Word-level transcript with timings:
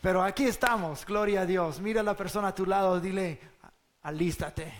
Pero 0.00 0.22
aquí 0.22 0.44
estamos, 0.44 1.04
gloria 1.04 1.42
a 1.42 1.46
Dios. 1.46 1.80
Mira 1.80 2.00
a 2.00 2.04
la 2.04 2.16
persona 2.16 2.48
a 2.48 2.54
tu 2.54 2.66
lado, 2.66 3.00
dile, 3.00 3.40
alístate. 4.02 4.72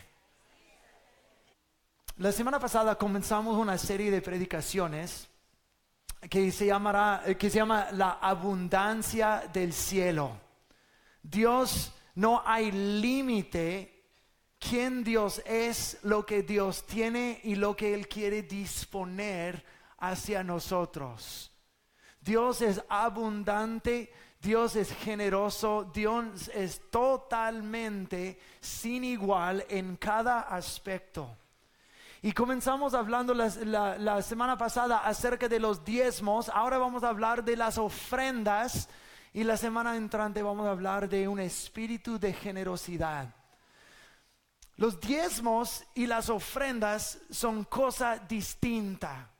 La 2.18 2.32
semana 2.32 2.58
pasada 2.58 2.96
comenzamos 2.96 3.56
una 3.56 3.78
serie 3.78 4.10
de 4.10 4.22
predicaciones 4.22 5.28
que 6.28 6.50
se, 6.50 6.66
llamará, 6.66 7.22
que 7.38 7.50
se 7.50 7.56
llama 7.56 7.88
la 7.92 8.18
abundancia 8.20 9.44
del 9.52 9.72
cielo. 9.72 10.40
Dios, 11.22 11.92
no 12.14 12.42
hay 12.44 12.72
límite 12.72 14.04
quién 14.58 15.04
Dios 15.04 15.42
es, 15.46 15.98
lo 16.02 16.26
que 16.26 16.42
Dios 16.42 16.84
tiene 16.86 17.40
y 17.44 17.54
lo 17.54 17.76
que 17.76 17.94
Él 17.94 18.08
quiere 18.08 18.42
disponer 18.42 19.64
hacia 19.98 20.42
nosotros. 20.42 21.52
Dios 22.20 22.62
es 22.62 22.82
abundante, 22.88 24.12
Dios 24.40 24.76
es 24.76 24.92
generoso, 24.92 25.90
Dios 25.92 26.48
es 26.54 26.80
totalmente 26.90 28.38
sin 28.60 29.02
igual 29.02 29.64
en 29.68 29.96
cada 29.96 30.40
aspecto. 30.42 31.36
Y 32.22 32.32
comenzamos 32.32 32.94
hablando 32.94 33.34
la, 33.34 34.22
semana 34.22 34.56
pasada 34.56 34.98
acerca 34.98 35.48
de 35.48 35.60
los 35.60 35.84
diezmos, 35.84 36.48
ahora 36.48 36.78
vamos 36.78 37.04
a 37.04 37.08
hablar 37.08 37.44
de 37.44 37.56
las 37.56 37.78
ofrendas 37.78 38.88
y 39.32 39.44
la 39.44 39.56
semana 39.56 39.96
entrante 39.96 40.42
vamos 40.42 40.66
a 40.66 40.70
hablar 40.70 41.08
de 41.08 41.28
un 41.28 41.38
espíritu 41.38 42.18
de 42.18 42.32
generosidad. 42.32 43.34
Los 44.76 45.00
diezmos 45.00 45.84
y 45.94 46.06
las 46.06 46.28
ofrendas 46.28 47.18
son 47.30 47.64
cosa 47.64 48.18
distinta. 48.18 49.30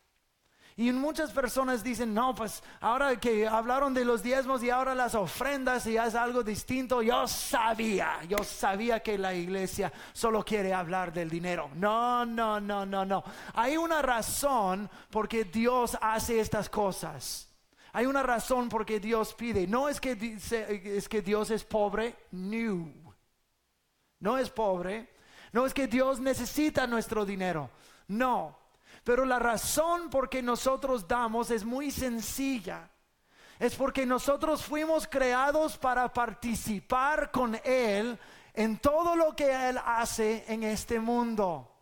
Y 0.79 0.93
muchas 0.93 1.33
personas 1.33 1.83
dicen, 1.83 2.15
no, 2.15 2.37
pues 2.37 2.63
ahora 2.81 3.17
que 3.17 3.49
hablaron 3.49 3.93
de 3.93 4.05
los 4.05 4.23
diezmos 4.23 4.63
y 4.63 4.71
ahora 4.71 4.95
las 4.95 5.17
ofrendas 5.17 5.85
y 5.89 5.97
es 5.97 6.15
algo 6.15 6.45
distinto, 6.45 7.03
yo 7.03 7.27
sabía, 7.27 8.21
yo 8.29 8.39
sabía 8.45 9.01
que 9.01 9.19
la 9.19 9.35
iglesia 9.35 9.93
solo 10.13 10.45
quiere 10.45 10.73
hablar 10.73 11.13
del 11.13 11.29
dinero. 11.29 11.69
No, 11.75 12.25
no, 12.25 12.61
no, 12.61 12.87
no, 12.87 13.05
no. 13.05 13.25
Hay 13.55 13.77
una 13.77 14.01
razón 14.03 14.89
por 15.11 15.29
qué 15.29 15.43
Dios 15.43 15.99
hace 16.01 16.39
estas 16.39 16.71
cosas. 16.71 17.49
Hay 17.93 18.07
una 18.07 18.23
razón 18.23 18.69
por 18.69 18.87
qué 18.87 19.01
Dios 19.01 19.35
pide. 19.35 19.67
No 19.67 19.89
es 19.89 20.01
que, 20.01 20.13
es 20.97 21.09
que 21.09 21.23
Dios 21.23 21.51
es 21.51 21.65
pobre, 21.65 22.15
no. 22.31 22.93
No 24.21 24.39
es 24.39 24.49
pobre 24.49 25.19
no 25.53 25.67
es 25.67 25.75
que 25.75 25.87
Dios 25.87 26.21
necesita 26.21 26.87
nuestro 26.87 27.25
dinero, 27.25 27.71
no. 28.09 28.58
Pero 29.09 29.25
la 29.25 29.39
razón 29.39 30.11
por 30.11 30.29
que 30.29 30.43
nosotros 30.43 31.09
damos 31.09 31.51
es 31.51 31.65
muy 31.65 31.91
sencilla. 31.91 32.91
Es 33.59 33.75
porque 33.75 34.05
nosotros 34.05 34.63
fuimos 34.63 35.07
creados 35.07 35.79
para 35.79 36.13
participar 36.13 37.31
con 37.31 37.59
Él 37.65 38.19
en 38.53 38.77
todo 38.77 39.17
lo 39.17 39.35
que 39.35 39.71
Él 39.71 39.81
hace 39.83 40.45
en 40.47 40.63
este 40.63 41.01
mundo. 41.01 41.75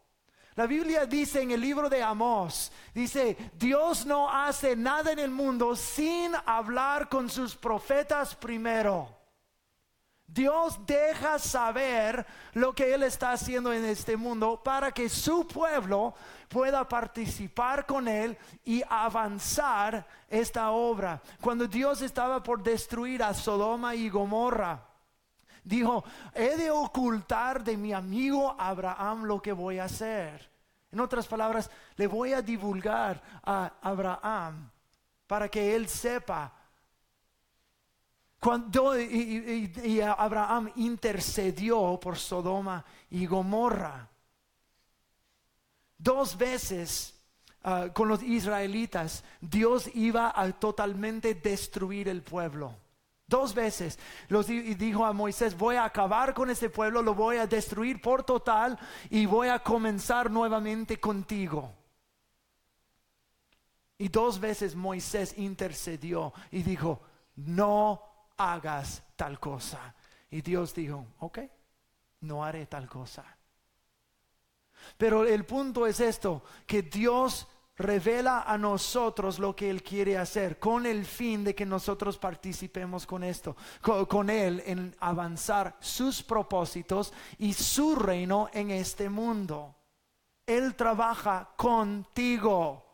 La 0.54 0.68
Biblia 0.68 1.04
dice 1.04 1.42
en 1.42 1.50
el 1.50 1.60
libro 1.60 1.88
de 1.88 2.00
Amós, 2.00 2.70
dice, 2.94 3.36
Dios 3.54 4.06
no 4.06 4.30
hace 4.30 4.76
nada 4.76 5.10
en 5.10 5.18
el 5.18 5.32
mundo 5.32 5.74
sin 5.74 6.32
hablar 6.46 7.08
con 7.08 7.28
sus 7.28 7.56
profetas 7.56 8.36
primero. 8.36 9.15
Dios 10.26 10.78
deja 10.86 11.38
saber 11.38 12.26
lo 12.52 12.74
que 12.74 12.92
Él 12.92 13.04
está 13.04 13.32
haciendo 13.32 13.72
en 13.72 13.84
este 13.84 14.16
mundo 14.16 14.60
para 14.62 14.92
que 14.92 15.08
su 15.08 15.46
pueblo 15.46 16.14
pueda 16.48 16.88
participar 16.88 17.86
con 17.86 18.08
Él 18.08 18.36
y 18.64 18.82
avanzar 18.88 20.06
esta 20.28 20.70
obra. 20.70 21.22
Cuando 21.40 21.66
Dios 21.66 22.02
estaba 22.02 22.42
por 22.42 22.62
destruir 22.62 23.22
a 23.22 23.34
Sodoma 23.34 23.94
y 23.94 24.08
Gomorra, 24.08 24.84
dijo, 25.62 26.04
he 26.34 26.56
de 26.56 26.70
ocultar 26.70 27.62
de 27.62 27.76
mi 27.76 27.92
amigo 27.92 28.54
Abraham 28.58 29.24
lo 29.24 29.40
que 29.40 29.52
voy 29.52 29.78
a 29.78 29.84
hacer. 29.84 30.50
En 30.90 31.00
otras 31.00 31.26
palabras, 31.26 31.70
le 31.96 32.06
voy 32.06 32.32
a 32.32 32.42
divulgar 32.42 33.22
a 33.44 33.72
Abraham 33.82 34.70
para 35.26 35.48
que 35.48 35.74
él 35.74 35.88
sepa 35.88 36.52
cuando 38.46 38.96
y, 38.96 40.00
Abraham 40.00 40.70
intercedió 40.76 41.98
por 41.98 42.16
Sodoma 42.16 42.84
y 43.10 43.26
Gomorra. 43.26 44.08
Dos 45.98 46.38
veces 46.38 47.12
ah, 47.64 47.88
con 47.92 48.06
los 48.06 48.22
israelitas 48.22 49.24
Dios 49.40 49.90
iba 49.94 50.32
a 50.32 50.52
totalmente 50.52 51.34
destruir 51.34 52.08
el 52.08 52.22
pueblo. 52.22 52.72
Dos 53.26 53.52
veces 53.52 53.98
los 54.28 54.46
dijo 54.46 55.04
a 55.04 55.12
Moisés, 55.12 55.58
voy 55.58 55.74
a 55.74 55.84
acabar 55.84 56.32
con 56.32 56.48
este 56.48 56.70
pueblo, 56.70 57.02
lo 57.02 57.16
voy 57.16 57.38
a 57.38 57.48
destruir 57.48 58.00
por 58.00 58.22
total 58.22 58.78
y 59.10 59.26
voy 59.26 59.48
a 59.48 59.58
comenzar 59.58 60.30
nuevamente 60.30 61.00
contigo. 61.00 61.72
Y 63.98 64.06
dos 64.06 64.38
veces 64.38 64.76
Moisés 64.76 65.34
intercedió 65.36 66.32
y 66.52 66.62
dijo, 66.62 67.00
no 67.34 68.15
hagas 68.36 69.02
tal 69.16 69.38
cosa. 69.40 69.94
Y 70.30 70.42
Dios 70.42 70.74
dijo, 70.74 71.06
ok, 71.18 71.38
no 72.20 72.44
haré 72.44 72.66
tal 72.66 72.88
cosa. 72.88 73.24
Pero 74.96 75.24
el 75.24 75.44
punto 75.44 75.86
es 75.86 76.00
esto, 76.00 76.42
que 76.66 76.82
Dios 76.82 77.48
revela 77.76 78.42
a 78.42 78.56
nosotros 78.56 79.38
lo 79.38 79.54
que 79.54 79.68
Él 79.68 79.82
quiere 79.82 80.16
hacer 80.16 80.58
con 80.58 80.86
el 80.86 81.04
fin 81.04 81.44
de 81.44 81.54
que 81.54 81.66
nosotros 81.66 82.18
participemos 82.18 83.06
con 83.06 83.22
esto, 83.22 83.56
con, 83.82 84.06
con, 84.06 84.30
Él 84.30 84.62
en 84.64 84.94
avanzar 85.00 85.76
sus 85.80 86.22
propósitos 86.22 87.12
y 87.38 87.52
su 87.52 87.94
reino 87.94 88.48
en 88.52 88.70
este 88.70 89.10
mundo. 89.10 89.74
Él 90.46 90.74
trabaja 90.74 91.50
contigo. 91.56 92.85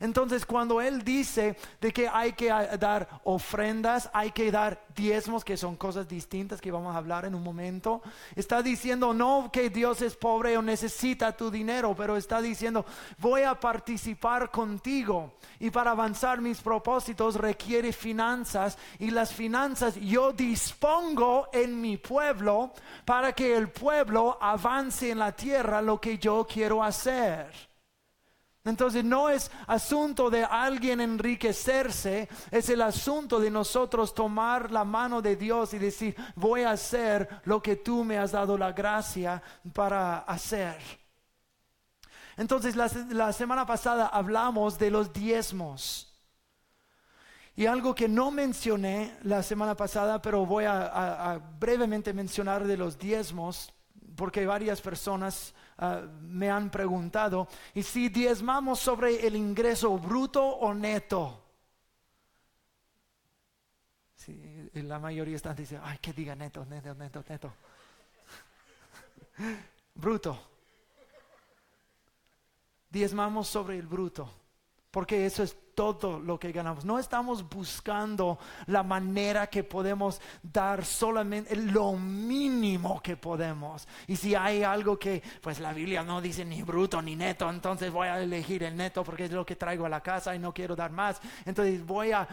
Entonces 0.00 0.44
cuando 0.44 0.80
Él 0.80 1.02
dice 1.02 1.56
de 1.80 1.92
que 1.92 2.08
hay 2.08 2.32
que 2.32 2.48
dar 2.78 3.20
ofrendas, 3.24 4.10
hay 4.12 4.30
que 4.30 4.50
dar 4.50 4.84
diezmos, 4.94 5.44
que 5.44 5.56
son 5.56 5.76
cosas 5.76 6.08
distintas 6.08 6.60
que 6.60 6.70
vamos 6.70 6.94
a 6.94 6.98
hablar 6.98 7.24
en 7.24 7.34
un 7.34 7.42
momento, 7.42 8.02
está 8.34 8.62
diciendo 8.62 9.14
no 9.14 9.50
que 9.52 9.70
Dios 9.70 10.02
es 10.02 10.16
pobre 10.16 10.56
o 10.56 10.62
necesita 10.62 11.36
tu 11.36 11.50
dinero, 11.50 11.94
pero 11.96 12.16
está 12.16 12.40
diciendo 12.40 12.84
voy 13.18 13.42
a 13.42 13.58
participar 13.58 14.50
contigo 14.50 15.34
y 15.60 15.70
para 15.70 15.92
avanzar 15.92 16.40
mis 16.40 16.60
propósitos 16.60 17.36
requiere 17.36 17.92
finanzas 17.92 18.78
y 18.98 19.10
las 19.10 19.32
finanzas 19.32 19.96
yo 19.96 20.32
dispongo 20.32 21.48
en 21.52 21.80
mi 21.80 21.96
pueblo 21.96 22.72
para 23.04 23.32
que 23.32 23.56
el 23.56 23.68
pueblo 23.70 24.38
avance 24.40 25.10
en 25.10 25.18
la 25.18 25.32
tierra 25.32 25.82
lo 25.82 26.00
que 26.00 26.18
yo 26.18 26.46
quiero 26.46 26.82
hacer. 26.82 27.75
Entonces 28.66 29.04
no 29.04 29.28
es 29.28 29.48
asunto 29.68 30.28
de 30.28 30.42
alguien 30.42 31.00
enriquecerse, 31.00 32.28
es 32.50 32.68
el 32.68 32.82
asunto 32.82 33.38
de 33.38 33.48
nosotros 33.48 34.12
tomar 34.12 34.72
la 34.72 34.84
mano 34.84 35.22
de 35.22 35.36
Dios 35.36 35.72
y 35.72 35.78
decir, 35.78 36.16
voy 36.34 36.62
a 36.62 36.72
hacer 36.72 37.28
lo 37.44 37.62
que 37.62 37.76
tú 37.76 38.02
me 38.02 38.18
has 38.18 38.32
dado 38.32 38.58
la 38.58 38.72
gracia 38.72 39.40
para 39.72 40.18
hacer. 40.18 40.76
Entonces 42.36 42.74
la, 42.74 43.32
semana 43.32 43.64
pasada 43.64 44.08
hablamos 44.08 44.80
de 44.80 44.90
los 44.90 45.12
diezmos. 45.12 46.12
Y 47.54 47.66
algo 47.66 47.94
que 47.94 48.08
no 48.08 48.32
mencioné 48.32 49.16
la 49.22 49.44
semana 49.44 49.76
pasada, 49.76 50.20
pero 50.20 50.44
voy 50.44 50.64
a 50.64 51.40
brevemente 51.60 52.12
mencionar 52.12 52.66
de 52.66 52.76
los 52.76 52.98
diezmos, 52.98 53.72
porque 54.16 54.44
varias 54.44 54.80
personas 54.80 55.54
Ah, 55.78 56.02
me 56.22 56.50
han 56.50 56.70
preguntado, 56.70 57.48
¿y 57.74 57.82
si 57.82 58.08
diezmamos 58.08 58.78
sobre 58.78 59.26
el 59.26 59.36
ingreso 59.36 59.98
bruto 59.98 60.42
o 60.42 60.72
neto? 60.72 61.42
La 64.72 64.98
mayoría 64.98 65.36
están 65.36 65.54
diciendo, 65.54 65.86
ay, 65.86 65.98
que 65.98 66.12
diga 66.12 66.34
neto, 66.34 66.64
neto, 66.64 66.94
neto, 66.94 67.24
neto. 67.28 67.52
bruto. 69.94 70.38
Diezmamos 72.90 73.48
sobre 73.48 73.78
el 73.78 73.86
bruto, 73.86 74.30
porque 74.90 75.26
eso 75.26 75.42
es 75.42 75.56
todo 75.76 76.18
lo 76.18 76.38
que 76.38 76.52
ganamos. 76.52 76.86
No 76.86 76.98
estamos 76.98 77.46
buscando 77.48 78.38
la 78.66 78.82
manera 78.82 79.46
que 79.46 79.62
podemos 79.62 80.20
dar 80.42 80.84
solamente 80.84 81.54
lo 81.54 81.92
mínimo 81.92 83.00
que 83.02 83.16
podemos. 83.18 83.86
Y 84.06 84.16
si 84.16 84.34
hay 84.34 84.62
algo 84.62 84.98
que, 84.98 85.22
pues 85.42 85.60
la 85.60 85.74
Biblia 85.74 86.02
no 86.02 86.22
dice 86.22 86.46
ni 86.46 86.62
bruto 86.62 87.02
ni 87.02 87.14
neto, 87.14 87.48
entonces 87.50 87.92
voy 87.92 88.08
a 88.08 88.20
elegir 88.20 88.62
el 88.62 88.74
neto 88.74 89.04
porque 89.04 89.26
es 89.26 89.32
lo 89.32 89.44
que 89.44 89.54
traigo 89.54 89.84
a 89.84 89.90
la 89.90 90.00
casa 90.00 90.34
y 90.34 90.38
no 90.38 90.52
quiero 90.54 90.74
dar 90.74 90.90
más. 90.90 91.20
Entonces 91.44 91.84
voy 91.84 92.10
a, 92.12 92.26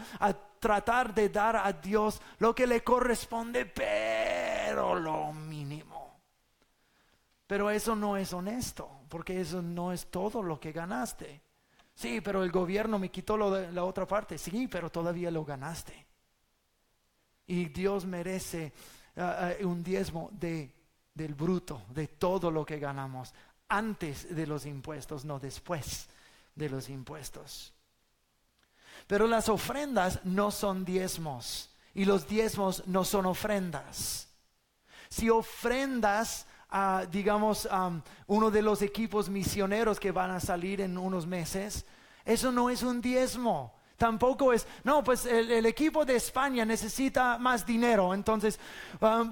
tratar 0.58 1.12
de 1.12 1.28
dar 1.28 1.56
a 1.56 1.70
Dios 1.74 2.22
lo 2.38 2.54
que 2.54 2.66
le 2.66 2.82
corresponde, 2.82 3.66
pero 3.66 4.94
lo 4.94 5.34
mínimo. 5.34 6.18
Pero 7.46 7.68
eso 7.68 7.94
no 7.94 8.16
es 8.16 8.32
honesto, 8.32 8.88
porque 9.10 9.42
eso 9.42 9.60
no 9.60 9.92
es 9.92 10.06
todo 10.06 10.42
lo 10.42 10.58
que 10.58 10.72
ganaste. 10.72 11.42
Sí, 11.94 12.20
pero 12.20 12.42
el 12.42 12.50
gobierno 12.50 12.98
me 12.98 13.10
quitó 13.10 13.36
la 13.36 13.84
otra 13.84 14.06
parte. 14.06 14.36
Sí, 14.36 14.68
pero 14.68 14.90
todavía 14.90 15.30
lo 15.30 15.44
ganaste. 15.44 16.06
Y 17.46 17.66
Dios 17.66 18.04
merece 18.04 18.72
ah, 19.16 19.50
ah, 19.60 19.64
un 19.64 19.82
diezmo 19.82 20.30
de, 20.32 20.72
del 21.14 21.34
bruto, 21.34 21.82
de 21.90 22.08
todo 22.08 22.50
lo 22.50 22.64
que 22.64 22.78
ganamos, 22.78 23.32
antes 23.68 24.34
de 24.34 24.46
los 24.46 24.66
impuestos, 24.66 25.24
no 25.24 25.38
después 25.38 26.08
de 26.54 26.68
los 26.68 26.88
impuestos. 26.88 27.72
Pero 29.06 29.26
las 29.26 29.48
ofrendas 29.48 30.24
no 30.24 30.50
son 30.50 30.84
diezmos 30.84 31.70
y 31.94 32.04
los 32.04 32.26
diezmos 32.26 32.86
no 32.86 33.04
son 33.04 33.26
ofrendas. 33.26 34.28
Si 35.08 35.28
ofrendas 35.30 36.46
digamos, 37.10 37.68
uno 38.26 38.50
de 38.50 38.62
los 38.62 38.82
equipos 38.82 39.28
misioneros 39.28 40.00
que 40.00 40.12
van 40.12 40.30
a 40.30 40.40
salir 40.40 40.80
en 40.80 40.98
unos 40.98 41.26
meses, 41.26 41.84
eso 42.24 42.50
no 42.50 42.70
es 42.70 42.82
un 42.82 43.00
diezmo. 43.00 43.74
Tampoco 43.96 44.52
es, 44.52 44.66
no, 44.82 45.04
pues 45.04 45.24
el, 45.24 45.64
equipo 45.66 46.04
de 46.04 46.16
España 46.16 46.64
necesita 46.64 47.38
más 47.38 47.64
dinero, 47.64 48.12
entonces 48.12 48.58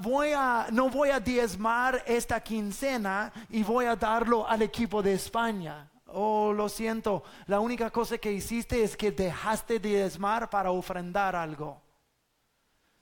voy 0.01 0.31
a, 0.37 0.69
no 0.71 0.89
voy 0.89 1.11
a 1.11 1.19
diezmar 1.19 2.05
esta 2.07 2.41
quincena 2.41 3.33
y 3.51 3.65
voy 3.65 3.87
a 3.87 3.97
darlo 3.97 4.49
al 4.49 4.63
equipo 4.63 5.03
de 5.03 5.15
España. 5.15 5.91
Oh, 6.07 6.53
lo 6.53 6.69
siento, 6.69 7.25
la 7.47 7.59
única 7.59 7.91
cosa 7.91 8.19
que 8.19 8.33
hiciste 8.33 8.85
es 8.85 8.97
que 8.97 9.11
dejaste 9.11 9.81
de 9.81 9.89
diezmar 9.89 10.49
para 10.49 10.71
ofrendar 10.71 11.35
algo. 11.35 11.83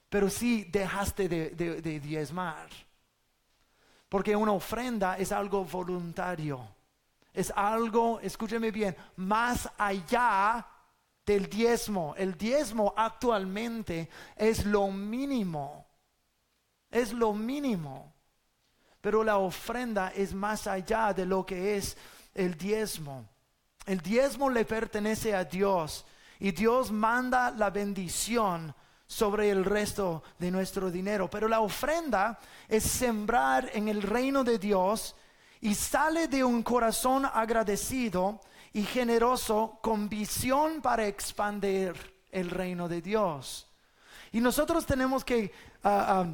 Pero 0.09 0.31
sí 0.31 0.65
dejaste 0.65 1.29
de, 1.29 1.51
de 1.51 2.01
diezmar. 2.01 2.69
Porque 4.11 4.35
una 4.35 4.53
ofrenda 4.53 5.17
es 5.17 5.31
algo 5.31 5.65
voluntario. 5.65 6.61
Es 7.33 7.53
algo, 7.55 8.19
escúcheme 8.21 8.73
bien, 8.73 8.97
más 9.17 9.71
allá 9.79 10.67
del 11.25 11.49
diezmo. 11.49 12.15
El 12.19 12.37
diezmo 12.37 12.93
actualmente 12.97 14.09
es 14.35 14.67
lo 14.67 14.89
mínimo. 14.89 15.87
Es 16.91 17.13
lo 17.13 17.33
mínimo. 17.33 18.13
Pero 19.01 19.23
la 19.23 19.39
ofrenda 19.39 20.13
es 20.15 20.35
más 20.35 20.67
allá 20.67 21.15
de 21.15 21.25
lo 21.25 21.47
que 21.47 21.77
es 21.77 21.97
el 22.35 22.59
diezmo. 22.59 23.25
El 23.87 24.01
diezmo 24.01 24.51
le 24.51 24.65
pertenece 24.65 25.37
a 25.37 25.45
Dios 25.45 26.05
y 26.41 26.51
Dios 26.51 26.91
manda 26.91 27.53
la 27.53 27.71
bendición 27.71 28.75
sobre 29.11 29.51
el 29.51 29.65
resto 29.65 30.23
de 30.39 30.53
nuestro 30.53 30.89
dinero. 30.89 31.29
Pero 31.29 31.49
la 31.49 31.59
ofrenda 31.59 32.39
es 32.69 32.85
sembrar 32.85 33.69
en 33.75 33.89
el 33.89 34.03
reino 34.03 34.45
de 34.45 34.57
Dios 34.57 35.17
y 35.61 35.75
sale 35.75 36.29
de 36.29 36.45
un 36.45 36.63
corazón 36.63 37.27
agradecido 37.27 38.41
y 38.73 38.85
generoso 38.85 39.81
con 39.83 40.09
visión 40.09 40.81
para 40.81 41.09
expandir 41.09 41.93
el 42.31 42.51
reino 42.51 42.89
de 42.89 43.03
Dios. 43.03 43.67
Y 44.31 44.41
nosotros 44.41 44.87
tenemos 44.87 45.25
que 45.25 45.53
ah, 45.83 46.27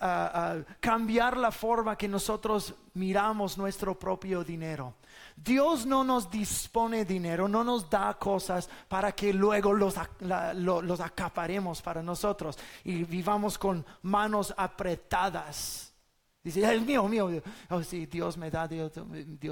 ah, 0.00 0.58
cambiar 0.80 1.36
la 1.36 1.50
forma 1.50 1.96
que 1.96 2.08
nosotros 2.08 2.74
miramos 2.94 3.58
nuestro 3.58 3.98
propio 3.98 4.44
dinero. 4.44 4.94
Dios 5.36 5.86
no 5.86 6.02
nos 6.02 6.30
dispone 6.30 7.04
dinero, 7.04 7.46
no 7.46 7.62
nos 7.62 7.88
da 7.88 8.14
cosas 8.14 8.68
para 8.88 9.12
que 9.12 9.32
luego 9.32 9.72
los, 9.72 9.94
los 10.20 11.00
acaparemos 11.00 11.80
para 11.80 12.02
nosotros 12.02 12.58
y 12.84 13.04
vivamos 13.04 13.56
con 13.56 13.84
manos 14.02 14.52
apretadas. 14.56 15.88
Dice, 16.42 16.74
es 16.74 16.82
mío, 16.82 17.06
mío. 17.08 17.42
Oh, 17.68 17.82
sí, 17.82 18.06
Dios 18.06 18.36
me 18.38 18.50
da, 18.50 18.66
Dios, 18.66 18.92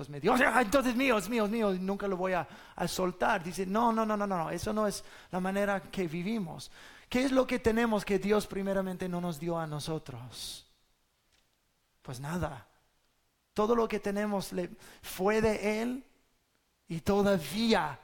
me 0.08 0.20
dio. 0.20 0.34
entonces 0.34 0.96
mío, 0.96 1.18
es 1.18 1.28
mío, 1.28 1.44
es 1.44 1.50
mío. 1.50 1.72
Nunca 1.78 2.08
lo 2.08 2.16
voy 2.16 2.32
a, 2.32 2.46
soltar. 2.86 3.44
Dice, 3.44 3.66
no, 3.66 3.92
no, 3.92 4.06
no, 4.06 4.16
no, 4.16 4.26
no. 4.26 4.50
Eso 4.50 4.72
no 4.72 4.86
es 4.86 5.04
la 5.30 5.40
manera 5.40 5.82
que 5.82 6.08
vivimos. 6.08 6.70
¿Qué 7.08 7.24
es 7.24 7.32
lo 7.32 7.46
que 7.46 7.58
tenemos 7.58 8.04
que 8.04 8.18
Dios 8.18 8.46
primeramente 8.46 9.08
no 9.08 9.20
nos 9.20 9.38
dio 9.38 9.58
a 9.58 9.66
nosotros? 9.66 10.66
Pues 12.02 12.20
nada. 12.20 12.66
Todo 13.54 13.74
lo 13.74 13.88
que 13.88 14.00
tenemos 14.00 14.50
fue 15.02 15.40
de 15.40 15.82
Él 15.82 16.04
y 16.88 17.00
todavía 17.00 17.98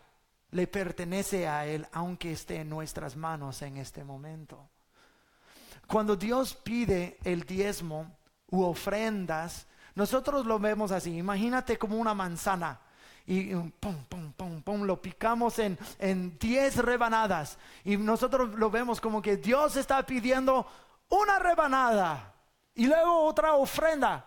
le 0.51 0.67
pertenece 0.67 1.49
a 1.49 1.67
Él, 1.67 1.87
aunque 1.93 2.33
esté 2.33 2.57
en 2.57 2.71
nuestras 2.71 3.17
manos 3.17 3.63
en 3.63 3.77
este 3.77 4.05
momento. 4.05 4.69
Cuando 5.87 6.17
Dios 6.17 6.55
pide 6.55 7.19
el 7.25 7.43
diezmo, 7.43 8.17
u 8.53 8.63
ofrendas, 8.63 9.67
nosotros 9.95 10.47
lo 10.47 10.59
vemos 10.59 10.93
así. 10.93 11.17
Imagínate 11.17 11.79
como 11.79 11.97
una 11.97 12.15
manzana 12.15 12.79
y 13.33 13.55
pum, 13.55 14.05
pum, 14.11 14.33
pum, 14.33 14.61
pum, 14.61 14.83
lo 14.83 15.01
picamos 15.01 15.59
en, 15.59 15.79
en 15.99 16.39
diez 16.39 16.77
rebanadas 16.77 17.59
y 17.83 17.97
nosotros 17.97 18.51
lo 18.57 18.71
vemos 18.71 19.01
como 19.01 19.23
que 19.23 19.39
Dios 19.39 19.77
está 19.77 20.05
pidiendo 20.05 20.67
una 21.09 21.39
rebanada 21.39 22.35
y 22.75 22.87
luego 22.87 23.25
otra 23.25 23.55
ofrenda, 23.55 24.27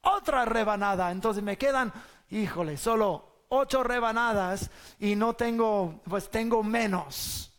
otra 0.00 0.44
rebanada. 0.46 1.12
Entonces 1.12 1.44
me 1.44 1.56
quedan, 1.56 1.92
híjole, 2.30 2.76
solo 2.76 3.44
ocho 3.50 3.84
rebanadas 3.84 4.68
y 4.98 5.14
no 5.14 5.34
tengo, 5.34 6.00
pues 6.08 6.28
tengo 6.28 6.64
menos. 6.64 7.52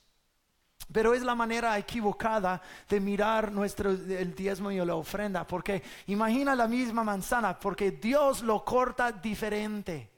Pero 0.91 1.13
es 1.13 1.21
la 1.21 1.35
manera 1.35 1.77
equivocada 1.77 2.61
de 2.89 2.99
mirar 2.99 3.53
nuestro, 3.53 3.91
el 3.91 4.35
diezmo 4.35 4.71
y 4.71 4.85
la 4.85 4.95
ofrenda, 4.95 5.47
porque 5.47 5.81
imagina 6.07 6.53
la 6.53 6.67
misma 6.67 7.05
manzana, 7.05 7.57
porque 7.57 7.91
Dios 7.91 8.41
lo 8.41 8.65
corta 8.65 9.13
diferente. 9.13 10.10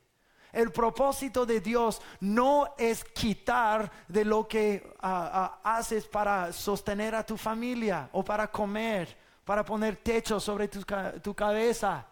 El 0.53 0.71
propósito 0.71 1.45
de 1.45 1.59
Dios 1.59 1.99
no 2.21 2.75
es 2.77 3.03
quitar 3.03 3.91
de 4.07 4.23
lo 4.23 4.47
que 4.47 4.95
ah, 5.01 5.59
ah, 5.63 5.77
haces 5.77 6.05
para 6.05 6.53
sostener 6.53 7.15
a 7.15 7.25
tu 7.25 7.35
familia 7.35 8.07
o 8.13 8.23
para 8.23 8.49
comer, 8.51 9.17
para 9.43 9.65
poner 9.65 9.97
techo 9.97 10.39
sobre 10.39 10.67
tu 10.67 11.33
cabeza. 11.33 12.05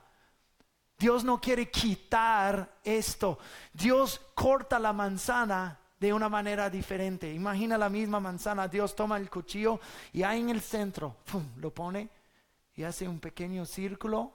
Dios 0.98 1.24
no 1.24 1.40
quiere 1.40 1.70
quitar 1.70 2.80
esto. 2.84 3.38
Dios 3.74 4.20
corta 4.34 4.80
la 4.80 4.92
manzana 4.92 5.80
de 6.00 6.12
una 6.12 6.28
manera 6.28 6.68
diferente. 6.68 7.32
Imagina 7.32 7.78
la 7.78 7.90
misma 7.90 8.20
manzana, 8.20 8.68
Dios 8.68 8.96
toma 8.96 9.18
el 9.18 9.30
cuchillo 9.30 9.80
y 10.14 10.24
ahí 10.24 10.42
en 10.42 10.50
el 10.50 10.62
centro, 10.62 11.18
lo 11.58 11.72
pone 11.72 12.10
y 12.76 12.82
hace 12.82 13.08
un 13.08 13.20
pequeño 13.20 13.68
círculo 13.68 14.32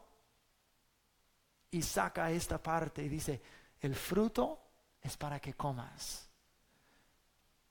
y 1.73 1.83
saca 1.83 2.31
esta 2.31 2.63
parte 2.63 3.03
y 3.03 3.09
dice, 3.09 3.43
el 3.81 3.95
fruto 3.95 4.61
es 5.01 5.17
para 5.17 5.41
que 5.41 5.55
comas. 5.55 6.29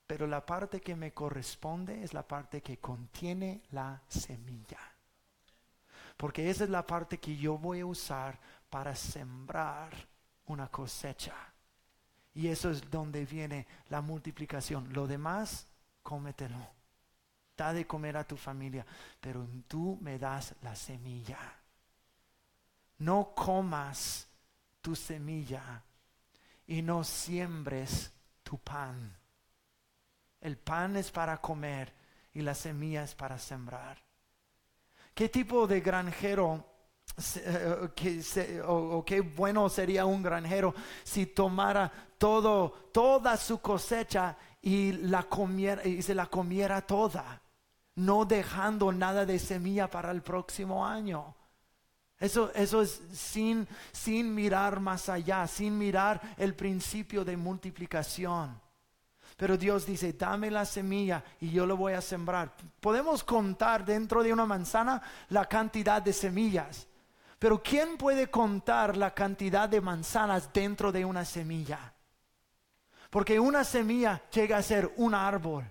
Pero 0.07 0.28
la 0.28 0.46
parte 0.46 0.81
que 0.81 0.96
me 0.96 1.13
corresponde 1.13 2.04
es 2.04 2.13
la 2.13 2.28
parte 2.28 2.62
que 2.62 2.78
contiene 2.78 3.63
la 3.72 4.02
semilla. 4.07 4.80
Porque 6.15 6.50
esa 6.50 6.63
es 6.63 6.70
la 6.70 6.86
parte 6.86 7.18
que 7.18 7.36
yo 7.36 7.58
voy 7.58 7.79
a 7.79 7.86
usar 7.86 8.39
para 8.70 8.96
sembrar 8.96 9.91
una 10.46 10.68
cosecha. 10.68 11.34
Y 12.34 12.48
eso 12.48 12.70
es 12.70 12.89
donde 12.89 13.25
viene 13.25 13.65
la 13.89 14.01
multiplicación. 14.01 14.94
Lo 14.94 15.08
demás, 15.08 15.68
cómetelo. 16.03 16.74
Da 17.58 17.74
de 17.74 17.88
comer 17.88 18.18
a 18.18 18.27
tu 18.27 18.36
familia, 18.36 18.86
pero 19.20 19.48
tú 19.68 19.98
me 20.01 20.20
das 20.20 20.53
la 20.62 20.75
semilla. 20.75 21.39
No 22.98 23.34
comas 23.34 24.27
tu 24.82 24.96
semilla 24.96 25.82
y 26.67 26.81
no 26.81 27.03
siembres 27.03 28.12
tu 28.43 28.57
pan. 28.57 29.15
El 30.41 30.57
pan 30.57 30.95
es 30.98 31.12
para 31.12 31.38
comer 31.41 31.93
y 32.34 32.41
la 32.41 32.53
semilla 32.53 33.03
es 33.03 33.15
para 33.15 33.38
sembrar. 33.38 33.98
¿Qué 35.13 35.29
tipo 35.29 35.65
de 35.65 35.81
granjero 35.81 36.75
eh, 37.38 37.89
que 37.95 38.62
o, 38.65 39.03
qué 39.05 39.22
bueno 39.22 39.69
sería 39.69 40.05
un 40.05 40.22
granjero 40.22 40.75
si 41.03 41.27
tomara 41.27 41.91
todo, 42.17 42.89
toda 42.91 43.38
su 43.38 43.60
cosecha 43.60 44.36
y, 44.62 44.91
la 44.91 45.24
comiera, 45.24 45.86
y 45.88 46.01
se 46.01 46.13
la 46.13 46.25
comiera 46.25 46.81
toda, 46.81 47.41
no 47.95 48.25
dejando 48.25 48.91
nada 48.91 49.25
de 49.25 49.39
semilla 49.39 49.89
para 49.89 50.12
el 50.12 50.22
próximo 50.22 50.86
año. 50.86 51.36
Eso, 52.19 52.51
eso 52.53 52.81
es 52.81 53.01
sin, 53.12 53.67
sin 53.91 54.34
mirar 54.34 54.79
más 54.79 55.10
allá, 55.10 55.45
sin 55.48 55.77
mirar 55.77 56.22
el 56.38 56.55
principio 56.55 57.25
de 57.25 57.36
multiplicación. 57.36 58.60
Pero 59.38 59.57
Dios 59.57 59.86
dice, 59.86 60.13
dame 60.13 60.50
la 60.50 60.65
semilla 60.65 61.24
y 61.41 61.51
yo 61.51 61.65
lo 61.65 61.75
voy 61.75 61.93
a 61.93 62.01
sembrar. 62.01 62.55
Podemos 62.79 63.24
contar 63.24 63.84
dentro 63.84 64.24
de 64.24 64.31
una 64.31 64.45
manzana 64.45 65.01
la 65.29 65.45
cantidad 65.45 66.01
de 66.01 66.13
semillas. 66.13 66.88
Pero 67.38 67.62
¿quién 67.62 67.98
puede 67.98 68.29
contar 68.29 68.95
la 68.95 69.13
cantidad 69.13 69.67
de 69.67 69.81
manzanas 69.81 70.53
dentro 70.53 70.91
de 70.91 71.03
una 71.03 71.25
semilla? 71.25 71.93
Porque 73.10 73.38
una 73.38 73.65
semilla 73.65 74.22
llega 74.31 74.57
a 74.57 74.63
ser 74.63 74.93
un 74.95 75.13
árbol. 75.13 75.65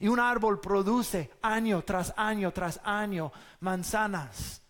Y 0.00 0.08
un 0.08 0.18
árbol 0.18 0.60
produce 0.60 1.30
año 1.40 1.82
tras 1.82 2.12
año 2.16 2.52
tras 2.52 2.80
año 2.82 3.30
manzanas. 3.60 4.63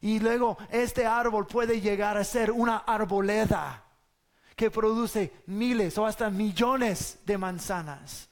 Y 0.00 0.20
luego 0.20 0.58
este 0.70 1.06
árbol 1.06 1.46
puede 1.46 1.80
llegar 1.80 2.16
a 2.16 2.24
ser 2.24 2.50
una 2.50 2.78
arboleda 2.78 3.84
que 4.54 4.70
produce 4.70 5.42
miles 5.46 5.96
o 5.98 6.06
hasta 6.06 6.30
millones 6.30 7.18
de 7.24 7.38
manzanas. 7.38 8.28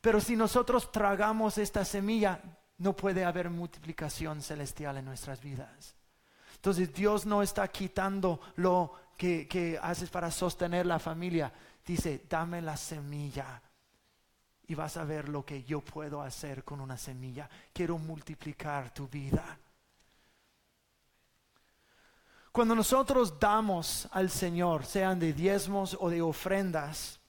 Pero 0.00 0.20
si 0.20 0.36
nosotros 0.36 0.92
tragamos 0.92 1.58
esta 1.58 1.84
semilla, 1.84 2.40
no 2.78 2.94
puede 2.94 3.24
haber 3.24 3.50
multiplicación 3.50 4.42
celestial 4.42 4.98
en 4.98 5.04
nuestras 5.04 5.40
vidas. 5.40 5.96
Entonces 6.54 6.92
Dios 6.92 7.26
no 7.26 7.42
está 7.42 7.66
quitando 7.68 8.40
lo 8.56 8.94
que, 9.16 9.48
que 9.48 9.78
haces 9.80 10.10
para 10.10 10.30
sostener 10.30 10.86
la 10.86 10.98
familia. 10.98 11.52
Dice, 11.84 12.24
dame 12.28 12.62
la 12.62 12.76
semilla 12.76 13.60
y 14.68 14.74
vas 14.74 14.96
a 14.96 15.04
ver 15.04 15.28
lo 15.28 15.44
que 15.44 15.62
yo 15.62 15.80
puedo 15.80 16.20
hacer 16.20 16.64
con 16.64 16.80
una 16.80 16.96
semilla. 16.96 17.48
Quiero 17.72 17.98
multiplicar 17.98 18.92
tu 18.92 19.08
vida. 19.08 19.58
Cuando 22.56 22.74
nosotros 22.74 23.38
damos 23.38 24.08
al 24.12 24.30
Señor, 24.30 24.86
sean 24.86 25.18
de 25.18 25.34
diezmos 25.34 25.94
o 26.00 26.08
de 26.08 26.22
ofrendas, 26.22 27.20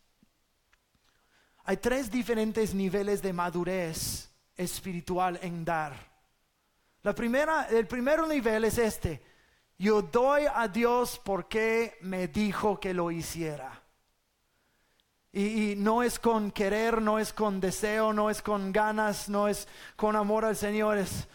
hay 1.65 1.75
tres 1.75 2.09
diferentes 2.09 2.73
niveles 2.73 3.21
de 3.21 3.33
madurez 3.33 4.29
espiritual 4.55 5.37
en 5.41 5.65
dar. 5.65 5.97
La 7.03 7.13
primera, 7.13 7.67
el 7.69 7.85
primer 7.87 8.25
nivel 8.25 8.63
es 8.63 8.77
este. 8.77 9.21
Yo 9.77 10.01
doy 10.01 10.43
a 10.45 10.65
Dios 10.69 11.19
porque 11.21 11.97
me 11.99 12.29
dijo 12.29 12.79
que 12.79 12.93
lo 12.93 13.11
hiciera. 13.11 13.83
Y, 15.33 15.75
no 15.75 16.03
es 16.03 16.19
con 16.19 16.51
querer, 16.51 17.01
no 17.01 17.19
es 17.19 17.33
con 17.33 17.59
deseo, 17.59 18.13
no 18.13 18.29
es 18.29 18.41
con 18.41 18.71
ganas, 18.71 19.27
no 19.27 19.49
es 19.49 19.67
con 19.97 20.15
amor 20.15 20.45
al 20.45 20.55
Señor, 20.55 20.97
es... 20.99 21.27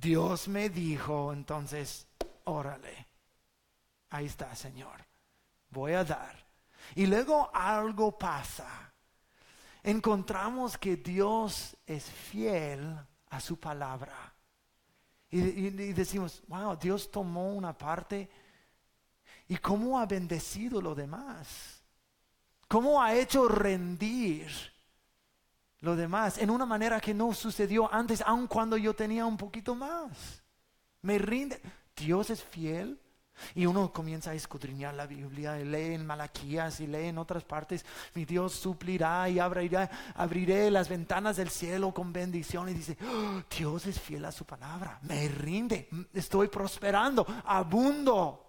Dios 0.00 0.48
me 0.48 0.68
dijo, 0.68 1.32
entonces, 1.32 2.06
órale. 2.44 3.06
Ahí 4.10 4.26
está, 4.26 4.54
Señor. 4.54 5.04
Voy 5.70 5.92
a 5.92 6.04
dar. 6.04 6.36
Y 6.94 7.06
luego 7.06 7.50
algo 7.52 8.16
pasa. 8.16 8.92
Encontramos 9.82 10.78
que 10.78 10.96
Dios 10.96 11.76
es 11.86 12.04
fiel 12.04 12.96
a 13.30 13.40
su 13.40 13.58
palabra. 13.58 14.34
Y, 15.30 15.70
decimos, 15.92 16.42
wow, 16.46 16.76
Dios 16.76 17.10
tomó 17.10 17.52
una 17.52 17.76
parte 17.76 18.30
y 19.48 19.56
cómo 19.58 19.98
ha 19.98 20.06
bendecido 20.06 20.80
lo 20.80 20.94
demás. 20.94 21.82
Cómo 22.66 23.02
ha 23.02 23.14
hecho 23.14 23.48
rendir 23.48 24.48
lo 25.80 25.96
demás 25.96 26.38
en 26.38 26.50
una 26.50 26.66
manera 26.66 27.00
que 27.00 27.14
no 27.14 27.32
sucedió 27.32 27.92
antes, 27.92 28.22
aun 28.22 28.46
cuando 28.46 28.76
yo 28.76 28.94
tenía 28.94 29.26
un 29.26 29.36
poquito 29.36 29.74
más. 29.74 30.42
Me 31.02 31.18
rinde. 31.18 31.60
Dios 31.96 32.30
es 32.30 32.42
fiel. 32.42 33.00
Y 33.54 33.66
uno 33.66 33.92
comienza 33.92 34.32
a 34.32 34.34
escudriñar 34.34 34.94
la 34.94 35.06
Biblia, 35.06 35.60
y 35.60 35.64
lee 35.64 35.94
en 35.94 36.06
Malaquías 36.06 36.80
y 36.80 36.86
lee 36.86 37.06
en 37.06 37.18
otras 37.18 37.44
partes, 37.44 37.84
mi 38.14 38.24
Dios 38.24 38.52
suplirá 38.54 39.28
y 39.28 39.38
abrirá, 39.38 39.88
abriré 40.14 40.70
las 40.70 40.88
ventanas 40.88 41.36
del 41.36 41.50
cielo 41.50 41.94
con 41.94 42.12
bendición. 42.12 42.68
Y 42.68 42.74
dice, 42.74 42.96
oh, 43.02 43.42
Dios 43.56 43.86
es 43.86 44.00
fiel 44.00 44.24
a 44.24 44.32
su 44.32 44.44
palabra, 44.44 44.98
me 45.02 45.28
rinde, 45.28 45.88
estoy 46.12 46.48
prosperando, 46.48 47.26
abundo. 47.44 48.44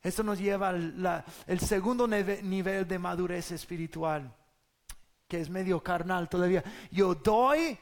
Esto 0.00 0.22
nos 0.22 0.38
lleva 0.38 0.70
al 0.70 1.24
el 1.46 1.60
segundo 1.60 2.08
nivel 2.08 2.88
de 2.88 2.98
madurez 2.98 3.52
espiritual, 3.52 4.34
es 5.40 5.50
medio 5.50 5.82
carnal 5.82 6.28
todavía. 6.28 6.62
Yo 6.90 7.14
doy 7.14 7.78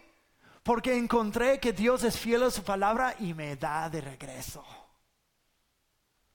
porque 0.63 0.97
encontré 0.97 1.59
que 1.59 1.73
Dios 1.73 2.05
es 2.05 2.19
fiel 2.19 2.43
a 2.45 2.51
su 2.51 2.63
palabra 2.63 3.15
y 3.19 3.35
me 3.35 3.57
da 3.57 3.89
de 3.89 4.01
regreso. 4.01 4.65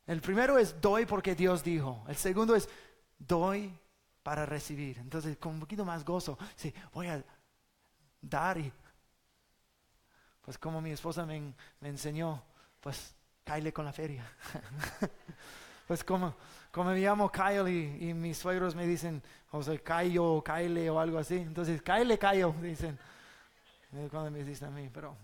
El 0.06 0.22
primero 0.22 0.58
es 0.58 0.80
doy 0.82 1.06
porque 1.06 1.36
Dios 1.36 1.64
dijo. 1.64 2.04
El 2.08 2.16
segundo 2.16 2.56
es 2.56 2.70
doy 3.18 3.72
para 4.24 4.46
recibir. 4.46 4.98
Entonces, 5.00 5.38
con 5.38 5.54
un 5.54 5.60
poquito 5.60 5.86
más 5.86 6.04
gozo, 6.04 6.38
sí, 6.56 6.74
voy 6.94 7.08
a 7.08 7.24
dar 8.22 8.58
y, 8.58 8.72
pues 10.42 10.58
como 10.58 10.82
mi 10.82 10.92
esposa 10.92 11.26
me, 11.26 11.54
me 11.80 11.90
enseñó, 11.90 12.44
pues 12.82 13.16
caile 13.44 13.72
con 13.72 13.86
la 13.86 13.94
feria. 13.94 14.26
pues 15.88 16.04
como, 16.04 16.36
como 16.72 16.92
me 16.92 17.00
llamo 17.00 17.32
Kyle 17.32 17.68
y, 17.70 18.14
mis 18.14 18.38
suegros 18.38 18.76
me 18.76 18.86
dicen, 18.86 19.24
o 19.58 19.64
sea, 19.64 19.78
Cayo 19.80 20.24
o 20.26 20.44
Kyle 20.44 20.90
o 20.90 21.00
algo 21.00 21.18
así. 21.18 21.36
Entonces, 21.36 21.82
Kyle, 21.82 22.18
Cayo, 22.18 22.54
dicen. 22.62 22.98
Cuando 24.12 24.30
me 24.32 24.44
dicen 24.44 24.68
a 24.68 24.72
mí, 24.72 24.90
pero 24.94 25.16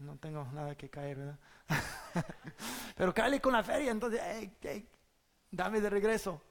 no 0.00 0.16
tengo 0.16 0.44
nada 0.52 0.74
que 0.74 0.88
caer, 0.88 1.18
¿verdad? 1.18 1.38
pero 2.96 3.14
Kyle 3.14 3.40
con 3.40 3.52
la 3.52 3.62
feria, 3.62 3.92
entonces, 3.92 4.20
dame 5.50 5.80
de 5.80 5.90
regreso. 5.90 6.42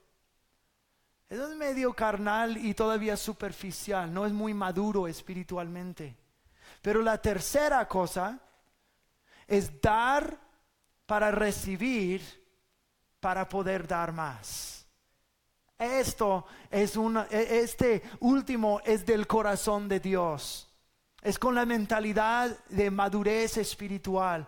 Eso 1.27 1.51
es 1.51 1.55
medio 1.55 1.93
carnal 1.93 2.57
y 2.57 2.73
todavía 2.73 3.15
superficial, 3.15 4.11
no 4.11 4.25
es 4.25 4.31
muy 4.31 4.53
maduro 4.53 5.07
espiritualmente. 5.07 6.15
Pero 6.81 7.01
la 7.01 7.21
tercera 7.21 7.87
cosa 7.87 8.39
es 9.47 9.81
dar 9.81 10.39
para 11.05 11.29
recibir 11.29 12.21
para 13.19 13.47
poder 13.47 13.87
dar 13.87 14.11
más. 14.11 14.78
Esto 15.79 16.45
es 16.69 16.97
una, 16.97 17.27
e, 17.31 17.61
este 17.61 18.03
último 18.19 18.81
es 18.83 19.05
del 19.05 19.25
corazón 19.25 19.87
de 19.87 20.01
Dios. 20.01 20.67
Es 21.21 21.39
con 21.39 21.55
la 21.55 21.65
mentalidad 21.65 22.57
de 22.67 22.91
madurez 22.91 23.55
espiritual. 23.57 24.45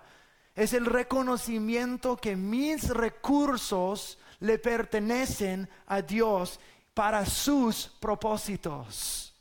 Es 0.54 0.74
el 0.74 0.86
reconocimiento 0.86 2.18
que 2.18 2.36
mis 2.36 2.90
recursos 2.90 4.18
le 4.40 4.60
pertenecen 4.60 5.70
a 5.88 6.02
Dios 6.02 6.60
para 6.94 7.26
sus 7.26 7.88
propósitos. 7.88 9.34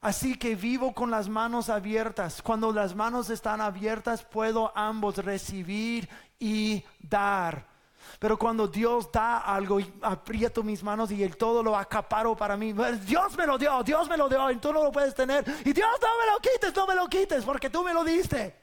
Así 0.00 0.38
que 0.38 0.54
vivo 0.54 0.94
con 0.94 1.10
las 1.10 1.28
manos 1.28 1.68
abiertas. 1.68 2.40
Cuando 2.40 2.72
las 2.72 2.94
manos 2.94 3.28
están 3.28 3.60
abiertas 3.60 4.22
puedo 4.22 4.72
ambos 4.74 5.18
recibir 5.18 6.08
y 6.38 6.82
dar. 7.00 7.73
Pero 8.18 8.38
cuando 8.38 8.68
Dios 8.68 9.10
da 9.10 9.38
algo 9.38 9.78
aprieto 10.02 10.62
mis 10.62 10.82
manos 10.82 11.10
y 11.10 11.22
el 11.22 11.36
todo 11.36 11.62
lo 11.62 11.76
acaparo 11.76 12.36
para 12.36 12.56
mí, 12.56 12.72
pues, 12.72 13.04
Dios 13.06 13.36
me 13.36 13.46
lo 13.46 13.58
dio, 13.58 13.82
Dios 13.82 14.08
me 14.08 14.16
lo 14.16 14.28
dio 14.28 14.50
y 14.50 14.56
tú 14.56 14.72
no 14.72 14.82
lo 14.82 14.92
puedes 14.92 15.14
tener. 15.14 15.44
Y 15.64 15.72
Dios 15.72 15.90
no 16.00 16.08
me 16.18 16.32
lo 16.32 16.38
quites, 16.40 16.74
no 16.74 16.86
me 16.86 16.94
lo 16.94 17.08
quites 17.08 17.44
porque 17.44 17.70
tú 17.70 17.82
me 17.82 17.92
lo 17.92 18.04
diste. 18.04 18.54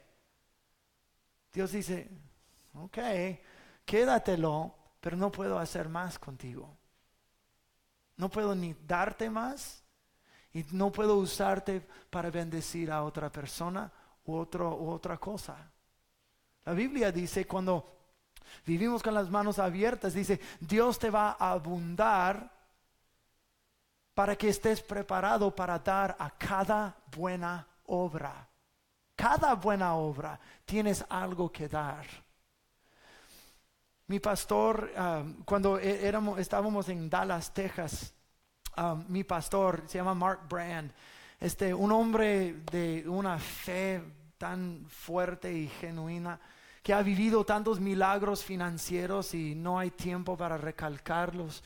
Dios 1.52 1.72
dice, 1.72 2.10
ok, 2.74 2.98
quédatelo, 3.84 4.74
pero 5.00 5.16
no 5.16 5.30
puedo 5.30 5.58
hacer 5.58 5.88
más 5.88 6.18
contigo. 6.18 6.76
No 8.16 8.30
puedo 8.30 8.54
ni 8.54 8.74
darte 8.86 9.28
más 9.28 9.82
y 10.52 10.64
no 10.72 10.92
puedo 10.92 11.16
usarte 11.16 11.86
para 12.10 12.30
bendecir 12.30 12.90
a 12.90 13.02
otra 13.02 13.30
persona 13.30 13.90
u, 14.24 14.34
otro, 14.34 14.76
u 14.76 14.90
otra 14.90 15.18
cosa. 15.18 15.70
La 16.64 16.72
Biblia 16.72 17.10
dice 17.10 17.46
cuando 17.46 18.01
vivimos 18.64 19.02
con 19.02 19.14
las 19.14 19.30
manos 19.30 19.58
abiertas, 19.58 20.14
dice, 20.14 20.40
Dios 20.60 20.98
te 20.98 21.10
va 21.10 21.36
a 21.38 21.52
abundar 21.52 22.50
para 24.14 24.36
que 24.36 24.48
estés 24.48 24.82
preparado 24.82 25.54
para 25.54 25.78
dar 25.78 26.16
a 26.18 26.30
cada 26.30 26.96
buena 27.16 27.66
obra. 27.86 28.48
Cada 29.16 29.54
buena 29.54 29.94
obra 29.94 30.38
tienes 30.64 31.04
algo 31.08 31.50
que 31.50 31.68
dar. 31.68 32.04
Mi 34.06 34.20
pastor, 34.20 34.92
ah, 34.96 35.22
cuando 35.44 35.78
e-, 35.78 36.06
éramos, 36.06 36.38
estábamos 36.38 36.88
en 36.88 37.08
Dallas, 37.08 37.52
Texas, 37.54 38.12
Um, 38.74 39.04
mi 39.08 39.22
pastor, 39.22 39.82
se 39.86 39.98
llama 39.98 40.14
Mark 40.14 40.48
Brand, 40.48 40.90
este, 41.38 41.74
un 41.74 41.92
hombre 41.92 42.54
de 42.70 43.04
una 43.06 43.38
fe 43.38 44.02
tan 44.38 44.86
fuerte 44.88 45.52
y 45.52 45.68
genuina, 45.68 46.40
que 46.82 46.92
ha 46.92 47.02
vivido 47.02 47.44
tantos 47.44 47.80
milagros 47.80 48.42
financieros 48.42 49.34
y 49.34 49.54
no 49.54 49.78
hay 49.78 49.90
tiempo 49.90 50.36
para 50.36 50.56
recalcarlos. 50.58 51.62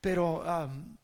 Pero, 0.00 0.40
um, 0.40 0.96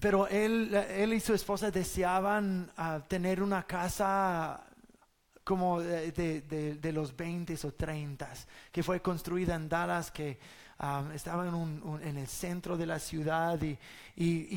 pero 0.00 0.26
él, 0.28 0.74
él, 0.74 1.12
y 1.12 1.20
su 1.20 1.34
esposa 1.34 1.70
deseaban 1.70 2.70
uh, 2.76 3.00
tener 3.08 3.42
una 3.42 3.64
casa 3.64 4.64
como 5.48 5.80
de, 5.80 6.12
de, 6.12 6.92
los 6.92 7.16
20 7.16 7.56
o 7.64 7.72
30, 7.72 8.28
que 8.70 8.82
fue 8.82 9.00
construida 9.00 9.54
en 9.54 9.66
Dallas, 9.66 10.10
que 10.10 10.38
estaba 11.14 11.48
en, 11.48 12.18
el 12.18 12.26
centro 12.28 12.76
de 12.76 12.84
la 12.84 12.98
ciudad 12.98 13.58
y, 13.62 13.78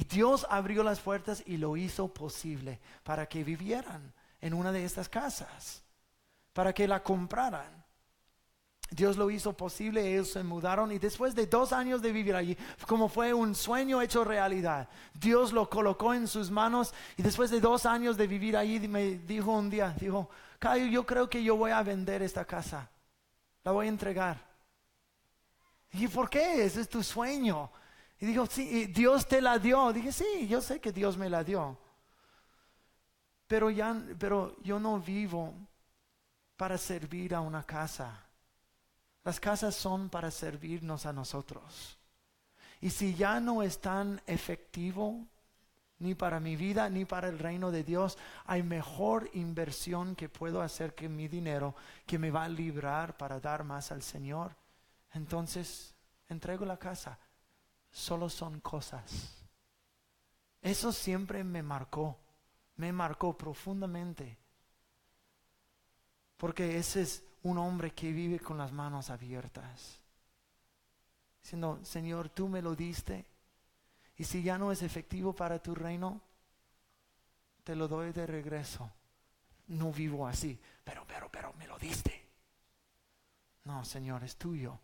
Dios 0.10 0.46
abrió 0.50 0.84
las 0.84 1.00
puertas 1.00 1.44
y 1.46 1.56
lo 1.56 1.78
hizo 1.78 2.14
posible 2.14 2.80
para 3.04 3.26
que 3.28 3.44
vivieran 3.44 4.12
en 4.42 4.54
una 4.54 4.74
de 4.74 4.84
estas 4.84 5.08
casas, 5.08 5.82
para 6.52 6.74
que 6.74 6.90
la 6.90 7.02
compraran. 7.02 7.81
Dios 8.92 9.16
lo 9.16 9.32
hizo 9.32 9.54
posible, 9.54 10.12
ellos 10.12 10.32
se 10.32 10.44
mudaron 10.44 10.92
y 10.92 11.00
después 11.00 11.34
de 11.34 11.48
dos 11.48 11.72
años 11.72 12.02
de 12.02 12.12
vivir 12.12 12.36
allí, 12.36 12.58
como 12.86 13.08
fue 13.08 13.34
un 13.34 13.56
sueño 13.56 14.02
hecho 14.02 14.26
realidad, 14.26 14.90
Dios 15.14 15.54
lo 15.54 15.70
colocó 15.70 16.14
en 16.14 16.28
sus 16.28 16.52
manos 16.52 16.94
y 17.16 17.24
después 17.24 17.50
de 17.50 17.62
dos 17.62 17.86
años 17.86 18.18
de 18.18 18.28
vivir 18.28 18.58
allí 18.58 18.86
me 18.90 19.18
dijo 19.20 19.54
un 19.54 19.70
día, 19.70 19.96
dijo, 19.98 20.30
yo 20.92 21.06
creo 21.06 21.30
que 21.30 21.42
yo 21.42 21.56
voy 21.56 21.72
a 21.72 21.82
vender 21.84 22.22
esta 22.22 22.44
casa, 22.44 22.90
la 23.64 23.72
voy 23.72 23.86
a 23.86 23.90
entregar. 23.90 24.52
Y 25.94 26.08
¿por 26.08 26.30
qué? 26.30 26.66
Ese 26.66 26.82
es 26.82 26.90
tu 26.90 27.02
sueño. 27.02 27.72
Y 28.20 28.26
digo, 28.26 28.46
sí, 28.46 28.88
Dios 28.88 29.28
te 29.28 29.42
la 29.42 29.58
dio. 29.58 29.92
Dije, 29.92 30.12
sí, 30.12 30.48
yo 30.48 30.62
sé 30.62 30.80
que 30.80 30.92
Dios 30.92 31.18
me 31.18 31.30
la 31.30 31.44
dio. 31.44 31.78
Pero, 33.48 33.70
ya, 33.70 34.02
pero 34.18 34.56
yo 34.64 34.80
no 34.80 35.00
vivo 35.00 35.54
para 36.56 36.78
servir 36.78 37.36
a 37.36 37.42
una 37.42 37.64
casa. 37.64 38.26
Las 39.24 39.40
casas 39.40 39.76
son 39.76 40.10
para 40.10 40.32
servirnos 40.32 41.06
a 41.06 41.14
nosotros. 41.14 41.98
Y 42.80 42.90
si 42.90 43.14
ya 43.14 43.40
no 43.40 43.62
es 43.62 43.80
tan 43.80 44.22
efectivo 44.26 45.28
ni 46.00 46.16
para 46.16 46.40
mi 46.40 46.56
vida 46.56 46.90
ni 46.90 47.06
para 47.06 47.30
el 47.30 47.38
reino 47.38 47.70
de 47.70 47.84
Dios, 47.84 48.18
hay 48.46 48.64
mejor 48.64 49.30
inversión 49.34 50.16
que 50.16 50.30
puedo 50.30 50.62
hacer 50.62 50.96
que 50.96 51.08
mi 51.08 51.28
dinero 51.28 51.76
que 52.08 52.18
me 52.18 52.32
va 52.32 52.46
a 52.46 52.50
librar 52.50 53.16
para 53.18 53.40
dar 53.40 53.64
más 53.64 53.92
al 53.92 54.02
Señor. 54.02 54.56
Entonces, 55.14 55.94
entrego 56.28 56.66
la 56.66 56.78
casa. 56.78 57.20
Solo 57.92 58.30
son 58.30 58.60
cosas. 58.62 59.44
Eso 60.62 60.92
siempre 60.92 61.44
me 61.44 61.62
marcó, 61.62 62.18
me 62.78 62.92
marcó 62.92 63.38
profundamente. 63.38 64.38
Porque 66.38 66.78
ese 66.78 67.02
es 67.02 67.24
un 67.44 67.58
hombre 67.58 67.92
que 67.92 68.12
vive 68.12 68.40
con 68.40 68.58
las 68.58 68.72
manos 68.72 69.10
abiertas. 69.10 70.00
Diciendo, 71.42 71.80
Señor, 71.84 72.30
tú 72.30 72.48
me 72.48 72.62
lo 72.62 72.76
diste. 72.76 73.26
Y 74.18 74.24
si 74.24 74.44
ya 74.44 74.58
no 74.58 74.72
es 74.72 74.84
efectivo 74.84 75.34
para 75.34 75.60
tu 75.60 75.74
reino, 75.74 76.22
te 77.64 77.76
lo 77.76 77.88
doy 77.88 78.12
de 78.12 78.28
regreso. 78.28 78.90
No 79.68 79.92
vivo 79.92 80.28
así, 80.28 80.60
pero, 80.84 81.06
pero, 81.08 81.30
pero, 81.32 81.54
me 81.54 81.66
lo 81.66 81.78
diste. 81.80 82.30
No, 83.64 83.84
Señor, 83.86 84.24
es 84.24 84.36
tuyo. 84.36 84.80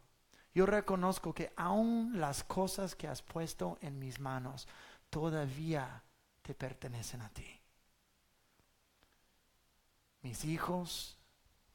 Yo 0.54 0.66
reconozco 0.66 1.34
que 1.34 1.54
aún 1.56 2.20
las 2.20 2.44
cosas 2.44 2.96
que 2.96 3.08
has 3.08 3.22
puesto 3.22 3.78
en 3.82 4.00
mis 4.00 4.20
manos 4.20 4.68
todavía 5.10 6.04
te 6.42 6.56
pertenecen 6.56 7.22
a 7.22 7.30
ti. 7.30 7.46
Mis 10.22 10.46
hijos 10.46 11.17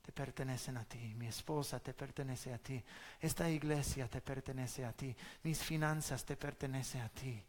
te 0.02 0.10
pertenecen 0.10 0.76
a 0.76 0.84
ti, 0.84 1.14
mi 1.14 1.28
esposa 1.28 1.78
te 1.78 1.94
pertenece 1.94 2.52
a 2.52 2.58
ti, 2.58 2.82
esta 3.20 3.48
iglesia 3.48 4.08
te 4.08 4.20
pertenece 4.20 4.84
a 4.84 4.92
ti, 4.92 5.14
mis 5.44 5.62
finanzas 5.62 6.24
te 6.24 6.36
pertenecen 6.36 7.02
a 7.02 7.08
ti. 7.08 7.42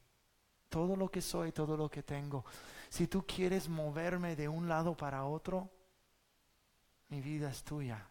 Todo 0.69 0.95
lo 0.95 1.09
que 1.09 1.21
soy, 1.21 1.51
todo 1.51 1.75
lo 1.75 1.89
que 1.89 2.03
tengo. 2.03 2.45
Si 2.89 3.07
tú 3.07 3.25
quieres 3.25 3.67
moverme 3.69 4.35
de 4.35 4.47
un 4.47 4.67
lado 4.67 4.95
para 4.95 5.25
otro, 5.25 5.69
mi 7.09 7.21
vida 7.21 7.49
es 7.49 7.63
tuya. 7.63 8.07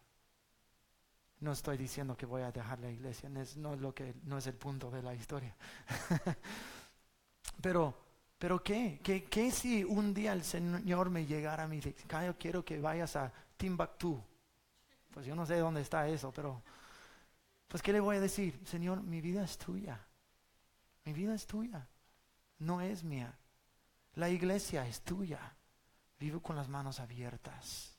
No 1.39 1.51
estoy 1.51 1.77
diciendo 1.77 2.15
que 2.15 2.25
voy 2.25 2.41
a 2.41 2.51
dejar 2.51 2.79
la 2.79 2.89
iglesia, 2.89 3.29
no 3.29 3.41
es, 3.41 3.55
lo 3.57 3.93
que, 3.93 4.13
no 4.23 4.37
es 4.37 4.47
el 4.47 4.55
punto 4.55 4.89
de 4.91 5.01
la 5.01 5.13
historia. 5.13 5.55
pero, 7.61 7.97
pero 8.37 8.63
¿qué? 8.63 8.99
¿qué? 9.03 9.51
si 9.51 9.83
un 9.83 10.13
día 10.13 10.31
el 10.31 10.43
Señor 10.43 11.09
me 11.09 11.25
llegara 11.25 11.63
a 11.63 11.67
mí 11.67 11.77
y 11.77 11.81
dice, 11.81 11.95
quiero 12.39 12.63
que 12.63 12.79
vayas 12.79 13.17
a 13.17 13.31
Timbuktu? 13.57 14.23
Pues 15.13 15.25
yo 15.25 15.35
no 15.35 15.45
sé 15.45 15.57
dónde 15.57 15.81
está 15.81 16.07
eso, 16.07 16.31
pero 16.31 16.61
pues 17.67 17.81
¿qué 17.83 17.93
le 17.93 17.99
voy 17.99 18.17
a 18.17 18.21
decir? 18.21 18.59
Señor, 18.65 19.01
mi 19.01 19.21
vida 19.21 19.43
es 19.43 19.57
tuya. 19.57 19.99
Mi 21.05 21.13
vida 21.13 21.35
es 21.35 21.45
tuya. 21.45 21.87
No 22.59 22.81
es 22.81 23.03
mía. 23.03 23.37
La 24.15 24.29
iglesia 24.29 24.87
es 24.87 25.01
tuya. 25.01 25.55
Vivo 26.19 26.41
con 26.41 26.55
las 26.55 26.69
manos 26.69 26.99
abiertas. 26.99 27.93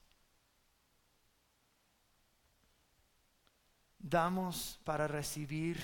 damos 4.04 4.78
para 4.84 5.08
recibir, 5.08 5.80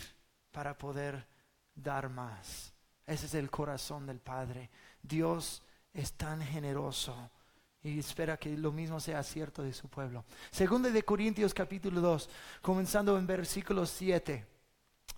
para 0.53 0.77
poder 0.77 1.27
dar 1.75 2.11
más. 2.11 2.73
Ese 3.07 3.27
es 3.27 3.35
el 3.35 3.51
corazón 3.51 4.07
del 4.07 4.21
Padre. 4.21 4.71
Dios 5.03 5.63
es 5.93 6.13
tan 6.13 6.43
generoso 6.43 7.31
y 7.83 7.99
espera 7.99 8.37
que 8.37 8.57
lo 8.57 8.73
mismo 8.73 9.01
sea 9.01 9.23
cierto 9.23 9.63
de 9.63 9.73
su 9.73 9.89
pueblo. 9.89 10.25
Segundo 10.51 10.91
de 10.91 11.03
Corintios 11.03 11.55
capítulo 11.55 12.01
2, 12.01 12.29
comenzando 12.61 13.17
en 13.17 13.27
versículo 13.27 13.87
7. 13.87 14.47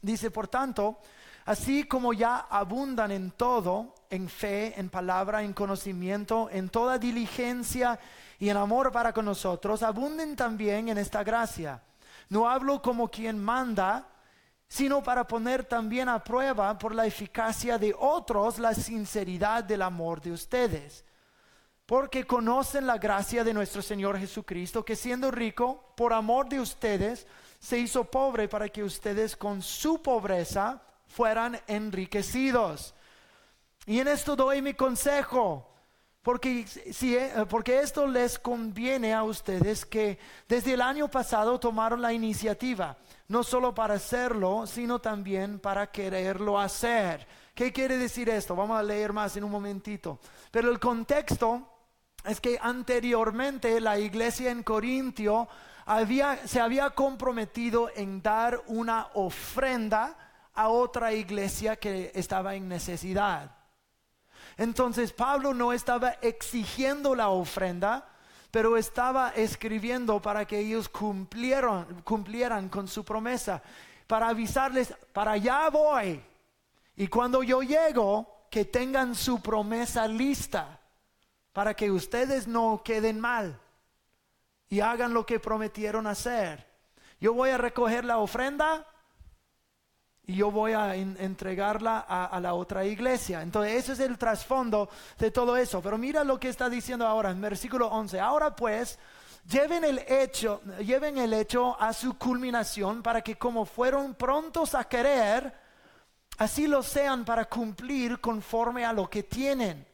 Dice, 0.00 0.30
por 0.30 0.46
tanto, 0.46 0.98
así 1.44 1.84
como 1.84 2.12
ya 2.12 2.38
abundan 2.38 3.10
en 3.10 3.32
todo, 3.32 3.94
en 4.10 4.28
fe, 4.28 4.78
en 4.78 4.90
palabra, 4.90 5.42
en 5.42 5.52
conocimiento, 5.52 6.48
en 6.52 6.68
toda 6.68 6.98
diligencia 6.98 7.98
y 8.38 8.48
en 8.48 8.56
amor 8.56 8.92
para 8.92 9.12
con 9.12 9.24
nosotros, 9.24 9.82
abunden 9.82 10.36
también 10.36 10.88
en 10.88 10.98
esta 10.98 11.24
gracia. 11.24 11.82
No 12.28 12.48
hablo 12.48 12.80
como 12.80 13.08
quien 13.08 13.38
manda, 13.42 14.08
sino 14.68 15.02
para 15.02 15.26
poner 15.26 15.64
también 15.64 16.08
a 16.08 16.22
prueba 16.22 16.78
por 16.78 16.94
la 16.94 17.06
eficacia 17.06 17.76
de 17.76 17.94
otros 17.98 18.58
la 18.58 18.72
sinceridad 18.72 19.64
del 19.64 19.82
amor 19.82 20.20
de 20.20 20.32
ustedes. 20.32 21.04
Porque 21.92 22.24
conocen 22.24 22.86
la 22.86 22.96
gracia 22.96 23.44
de 23.44 23.52
nuestro 23.52 23.82
Señor 23.82 24.18
Jesucristo, 24.18 24.82
que 24.82 24.96
siendo 24.96 25.30
rico, 25.30 25.92
por 25.94 26.14
amor 26.14 26.48
de 26.48 26.58
ustedes, 26.58 27.26
se 27.60 27.78
hizo 27.78 28.04
pobre 28.04 28.48
para 28.48 28.70
que 28.70 28.82
ustedes 28.82 29.36
con 29.36 29.60
su 29.60 30.00
pobreza 30.00 30.80
fueran 31.06 31.60
enriquecidos. 31.66 32.94
Y 33.84 34.00
en 34.00 34.08
esto 34.08 34.34
doy 34.34 34.62
mi 34.62 34.72
consejo 34.72 35.68
porque, 36.22 36.66
si, 36.66 37.14
eh, 37.14 37.30
porque 37.46 37.80
esto 37.80 38.06
les 38.06 38.38
conviene 38.38 39.12
a 39.12 39.24
ustedes 39.24 39.84
que 39.84 40.18
desde 40.48 40.72
el 40.72 40.80
año 40.80 41.10
pasado 41.10 41.60
tomaron 41.60 42.00
la 42.00 42.14
iniciativa, 42.14 42.96
no 43.28 43.42
solo 43.44 43.74
para 43.74 43.94
hacerlo, 43.94 44.66
sino 44.66 44.98
también 44.98 45.58
para 45.58 45.90
quererlo 45.90 46.58
hacer. 46.58 47.26
¿Qué 47.54 47.70
quiere 47.70 47.98
decir 47.98 48.30
esto? 48.30 48.56
Vamos 48.56 48.78
a 48.78 48.82
leer 48.82 49.12
más 49.12 49.36
en 49.36 49.44
un 49.44 49.50
momentito. 49.50 50.18
Pero 50.50 50.70
el 50.70 50.80
contexto 50.80 51.71
es 52.24 52.40
que 52.40 52.58
anteriormente 52.60 53.80
la 53.80 53.98
iglesia 53.98 54.50
en 54.50 54.62
Corintio 54.62 55.48
había, 55.86 56.46
se 56.46 56.60
había 56.60 56.90
comprometido 56.90 57.90
en 57.94 58.22
dar 58.22 58.62
una 58.66 59.08
ofrenda 59.14 60.16
a 60.54 60.68
otra 60.68 61.12
iglesia 61.12 61.76
que 61.76 62.12
estaba 62.14 62.54
en 62.54 62.68
necesidad. 62.68 63.50
Entonces 64.56 65.12
Pablo 65.12 65.54
no 65.54 65.72
estaba 65.72 66.10
exigiendo 66.20 67.14
la 67.14 67.30
ofrenda, 67.30 68.08
pero 68.50 68.76
estaba 68.76 69.30
escribiendo 69.30 70.20
para 70.20 70.44
que 70.44 70.58
ellos 70.58 70.88
cumplieran, 70.88 72.02
cumplieran 72.02 72.68
con 72.68 72.86
su 72.86 73.04
promesa, 73.04 73.62
para 74.06 74.28
avisarles, 74.28 74.94
para 75.12 75.32
allá 75.32 75.70
voy. 75.70 76.22
Y 76.96 77.08
cuando 77.08 77.42
yo 77.42 77.62
llego, 77.62 78.42
que 78.50 78.66
tengan 78.66 79.14
su 79.14 79.40
promesa 79.40 80.06
lista, 80.06 80.78
para 81.52 81.74
que 81.74 81.90
ustedes 81.90 82.46
no 82.46 82.82
queden 82.84 83.20
mal 83.20 83.60
y 84.68 84.80
hagan 84.80 85.12
lo 85.12 85.26
que 85.26 85.40
prometieron 85.40 86.06
hacer. 86.06 86.66
Yo 87.20 87.34
voy 87.34 87.50
a 87.50 87.58
recoger 87.58 88.04
la 88.04 88.18
ofrenda, 88.18 88.86
y 90.24 90.36
yo 90.36 90.50
voy 90.50 90.72
a 90.72 90.94
entregarla 90.94 91.98
a, 91.98 92.38
la 92.38 92.54
otra 92.54 92.84
iglesia. 92.84 93.42
Entonces, 93.42 93.72
ese 93.74 93.92
es 93.92 94.00
el 94.00 94.18
trasfondo 94.18 94.88
de 95.18 95.30
todo 95.30 95.56
eso. 95.56 95.82
Pero 95.82 95.98
mira 95.98 96.22
lo 96.22 96.38
que 96.38 96.48
está 96.48 96.70
diciendo 96.70 97.06
ahora 97.06 97.30
en 97.30 97.40
versículo 97.40 97.88
11. 97.88 98.20
Ahora 98.20 98.54
pues, 98.54 98.98
lleven 99.48 99.82
el 99.82 99.98
hecho, 100.06 100.62
lleven 100.78 101.18
el 101.18 101.32
hecho 101.32 101.80
a 101.80 101.92
su 101.92 102.16
culminación 102.16 103.02
para 103.02 103.20
que 103.20 103.36
como 103.36 103.64
fueron 103.64 104.14
prontos 104.14 104.76
a 104.76 104.84
querer, 104.84 105.52
así 106.38 106.68
lo 106.68 106.84
sean 106.84 107.24
para 107.24 107.46
cumplir 107.46 108.20
conforme 108.20 108.84
a 108.84 108.92
lo 108.92 109.10
que 109.10 109.24
tienen. 109.24 109.91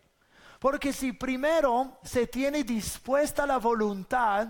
Porque 0.59 0.93
si 0.93 1.13
primero 1.13 1.99
se 2.03 2.27
tiene 2.27 2.65
dispuesta 2.65 3.47
la 3.47 3.59
voluntad, 3.59 4.49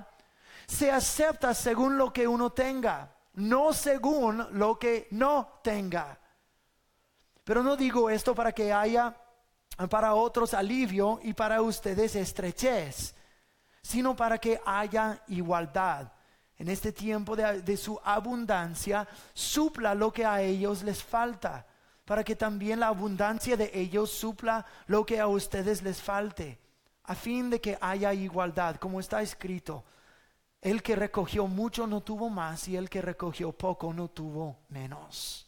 se 0.66 0.90
acepta 0.90 1.54
según 1.54 1.98
lo 1.98 2.12
que 2.12 2.26
uno 2.26 2.50
tenga 2.50 3.14
no 3.38 3.72
según 3.72 4.46
lo 4.58 4.78
que 4.78 5.06
no 5.12 5.60
tenga. 5.62 6.18
Pero 7.44 7.62
no 7.62 7.76
digo 7.76 8.10
esto 8.10 8.34
para 8.34 8.52
que 8.52 8.72
haya 8.72 9.16
para 9.88 10.14
otros 10.14 10.54
alivio 10.54 11.20
y 11.22 11.32
para 11.34 11.62
ustedes 11.62 12.16
estrechez, 12.16 13.14
sino 13.80 14.16
para 14.16 14.38
que 14.38 14.60
haya 14.66 15.22
igualdad. 15.28 16.12
En 16.56 16.68
este 16.68 16.90
tiempo 16.90 17.36
de, 17.36 17.62
de 17.62 17.76
su 17.76 18.00
abundancia, 18.02 19.06
supla 19.32 19.94
lo 19.94 20.12
que 20.12 20.26
a 20.26 20.42
ellos 20.42 20.82
les 20.82 21.00
falta, 21.00 21.64
para 22.08 22.24
que 22.24 22.34
también 22.34 22.80
la 22.80 22.88
abundancia 22.88 23.54
de 23.54 23.70
ellos 23.74 24.10
supla 24.10 24.64
lo 24.86 25.04
que 25.04 25.20
a 25.20 25.26
ustedes 25.26 25.82
les 25.82 26.00
falte, 26.00 26.58
a 27.04 27.14
fin 27.14 27.50
de 27.50 27.60
que 27.60 27.76
haya 27.78 28.14
igualdad, 28.14 28.76
como 28.76 28.98
está 28.98 29.20
escrito 29.20 29.84
el 30.62 30.82
que 30.82 30.96
recogió 30.96 31.46
mucho 31.46 31.86
no 31.86 32.00
tuvo 32.00 32.30
más 32.30 32.66
y 32.66 32.76
el 32.76 32.88
que 32.88 33.02
recogió 33.02 33.52
poco 33.52 33.92
no 33.92 34.08
tuvo 34.08 34.60
menos. 34.70 35.46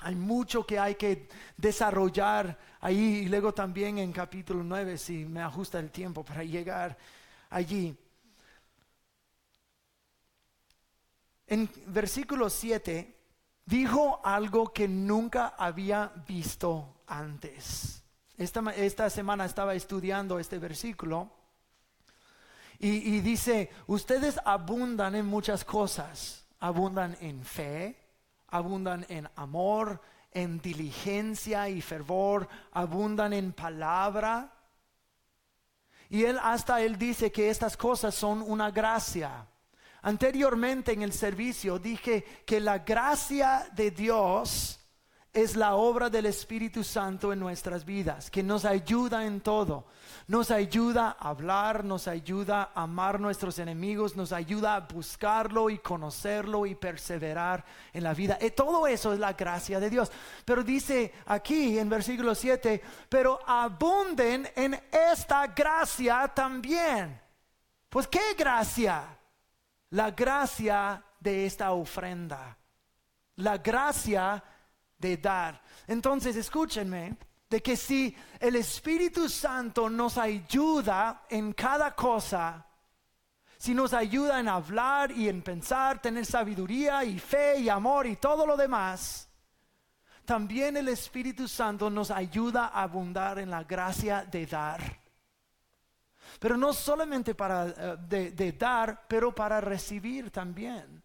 Hay 0.00 0.14
mucho 0.14 0.66
que 0.66 0.78
hay 0.78 0.96
que 0.96 1.28
desarrollar 1.56 2.58
ahí 2.80 3.22
y 3.24 3.28
luego 3.28 3.54
también 3.54 3.98
en 3.98 4.12
capítulo 4.12 4.62
9, 4.62 4.98
si 4.98 5.24
me 5.24 5.40
ajusta 5.40 5.78
el 5.78 5.90
tiempo 5.90 6.24
para 6.24 6.44
llegar 6.44 6.96
allí. 7.48 7.96
En 11.46 11.70
versículo 11.86 12.50
7 12.50 13.15
dijo 13.66 14.20
algo 14.24 14.72
que 14.72 14.88
nunca 14.88 15.54
había 15.58 16.12
visto 16.26 17.02
antes. 17.06 18.02
Esta, 18.38 18.60
esta 18.74 19.10
semana 19.10 19.44
estaba 19.44 19.74
estudiando 19.74 20.38
este 20.38 20.58
versículo 20.58 21.30
y, 22.78 23.16
y 23.16 23.20
dice, 23.20 23.70
ustedes 23.86 24.38
abundan 24.44 25.14
en 25.14 25.26
muchas 25.26 25.64
cosas, 25.64 26.46
abundan 26.60 27.16
en 27.20 27.44
fe, 27.44 27.96
abundan 28.48 29.04
en 29.08 29.28
amor, 29.36 30.00
en 30.30 30.60
diligencia 30.60 31.68
y 31.68 31.80
fervor, 31.80 32.48
abundan 32.72 33.32
en 33.32 33.52
palabra. 33.52 34.52
Y 36.10 36.24
él 36.24 36.38
hasta 36.42 36.80
él 36.82 36.98
dice 36.98 37.32
que 37.32 37.48
estas 37.48 37.76
cosas 37.76 38.14
son 38.14 38.42
una 38.42 38.70
gracia. 38.70 39.46
Anteriormente 40.06 40.92
en 40.92 41.02
el 41.02 41.12
servicio 41.12 41.80
dije 41.80 42.24
que 42.46 42.60
la 42.60 42.78
gracia 42.78 43.68
de 43.74 43.90
Dios 43.90 44.78
es 45.32 45.56
la 45.56 45.74
obra 45.74 46.08
del 46.08 46.26
Espíritu 46.26 46.84
Santo 46.84 47.32
en 47.32 47.40
nuestras 47.40 47.84
vidas, 47.84 48.30
que 48.30 48.44
nos 48.44 48.64
ayuda 48.64 49.26
en 49.26 49.40
todo. 49.40 49.88
Nos 50.28 50.52
ayuda 50.52 51.16
a 51.18 51.30
hablar, 51.30 51.82
nos 51.82 52.06
ayuda 52.06 52.70
a 52.72 52.84
amar 52.84 53.18
nuestros 53.18 53.58
enemigos, 53.58 54.14
nos 54.14 54.30
ayuda 54.30 54.76
a 54.76 54.80
buscarlo 54.82 55.70
y 55.70 55.78
conocerlo 55.78 56.66
y 56.66 56.76
perseverar 56.76 57.64
en 57.92 58.04
la 58.04 58.14
vida. 58.14 58.38
Y 58.40 58.46
eh, 58.46 58.50
todo 58.52 58.86
eso 58.86 59.12
es 59.12 59.18
la 59.18 59.32
gracia 59.32 59.80
de 59.80 59.90
Dios. 59.90 60.12
Pero 60.44 60.62
dice 60.62 61.14
aquí 61.26 61.80
en 61.80 61.88
versículo 61.88 62.32
7, 62.32 62.80
pero 63.08 63.40
abunden 63.44 64.48
en 64.54 64.80
esta 65.12 65.48
gracia 65.48 66.30
también. 66.32 67.20
Pues 67.90 68.06
¿qué 68.06 68.34
gracia? 68.38 69.15
La 69.96 70.10
gracia 70.10 71.02
de 71.18 71.46
esta 71.46 71.72
ofrenda. 71.72 72.54
La 73.36 73.56
gracia 73.56 74.44
de 74.98 75.16
dar. 75.16 75.62
Entonces, 75.86 76.36
escúchenme, 76.36 77.16
de 77.48 77.62
que 77.62 77.78
si 77.78 78.14
el 78.38 78.56
Espíritu 78.56 79.26
Santo 79.26 79.88
nos 79.88 80.18
ayuda 80.18 81.22
en 81.30 81.54
cada 81.54 81.94
cosa, 81.94 82.66
si 83.56 83.72
nos 83.72 83.94
ayuda 83.94 84.38
en 84.38 84.48
hablar 84.48 85.12
y 85.12 85.30
en 85.30 85.40
pensar, 85.40 86.02
tener 86.02 86.26
sabiduría 86.26 87.02
y 87.02 87.18
fe 87.18 87.60
y 87.60 87.70
amor 87.70 88.06
y 88.06 88.16
todo 88.16 88.46
lo 88.46 88.54
demás, 88.54 89.30
también 90.26 90.76
el 90.76 90.88
Espíritu 90.88 91.48
Santo 91.48 91.88
nos 91.88 92.10
ayuda 92.10 92.66
a 92.66 92.82
abundar 92.82 93.38
en 93.38 93.48
la 93.48 93.64
gracia 93.64 94.26
de 94.26 94.44
dar. 94.44 95.05
Pero 96.38 96.56
no 96.56 96.72
solamente 96.72 97.34
para 97.34 97.66
eh, 97.68 98.32
de 98.34 98.52
dar, 98.52 99.06
pero 99.08 99.34
para 99.34 99.60
recibir 99.60 100.30
también. 100.30 101.02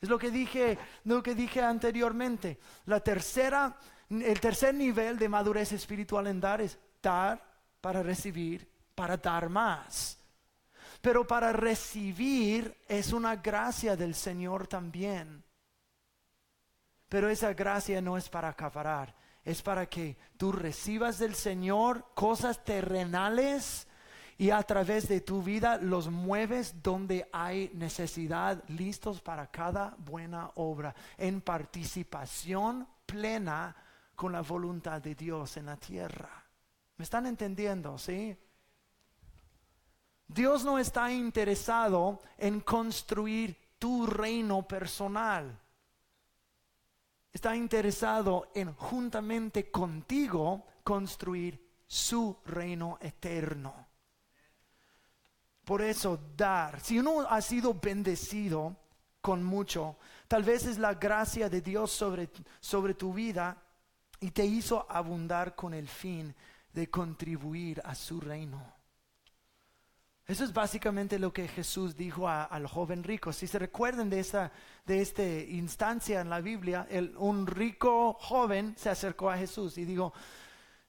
Es 0.00 0.08
lo 0.08 0.18
que 0.18 0.30
dije, 0.30 0.78
lo 1.04 1.22
que 1.22 1.34
dije 1.34 1.62
anteriormente. 1.62 2.58
La 2.86 3.00
tercera, 3.00 3.76
el 4.08 4.40
tercer 4.40 4.74
nivel 4.74 5.18
de 5.18 5.28
madurez 5.28 5.72
espiritual 5.72 6.26
en 6.26 6.40
dar 6.40 6.62
es 6.62 6.78
dar 7.02 7.42
para 7.80 8.02
recibir, 8.02 8.66
para 8.94 9.18
dar 9.18 9.50
más. 9.50 10.18
Pero 11.02 11.26
para 11.26 11.52
recibir 11.52 12.78
es 12.88 13.12
una 13.12 13.36
gracia 13.36 13.94
del 13.94 14.14
Señor 14.14 14.66
también. 14.66 15.44
Pero 17.08 17.28
esa 17.28 17.52
gracia 17.52 18.00
no 18.00 18.16
es 18.16 18.28
para 18.28 18.48
acaparar, 18.48 19.14
es 19.44 19.60
para 19.62 19.86
que 19.86 20.16
tú 20.36 20.52
recibas 20.52 21.18
del 21.18 21.34
Señor 21.34 22.06
cosas 22.14 22.64
terrenales 22.64 23.86
y 24.40 24.52
a 24.52 24.62
través 24.62 25.06
de 25.06 25.20
tu 25.20 25.42
vida 25.42 25.76
los 25.76 26.08
mueves 26.08 26.82
donde 26.82 27.28
hay 27.30 27.70
necesidad, 27.74 28.64
listos 28.68 29.20
para 29.20 29.50
cada 29.50 29.94
buena 29.98 30.50
obra, 30.54 30.94
en 31.18 31.42
participación 31.42 32.88
plena 33.04 33.76
con 34.16 34.32
la 34.32 34.40
voluntad 34.40 35.02
de 35.02 35.14
Dios 35.14 35.58
en 35.58 35.66
la 35.66 35.76
tierra. 35.76 36.30
¿Me 36.96 37.02
están 37.02 37.26
entendiendo? 37.26 37.98
¿Sí? 37.98 38.34
Dios 40.26 40.64
no 40.64 40.78
está 40.78 41.12
interesado 41.12 42.22
en 42.38 42.60
construir 42.60 43.74
tu 43.78 44.06
reino 44.06 44.66
personal. 44.66 45.60
Está 47.30 47.54
interesado 47.54 48.50
en 48.54 48.72
juntamente 48.72 49.70
contigo 49.70 50.64
construir 50.82 51.82
su 51.86 52.38
reino 52.46 52.96
eterno. 53.02 53.89
Por 55.64 55.82
eso 55.82 56.18
dar, 56.36 56.80
si 56.80 56.98
uno 56.98 57.20
ha 57.28 57.40
sido 57.40 57.74
bendecido 57.74 58.76
con 59.20 59.42
mucho, 59.42 59.96
tal 60.26 60.42
vez 60.42 60.66
es 60.66 60.78
la 60.78 60.94
gracia 60.94 61.48
de 61.48 61.60
Dios 61.60 61.92
sobre, 61.92 62.30
sobre 62.60 62.94
tu 62.94 63.12
vida 63.12 63.56
y 64.20 64.30
te 64.30 64.44
hizo 64.44 64.86
abundar 64.90 65.54
con 65.54 65.74
el 65.74 65.88
fin 65.88 66.34
de 66.72 66.88
contribuir 66.88 67.80
a 67.84 67.94
su 67.94 68.20
reino. 68.20 68.80
Eso 70.30 70.44
es 70.44 70.52
básicamente 70.52 71.18
lo 71.18 71.32
que 71.32 71.48
Jesús 71.48 71.96
dijo 71.96 72.28
al 72.28 72.64
joven 72.68 73.02
rico. 73.02 73.32
Si 73.32 73.48
se 73.48 73.58
recuerdan 73.58 74.08
de 74.08 74.20
esta, 74.20 74.52
de 74.86 75.00
esta 75.00 75.24
instancia 75.24 76.20
en 76.20 76.30
la 76.30 76.40
Biblia, 76.40 76.86
un 77.16 77.48
rico 77.48 78.12
joven 78.12 78.74
se 78.76 78.90
acercó 78.90 79.28
a 79.28 79.36
Jesús 79.36 79.76
y 79.76 79.84
dijo, 79.84 80.12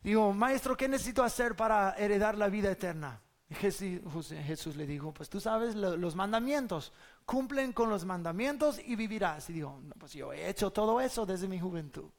digo, 0.04 0.32
maestro, 0.32 0.78
¿qué 0.78 0.88
necesito 0.88 1.24
hacer 1.24 1.56
para 1.56 1.96
heredar 1.98 2.38
la 2.38 2.50
vida 2.50 2.70
eterna? 2.70 3.20
Jesús, 3.54 4.76
le 4.76 4.86
dijo, 4.86 5.14
pues 5.14 5.30
tú 5.30 5.40
sabes 5.40 5.76
los 5.76 6.16
mandamientos, 6.16 6.94
cumplen 7.26 7.74
con 7.74 7.90
los 7.90 8.06
mandamientos 8.06 8.80
y 8.80 8.96
vivirás. 8.96 9.50
Y 9.50 9.54
dijo, 9.54 9.82
pues 10.00 10.14
yo 10.14 10.32
he 10.32 10.50
hecho 10.50 10.72
todo 10.72 11.02
eso 11.02 11.26
desde 11.26 11.48
mi 11.48 11.60
juventud. 11.60 12.10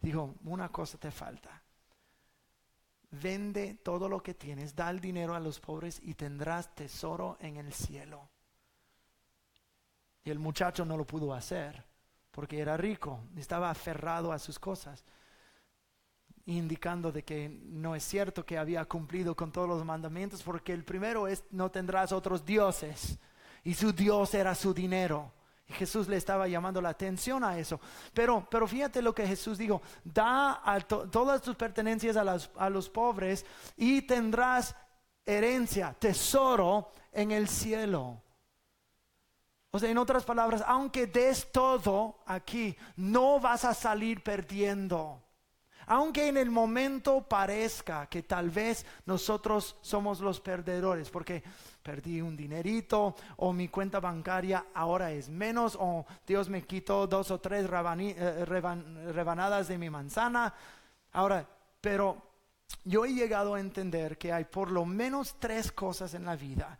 Dijo, 0.00 0.34
una 0.44 0.68
cosa 0.70 0.98
te 0.98 1.10
falta. 1.10 1.62
Vende 3.10 3.74
todo 3.84 4.08
lo 4.08 4.22
que 4.22 4.34
tienes, 4.34 4.74
da 4.74 4.90
el 4.90 5.00
dinero 5.00 5.34
a 5.34 5.40
los 5.40 5.60
pobres 5.60 6.00
y 6.02 6.14
tendrás 6.14 6.74
tesoro 6.74 7.36
en 7.40 7.56
el 7.56 7.72
cielo. 7.72 8.28
Y 10.24 10.30
el 10.30 10.40
muchacho 10.40 10.84
no 10.84 10.96
lo 10.96 11.06
pudo 11.06 11.32
hacer 11.32 11.84
porque 12.32 12.58
era 12.58 12.76
rico, 12.76 13.20
estaba 13.36 13.70
aferrado 13.70 14.32
a 14.32 14.40
sus 14.40 14.58
cosas 14.58 15.04
indicando 16.46 17.10
de 17.10 17.22
que 17.22 17.48
no 17.48 17.94
es 17.94 18.04
cierto 18.04 18.44
que 18.44 18.58
había 18.58 18.84
cumplido 18.84 19.34
con 19.34 19.50
todos 19.50 19.68
los 19.68 19.84
mandamientos, 19.84 20.42
porque 20.42 20.72
el 20.72 20.84
primero 20.84 21.26
es 21.26 21.44
no 21.50 21.70
tendrás 21.70 22.12
otros 22.12 22.44
dioses, 22.44 23.18
y 23.62 23.74
su 23.74 23.92
Dios 23.92 24.34
era 24.34 24.54
su 24.54 24.74
dinero. 24.74 25.32
Y 25.66 25.72
Jesús 25.72 26.08
le 26.08 26.16
estaba 26.16 26.46
llamando 26.46 26.82
la 26.82 26.90
atención 26.90 27.42
a 27.42 27.58
eso. 27.58 27.80
Pero, 28.12 28.46
pero 28.50 28.66
fíjate 28.68 29.00
lo 29.00 29.14
que 29.14 29.26
Jesús 29.26 29.56
dijo, 29.56 29.80
da 30.04 30.60
todas 31.10 31.40
tus 31.40 31.56
pertenencias 31.56 32.18
a, 32.18 32.36
a 32.62 32.68
los 32.68 32.90
pobres 32.90 33.46
y 33.74 34.02
tendrás 34.02 34.76
herencia, 35.24 35.96
tesoro 35.98 36.92
en 37.12 37.30
el 37.30 37.48
cielo. 37.48 38.20
O 39.70 39.78
sea, 39.78 39.90
en 39.90 39.98
otras 39.98 40.24
palabras, 40.24 40.62
aunque 40.66 41.06
des 41.06 41.50
todo 41.50 42.20
aquí, 42.26 42.76
no 42.96 43.40
vas 43.40 43.64
a 43.64 43.74
salir 43.74 44.22
perdiendo. 44.22 45.23
Aunque 45.86 46.28
en 46.28 46.36
el 46.36 46.50
momento 46.50 47.22
parezca 47.28 48.06
que 48.06 48.22
tal 48.22 48.50
vez 48.50 48.86
nosotros 49.06 49.76
somos 49.80 50.20
los 50.20 50.40
perdedores, 50.40 51.10
porque 51.10 51.42
perdí 51.82 52.20
un 52.20 52.36
dinerito 52.36 53.14
o 53.36 53.52
mi 53.52 53.68
cuenta 53.68 54.00
bancaria 54.00 54.66
ahora 54.74 55.12
es 55.12 55.28
menos 55.28 55.76
o 55.78 56.06
Dios 56.26 56.48
me 56.48 56.62
quitó 56.62 57.06
dos 57.06 57.30
o 57.30 57.40
tres 57.40 57.66
eh, 57.66 58.44
rebanadas 58.46 59.68
de 59.68 59.78
mi 59.78 59.90
manzana. 59.90 60.54
Ahora, 61.12 61.46
pero 61.80 62.16
yo 62.84 63.04
he 63.04 63.12
llegado 63.12 63.54
a 63.54 63.60
entender 63.60 64.16
que 64.16 64.32
hay 64.32 64.44
por 64.44 64.70
lo 64.70 64.86
menos 64.86 65.36
tres 65.38 65.70
cosas 65.70 66.14
en 66.14 66.24
la 66.24 66.36
vida 66.36 66.78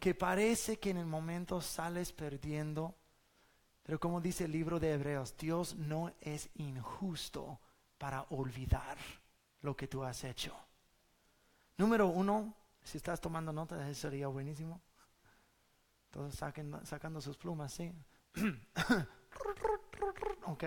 que 0.00 0.14
parece 0.14 0.78
que 0.78 0.90
en 0.90 0.96
el 0.96 1.06
momento 1.06 1.60
sales 1.60 2.12
perdiendo, 2.12 2.94
pero 3.82 4.00
como 4.00 4.20
dice 4.20 4.44
el 4.46 4.52
libro 4.52 4.80
de 4.80 4.94
Hebreos, 4.94 5.36
Dios 5.36 5.76
no 5.76 6.10
es 6.20 6.48
injusto 6.54 7.60
para 8.00 8.22
olvidar 8.30 8.96
lo 9.60 9.76
que 9.76 9.86
tú 9.86 10.02
has 10.02 10.24
hecho. 10.24 10.56
Número 11.76 12.06
uno, 12.06 12.54
si 12.82 12.96
estás 12.96 13.20
tomando 13.20 13.52
nota, 13.52 13.92
sería 13.92 14.26
buenísimo. 14.28 14.80
Todos 16.10 16.34
saquen, 16.34 16.74
sacando 16.86 17.20
sus 17.20 17.36
plumas, 17.36 17.74
¿sí? 17.74 17.92
ok. 20.46 20.64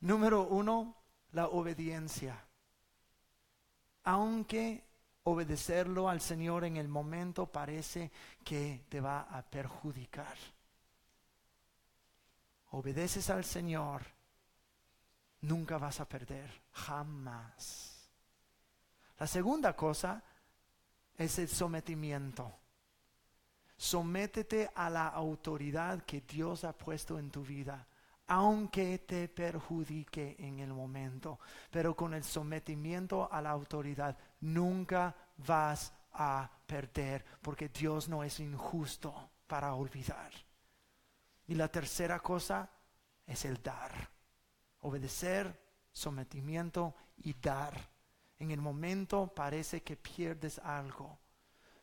Número 0.00 0.44
uno, 0.44 0.96
la 1.32 1.48
obediencia. 1.48 2.42
Aunque 4.04 4.82
obedecerlo 5.24 6.08
al 6.08 6.22
Señor 6.22 6.64
en 6.64 6.78
el 6.78 6.88
momento 6.88 7.52
parece 7.52 8.10
que 8.42 8.86
te 8.88 9.02
va 9.02 9.20
a 9.20 9.42
perjudicar. 9.42 10.38
Obedeces 12.70 13.28
al 13.28 13.44
Señor 13.44 14.19
nunca 15.42 15.78
vas 15.78 16.00
a 16.00 16.08
perder, 16.08 16.50
jamás. 16.72 18.08
La 19.18 19.26
segunda 19.26 19.74
cosa 19.74 20.22
es 21.16 21.38
el 21.38 21.48
sometimiento. 21.48 22.52
Sométete 23.76 24.70
a 24.74 24.90
la 24.90 25.08
autoridad 25.08 26.02
que 26.02 26.20
Dios 26.22 26.64
ha 26.64 26.72
puesto 26.76 27.18
en 27.18 27.30
tu 27.30 27.42
vida 27.42 27.86
aunque 28.30 29.00
te 29.00 29.28
perjudique 29.28 30.36
en 30.38 30.60
el 30.60 30.72
momento. 30.72 31.40
Pero 31.68 31.96
con 31.96 32.14
el 32.14 32.22
sometimiento 32.22 33.28
a 33.30 33.42
la 33.42 33.50
autoridad 33.50 34.16
nunca 34.40 35.14
vas 35.36 35.92
a 36.12 36.48
perder, 36.64 37.24
porque 37.42 37.68
Dios 37.68 38.08
no 38.08 38.22
es 38.22 38.38
injusto 38.38 39.30
para 39.48 39.74
olvidar. 39.74 40.30
Y 41.48 41.56
la 41.56 41.66
tercera 41.66 42.20
cosa 42.20 42.70
es 43.26 43.44
el 43.44 43.60
dar. 43.60 43.90
Obedecer, 44.80 45.58
sometimiento 45.92 46.94
y 47.18 47.34
dar. 47.34 47.74
En 48.38 48.50
el 48.50 48.60
momento 48.60 49.32
parece 49.34 49.82
que 49.82 49.96
pierdes 49.96 50.58
algo, 50.60 51.18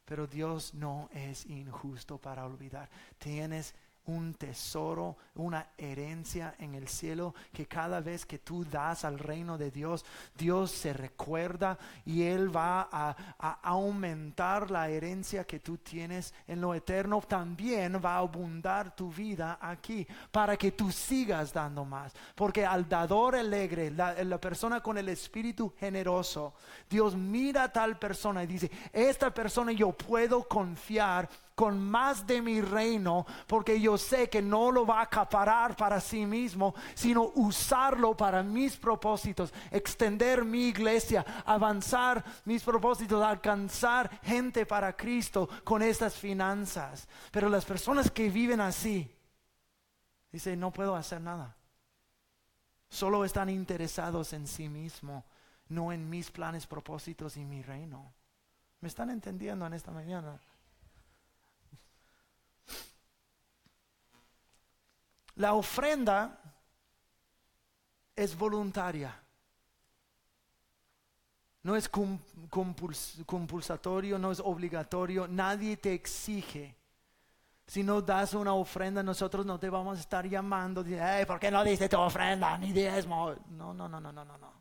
pero 0.05 0.25
Dios 0.25 0.73
no 0.73 1.09
es 1.13 1.45
injusto 1.45 2.17
para 2.17 2.45
olvidar. 2.45 2.89
Tienes 3.17 3.75
un 4.07 4.33
tesoro, 4.33 5.17
una 5.35 5.67
herencia 5.77 6.55
en 6.59 6.75
el 6.75 6.87
cielo 6.87 7.35
que 7.53 7.65
cada 7.67 7.99
vez 7.99 8.25
que 8.25 8.39
tú 8.39 8.65
das 8.65 9.05
al 9.05 9.19
reino 9.19 9.57
de 9.57 9.69
Dios, 9.69 10.05
Dios 10.37 10.71
se 10.71 10.93
recuerda 10.93 11.77
y 12.05 12.23
Él 12.23 12.55
va 12.55 12.87
a, 12.91 13.15
aumentar 13.61 14.71
la 14.71 14.89
herencia 14.89 15.43
que 15.45 15.59
tú 15.59 15.77
tienes 15.77 16.33
en 16.47 16.61
lo 16.61 16.73
eterno. 16.73 17.21
También 17.27 18.01
va 18.03 18.15
a 18.15 18.19
abundar 18.19 18.95
tu 18.95 19.11
vida 19.11 19.57
aquí 19.61 20.07
para 20.31 20.55
que 20.55 20.71
tú 20.71 20.91
sigas 20.91 21.53
dando 21.53 21.83
más. 21.83 22.13
Porque 22.35 22.65
al 22.65 22.87
dador 22.87 23.35
alegre, 23.35 23.91
la, 23.91 24.37
persona 24.39 24.81
con 24.81 24.97
el 24.97 25.09
espíritu 25.09 25.73
generoso, 25.77 26.53
Dios 26.89 27.15
mira 27.15 27.63
a 27.63 27.73
tal 27.73 27.99
persona 27.99 28.43
y 28.43 28.47
dice, 28.47 28.71
esta 28.93 29.33
persona 29.33 29.71
yo 29.71 29.91
puedo 29.91 30.47
confiar 30.47 31.29
con 31.57 31.79
más 31.79 32.27
de 32.27 32.39
mi 32.39 32.61
reino, 32.61 33.25
porque 33.47 33.81
yo 33.81 33.97
sé 33.97 34.29
que 34.29 34.43
no 34.43 34.71
lo 34.71 34.85
va 34.85 34.99
a 34.99 35.05
acaparar 35.05 35.75
para 35.75 35.99
sí 35.99 36.23
mismo, 36.23 36.75
sino 36.93 37.31
usarlo 37.33 38.15
para 38.15 38.43
mis 38.43 38.77
propósitos, 38.77 39.51
extender 39.71 40.45
mi 40.45 40.67
iglesia, 40.67 41.25
avanzar 41.47 42.23
mis 42.45 42.61
propósitos, 42.61 43.23
alcanzar 43.23 44.21
gente 44.21 44.67
para 44.67 44.95
Cristo 44.95 45.49
con 45.63 45.81
estas 45.81 46.13
finanzas. 46.13 47.07
Pero 47.31 47.49
las 47.49 47.65
personas 47.65 48.11
que 48.11 48.29
viven 48.29 48.61
así, 48.61 49.11
dicen, 50.31 50.59
no 50.59 50.71
puedo 50.71 50.95
hacer 50.95 51.21
nada. 51.21 51.57
Solo 52.87 53.25
están 53.25 53.49
interesados 53.49 54.31
en 54.33 54.45
sí 54.45 54.69
mismo, 54.69 55.25
no 55.69 55.91
en 55.91 56.07
mis 56.07 56.29
planes, 56.29 56.67
propósitos 56.67 57.35
y 57.35 57.43
mi 57.43 57.63
reino. 57.63 58.13
¿Me 58.79 58.89
están 58.89 59.09
entendiendo 59.09 59.65
en 59.65 59.73
esta 59.73 59.89
mañana? 59.89 60.39
La 65.37 65.53
ofrenda 65.53 66.39
es 68.15 68.35
voluntaria. 68.35 69.15
No 71.61 71.75
es 71.75 71.89
compulsatorio, 71.89 74.17
no 74.17 74.31
es 74.31 74.39
obligatorio, 74.39 75.27
nadie 75.27 75.77
te 75.77 75.93
exige. 75.93 76.75
Si 77.67 77.83
no 77.83 78.01
das 78.01 78.33
una 78.33 78.53
ofrenda, 78.53 79.03
nosotros 79.03 79.45
no 79.45 79.59
te 79.59 79.69
vamos 79.69 79.97
a 79.97 80.01
estar 80.01 80.27
llamando, 80.27 80.83
hey, 80.87 81.25
¿por 81.25 81.39
qué 81.39 81.51
no 81.51 81.63
diste 81.63 81.89
tu 81.89 81.99
ofrenda? 81.99 82.57
Ni 82.57 82.71
diezmo. 82.71 83.35
No, 83.49 83.73
no, 83.73 83.87
no, 83.87 83.99
no, 83.99 84.11
no, 84.11 84.23
no. 84.23 84.53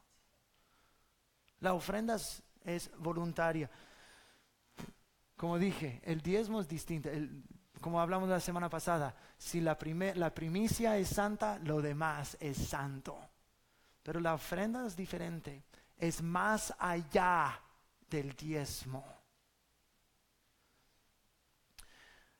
La 1.61 1.73
ofrenda 1.73 2.19
es, 2.65 2.91
voluntaria. 2.99 3.71
Como 5.37 5.59
dije, 5.59 6.03
el 6.05 6.21
diezmo 6.21 6.61
es 6.61 6.69
distinto. 6.69 7.09
El, 7.09 7.43
como 7.81 8.01
hablamos 8.01 8.29
la 8.29 8.41
semana 8.41 8.69
pasada, 8.69 9.15
si 9.37 9.61
la, 9.61 9.77
la 10.15 10.35
primicia 10.35 10.97
es 10.97 11.09
santa, 11.09 11.59
lo 11.61 11.81
demás 11.81 12.37
es 12.41 12.57
santo. 12.57 13.19
Pero 14.03 14.21
la 14.21 14.35
ofrenda 14.35 14.87
es 14.87 14.97
diferente, 14.97 15.65
es 15.97 16.23
más 16.23 16.75
allá 16.79 17.61
del 18.09 18.35
diezmo. 18.35 19.05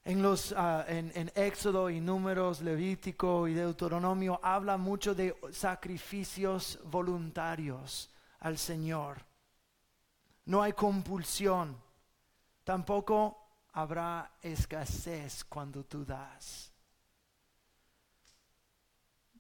En, 0.05 0.23
los, 0.23 0.55
ah, 0.57 0.85
en, 0.87 1.11
en, 1.17 1.33
Éxodo 1.35 1.91
y 1.91 2.01
Números, 2.01 2.61
Levítico 2.61 3.49
y 3.49 3.55
Deuteronomio 3.55 4.39
habla 4.41 4.77
mucho 4.77 5.17
de 5.17 5.37
sacrificios 5.51 6.79
voluntarios 6.85 8.09
al 8.39 8.57
Señor. 8.57 9.25
No 10.45 10.63
hay 10.63 10.73
compulsión, 10.75 11.77
tampoco 12.63 13.46
habrá 13.77 14.33
escasez 14.41 15.45
cuando 15.45 15.85
tú 15.85 16.03
das. 16.03 16.73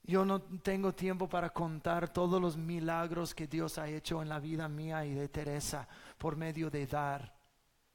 Yo 0.02 0.24
no 0.26 0.42
tengo 0.42 0.92
tiempo 0.94 1.26
para 1.26 1.50
contar 1.50 2.10
todos 2.10 2.40
los 2.40 2.56
milagros 2.56 3.34
que 3.34 3.46
Dios 3.46 3.78
ha 3.78 3.88
hecho 3.88 4.20
en 4.20 4.28
la 4.28 4.38
vida 4.38 4.68
mía 4.68 5.06
y 5.06 5.14
de 5.14 5.28
Teresa 5.28 5.88
por 6.18 6.36
medio 6.36 6.70
de 6.70 6.86
dar. 6.86 7.34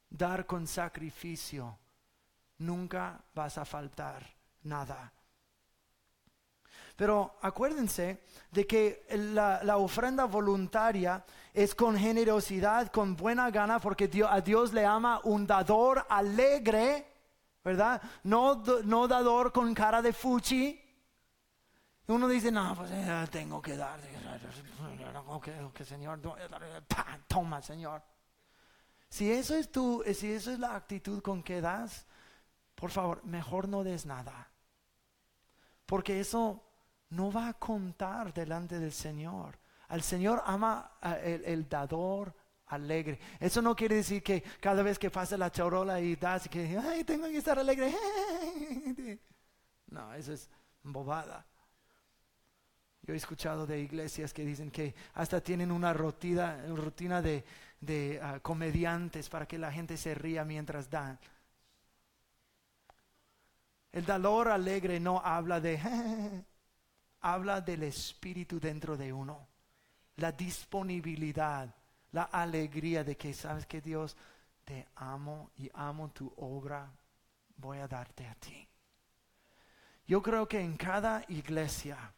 Dar 0.10 0.48
con 0.48 0.66
sacrificio. 0.66 1.78
Nunca 2.58 3.24
vas 3.36 3.60
a 3.60 3.64
faltar 3.64 4.26
nada. 4.64 5.14
Pero 6.96 7.38
acuérdense 7.42 8.22
de 8.52 8.68
que 8.68 9.06
la, 9.10 9.78
ofrenda 9.78 10.26
voluntaria 10.26 11.24
es 11.54 11.74
con 11.74 11.98
generosidad, 11.98 12.92
con 12.92 13.16
buena 13.16 13.50
gana, 13.50 13.80
porque 13.80 14.10
a 14.28 14.42
Dios 14.42 14.74
le 14.74 14.86
ama 14.86 15.22
un 15.24 15.48
dador 15.48 16.06
alegre, 16.10 17.08
¿verdad? 17.64 18.02
No, 18.24 18.64
no 18.84 19.08
dador 19.08 19.52
con 19.52 19.74
cara 19.74 20.02
de 20.02 20.14
fuchi. 20.14 20.80
Uno 22.08 22.28
dice, 22.28 22.52
no, 22.52 22.76
pues 22.76 22.92
eh, 22.92 23.28
tengo 23.32 23.62
que 23.62 23.78
dar. 23.78 24.00
Ok, 25.28 25.48
Señor, 25.84 26.20
toma, 27.28 27.62
Señor. 27.62 28.04
Si 29.10 29.32
eso 29.32 29.56
es 29.56 29.72
tu, 29.72 30.04
si 30.14 30.32
eso 30.32 30.52
es 30.52 30.60
la 30.60 30.76
actitud 30.76 31.22
con 31.22 31.44
que 31.44 31.62
das, 31.62 32.06
por 32.76 32.92
favor, 32.92 33.24
mejor 33.26 33.68
no 33.68 33.84
des 33.84 34.06
nada. 34.06 34.50
Porque 35.86 36.20
eso 36.20 36.64
no 37.12 37.32
va 37.32 37.50
a 37.50 37.54
contar 37.54 38.34
delante 38.34 38.80
del 38.80 38.92
Señor. 38.92 39.58
Al 39.90 40.02
Señor 40.02 40.42
ama 40.46 40.92
el, 41.24 41.68
dador 41.68 42.34
alegre. 42.68 43.20
Eso 43.40 43.62
no 43.62 43.76
quiere 43.76 43.96
decir 43.96 44.24
que 44.24 44.42
cada 44.60 44.82
vez 44.82 44.98
que 44.98 45.10
pasa 45.10 45.38
la 45.38 45.52
charola 45.52 46.00
y 46.00 46.16
das, 46.16 46.48
que, 46.48 46.78
ay, 46.78 47.04
tengo 47.04 47.28
que 47.28 47.38
estar 47.38 47.58
alegre. 47.60 47.94
No, 49.92 50.14
eso 50.14 50.32
es 50.32 50.50
bobada. 50.84 51.46
Yo 53.04 53.14
he 53.14 53.18
escuchado 53.18 53.68
de 53.68 53.82
iglesias 53.82 54.32
que 54.32 54.46
dicen 54.46 54.72
que 54.72 54.96
hasta 55.16 55.42
tienen 55.42 55.70
una 55.70 55.92
rutina, 55.92 56.66
rutina 56.68 57.22
de, 57.22 57.44
ah, 58.24 58.40
comediantes 58.42 59.28
para 59.28 59.46
que 59.46 59.58
la 59.58 59.70
gente 59.70 59.98
se 59.98 60.16
ría 60.16 60.46
mientras 60.46 60.90
dan. 60.90 61.20
El 63.92 64.06
dador 64.06 64.48
alegre 64.48 65.02
no 65.02 65.20
habla 65.20 65.60
de 65.60 65.78
habla 67.22 67.62
del 67.62 67.84
espíritu 67.84 68.60
dentro 68.60 68.98
de 68.98 69.14
uno, 69.14 69.48
la 70.18 70.32
disponibilidad, 70.32 71.74
la 72.12 72.24
alegría 72.24 73.04
de 73.04 73.16
que 73.16 73.34
sabes 73.34 73.66
que 73.66 73.82
Dios 73.82 74.16
te 74.64 74.88
amo 74.96 75.52
y 75.58 75.70
amo 75.74 76.10
tu 76.10 76.32
obra, 76.38 76.92
voy 77.58 77.80
a 77.80 77.88
darte 77.88 78.28
a 78.28 78.36
ti. 78.36 78.68
Yo 80.08 80.22
creo 80.22 80.48
que 80.48 80.60
en 80.60 80.76
cada 80.76 81.24
iglesia 81.30 82.14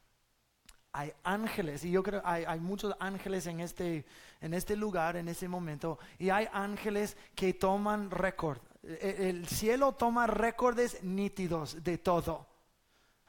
hay 0.93 1.11
ángeles, 1.23 1.83
y 1.83 1.91
yo 1.91 2.03
creo 2.03 2.21
hay, 2.23 2.43
hay 2.45 2.59
muchos 2.59 2.95
ángeles 2.99 3.47
en 3.47 3.59
este, 3.59 4.05
en 4.41 4.53
este 4.53 4.75
lugar, 4.75 5.15
en 5.15 5.27
ese 5.27 5.47
momento, 5.47 5.99
y 6.19 6.29
hay 6.29 6.47
ángeles 6.53 7.17
que 7.35 7.53
toman 7.53 8.11
récord. 8.11 8.59
E, 8.83 9.29
el 9.29 9.47
cielo 9.47 9.93
toma 9.93 10.27
récordes 10.27 11.03
nítidos 11.03 11.83
de 11.83 11.97
todo. 11.97 12.52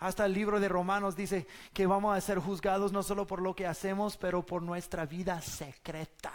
Hasta 0.05 0.27
el 0.27 0.35
libro 0.35 0.61
de 0.61 0.69
Romanos 0.69 1.17
dice 1.17 1.47
que 1.73 1.87
vamos 1.87 2.15
a 2.15 2.21
ser 2.21 2.39
juzgados 2.39 2.93
no 2.93 3.03
solo 3.03 3.27
por 3.27 3.41
lo 3.41 3.57
que 3.57 3.67
hacemos, 3.67 4.19
pero 4.19 4.45
por 4.45 4.61
nuestra 4.61 5.07
vida 5.07 5.41
secreta. 5.41 6.31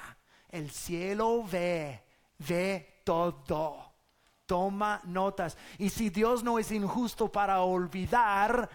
El 0.49 0.71
cielo 0.71 1.43
ve, 1.43 2.03
ve 2.39 3.01
todo. 3.03 3.93
Toma 4.47 4.99
notas. 5.03 5.55
Y 5.77 5.91
si 5.91 6.10
Dios 6.10 6.43
no 6.43 6.58
es 6.58 6.71
injusto 6.71 7.32
para 7.32 7.62
olvidar, 7.62 8.67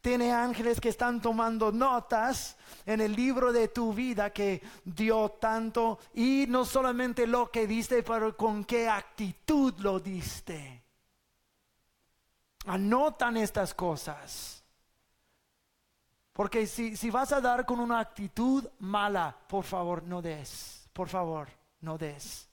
tiene 0.00 0.32
ángeles 0.32 0.80
que 0.80 0.90
están 0.90 1.20
tomando 1.20 1.72
notas 1.72 2.56
en 2.86 3.00
el 3.00 3.16
libro 3.16 3.52
de 3.52 3.66
tu 3.66 3.92
vida 3.92 4.30
que 4.30 4.62
dio 4.84 5.30
tanto 5.40 5.98
y 6.14 6.44
no 6.48 6.64
solamente 6.64 7.26
lo 7.26 7.50
que 7.50 7.66
diste, 7.66 8.04
pero 8.04 8.36
con 8.36 8.64
qué 8.64 8.88
actitud 8.88 9.74
lo 9.78 9.98
diste. 9.98 10.75
Anotan 12.66 13.36
estas 13.36 13.74
cosas. 13.74 14.64
Porque 16.32 16.66
si, 16.66 16.96
si 16.96 17.10
vas 17.10 17.32
a 17.32 17.40
dar 17.40 17.64
con 17.64 17.80
una 17.80 17.98
actitud 17.98 18.68
mala, 18.80 19.34
por 19.48 19.64
favor, 19.64 20.02
no 20.02 20.20
des. 20.20 20.86
Por 20.92 21.08
favor, 21.08 21.48
no 21.80 21.96
des. 21.96 22.48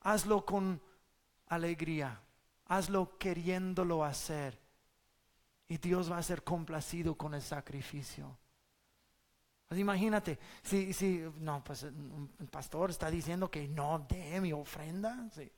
Hazlo 0.00 0.44
con 0.44 0.80
alegría. 1.46 2.20
Hazlo 2.66 3.16
queriéndolo 3.18 4.04
hacer. 4.04 4.58
Y 5.68 5.78
Dios 5.78 6.10
va 6.10 6.18
a 6.18 6.22
ser 6.22 6.42
complacido 6.42 7.14
con 7.14 7.34
el 7.34 7.42
sacrificio. 7.42 8.36
Pues 9.68 9.80
imagínate, 9.80 10.38
si, 10.62 10.92
si, 10.92 11.24
no, 11.38 11.62
pues 11.62 11.82
un 11.82 12.48
pastor 12.50 12.90
está 12.90 13.10
diciendo 13.10 13.50
que 13.50 13.66
no 13.68 14.06
dé 14.08 14.40
mi 14.40 14.52
ofrenda. 14.52 15.28
Sí, 15.32 15.50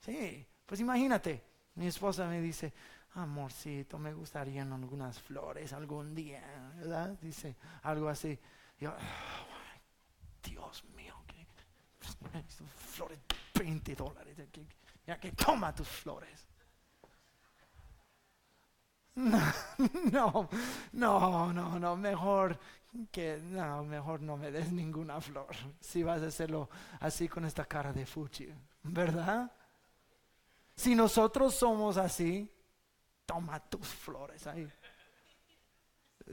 sí, 0.00 0.46
pues 0.66 0.80
imagínate, 0.80 1.42
mi 1.76 1.86
esposa 1.86 2.26
me 2.26 2.40
dice, 2.40 2.72
amorcito, 3.14 3.98
me 3.98 4.12
gustarían 4.12 4.72
algunas 4.72 5.20
flores 5.20 5.72
algún 5.72 6.14
día, 6.14 6.72
¿verdad? 6.76 7.16
Dice 7.20 7.56
algo 7.82 8.08
así. 8.08 8.38
Yo, 8.78 8.94
Dios 10.42 10.84
mío, 10.96 11.14
que 11.26 11.46
flores 12.76 13.18
20 13.54 13.94
dólares, 13.94 14.36
ya 15.06 15.18
que 15.18 15.32
toma 15.32 15.74
tus 15.74 15.88
flores. 15.88 16.46
No, 20.12 20.48
no, 20.92 21.52
no, 21.52 21.78
no, 21.78 21.96
mejor 21.96 22.58
que 23.10 23.40
no, 23.42 23.84
mejor 23.84 24.20
no 24.20 24.36
me 24.36 24.50
des 24.50 24.72
ninguna 24.72 25.20
flor. 25.20 25.54
Si 25.80 26.02
vas 26.02 26.22
a 26.22 26.26
hacerlo 26.26 26.68
así 27.00 27.28
con 27.28 27.44
esta 27.44 27.64
cara 27.64 27.92
de 27.92 28.06
fuchi, 28.06 28.48
¿verdad? 28.82 29.50
Si 30.76 30.94
nosotros 30.94 31.54
somos 31.54 31.96
así, 31.96 32.50
toma 33.26 33.60
tus 33.60 33.86
flores 33.86 34.46
ahí. 34.46 34.70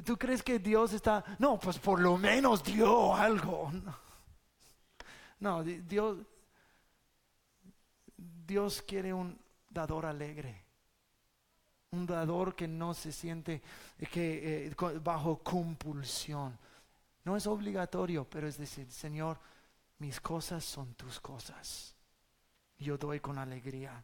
¿Tú 0.05 0.17
crees 0.17 0.41
que 0.41 0.59
Dios 0.59 0.93
está, 0.93 1.23
no, 1.39 1.59
pues 1.59 1.77
por 1.77 1.99
lo 1.99 2.17
menos 2.17 2.63
dio 2.63 3.15
algo? 3.15 3.71
No, 5.39 5.63
Dios, 5.63 6.19
Dios 8.15 8.81
quiere 8.83 9.13
un 9.13 9.37
dador 9.69 10.05
alegre 10.05 10.61
un 11.93 12.05
dador 12.05 12.55
que 12.55 12.69
no 12.69 12.93
se 12.93 13.11
siente 13.11 13.61
que, 14.11 14.67
eh, 14.67 14.75
bajo 15.03 15.43
compulsión. 15.43 16.57
No 17.25 17.35
es 17.35 17.45
obligatorio, 17.47 18.23
pero 18.29 18.47
es 18.47 18.57
decir, 18.57 18.89
Señor, 18.89 19.37
mis 19.99 20.21
cosas 20.21 20.63
son 20.63 20.93
tus 20.95 21.19
cosas. 21.19 21.93
Yo 22.77 22.97
doy 22.97 23.19
con 23.19 23.37
alegría. 23.37 24.01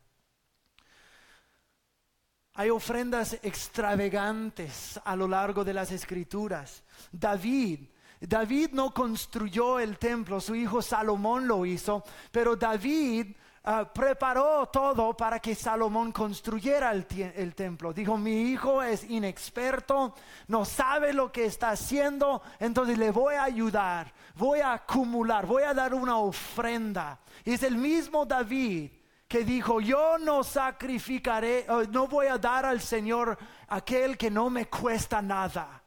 Hay 2.58 2.70
ofrendas 2.70 3.38
extravagantes 3.42 5.00
a 5.06 5.16
lo 5.16 5.28
largo 5.28 5.64
de 5.64 5.74
las 5.74 5.92
escrituras. 5.92 6.84
David, 7.12 7.80
David 8.20 8.72
no 8.74 8.94
construyó 8.94 9.80
el 9.80 9.98
templo, 9.98 10.42
su 10.42 10.56
hijo 10.56 10.82
Salomón 10.82 11.48
lo 11.48 11.66
hizo, 11.66 12.04
pero 12.32 12.56
David 12.56 13.28
Ah, 13.70 13.84
preparó 13.84 14.68
todo 14.68 15.12
para 15.18 15.42
que 15.42 15.54
Salomón 15.54 16.14
construyera 16.14 16.90
el, 16.94 17.06
el, 17.36 17.54
templo. 17.54 17.92
Dijo, 17.92 18.18
mi 18.18 18.44
hijo 18.44 18.82
es 18.82 19.04
inexperto, 19.10 20.16
no 20.48 20.64
sabe 20.64 21.12
lo 21.12 21.34
que 21.34 21.44
está 21.44 21.72
haciendo, 21.72 22.42
entonces 22.62 22.98
le 22.98 23.12
voy 23.12 23.36
a 23.36 23.44
ayudar, 23.44 24.14
voy 24.36 24.62
a 24.62 24.72
acumular, 24.72 25.46
voy 25.46 25.64
a 25.64 25.74
dar 25.74 25.94
una 25.94 26.18
ofrenda. 26.18 27.20
Y 27.44 27.52
es 27.52 27.64
el 27.64 27.76
mismo 27.76 28.26
David 28.26 28.90
que 29.28 29.44
dijo, 29.44 29.82
yo 29.82 30.18
no 30.18 30.44
sacrificaré, 30.44 31.66
no 31.92 32.08
voy 32.08 32.28
a 32.28 32.38
dar 32.38 32.66
al 32.66 32.80
Señor 32.80 33.38
aquel 33.68 34.18
que 34.18 34.32
no 34.32 34.50
me 34.50 34.68
cuesta 34.68 35.22
nada. 35.22 35.84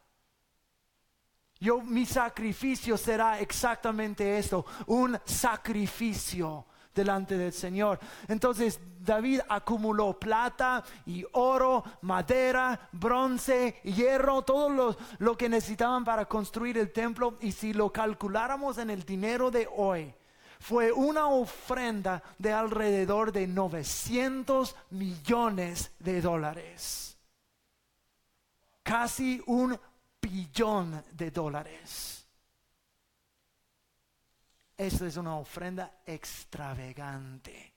Yo, 1.59 1.81
mi 1.83 2.07
sacrificio 2.07 2.97
será 2.97 3.39
exactamente 3.39 4.39
esto, 4.39 4.65
un 4.87 5.19
sacrificio 5.25 6.67
delante 6.95 7.37
del 7.37 7.53
Señor. 7.53 7.99
Entonces 8.29 8.81
David 8.99 9.41
acumuló 9.49 10.19
plata 10.19 10.83
y 11.07 11.25
oro, 11.33 11.85
madera, 12.03 12.89
bronce, 12.93 13.81
hierro, 13.85 14.43
todo 14.43 14.97
lo, 15.19 15.37
que 15.37 15.49
necesitaban 15.49 16.05
para 16.05 16.27
construir 16.27 16.79
el 16.79 16.93
templo. 16.93 17.37
Y 17.41 17.53
si 17.53 17.73
lo 17.73 17.93
calculáramos 17.93 18.79
en 18.79 18.91
el 18.91 19.05
dinero 19.05 19.51
de 19.51 19.69
hoy, 19.75 20.15
fue 20.61 20.93
una 20.93 21.27
ofrenda 21.29 22.23
de 22.39 22.53
alrededor 22.53 23.33
de 23.33 23.47
900 23.47 24.77
millones 24.91 25.91
de 25.99 26.21
dólares. 26.21 27.17
Casi 28.83 29.43
un 29.47 29.79
billón 30.21 31.03
de 31.13 31.31
dólares. 31.31 32.27
Esta 34.77 35.07
es 35.07 35.17
una 35.17 35.37
ofrenda 35.37 36.03
extravagante 36.05 37.73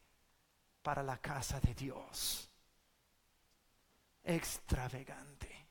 para 0.81 1.01
la 1.01 1.17
casa 1.17 1.61
de 1.61 1.73
Dios. 1.73 2.49
Extravagante. 4.25 5.67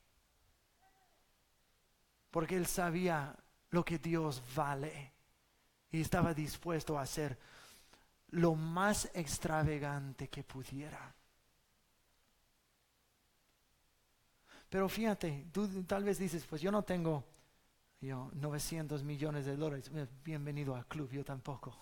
Porque 2.30 2.56
él 2.56 2.66
sabía 2.66 3.36
lo 3.68 3.84
que 3.84 3.98
Dios 3.98 4.42
vale 4.54 5.12
y 5.92 6.00
estaba 6.00 6.34
dispuesto 6.34 6.98
a 6.98 7.02
hacer 7.02 7.38
lo 8.30 8.54
más 8.54 9.10
extravagante 9.14 10.28
que 10.28 10.42
pudiera. 10.42 11.14
Pero 14.70 14.88
fíjate, 14.88 15.46
tú 15.52 15.84
tal 15.84 16.02
vez 16.02 16.18
dices, 16.18 16.46
pues 16.46 16.62
yo 16.62 16.72
no 16.72 16.82
tengo 16.82 17.24
yo, 18.02 18.30
900 18.34 19.04
millones 19.04 19.46
de 19.46 19.54
dólares. 19.54 19.88
Bienvenido 20.24 20.74
al 20.74 20.86
club, 20.86 21.08
yo 21.12 21.24
tampoco. 21.24 21.78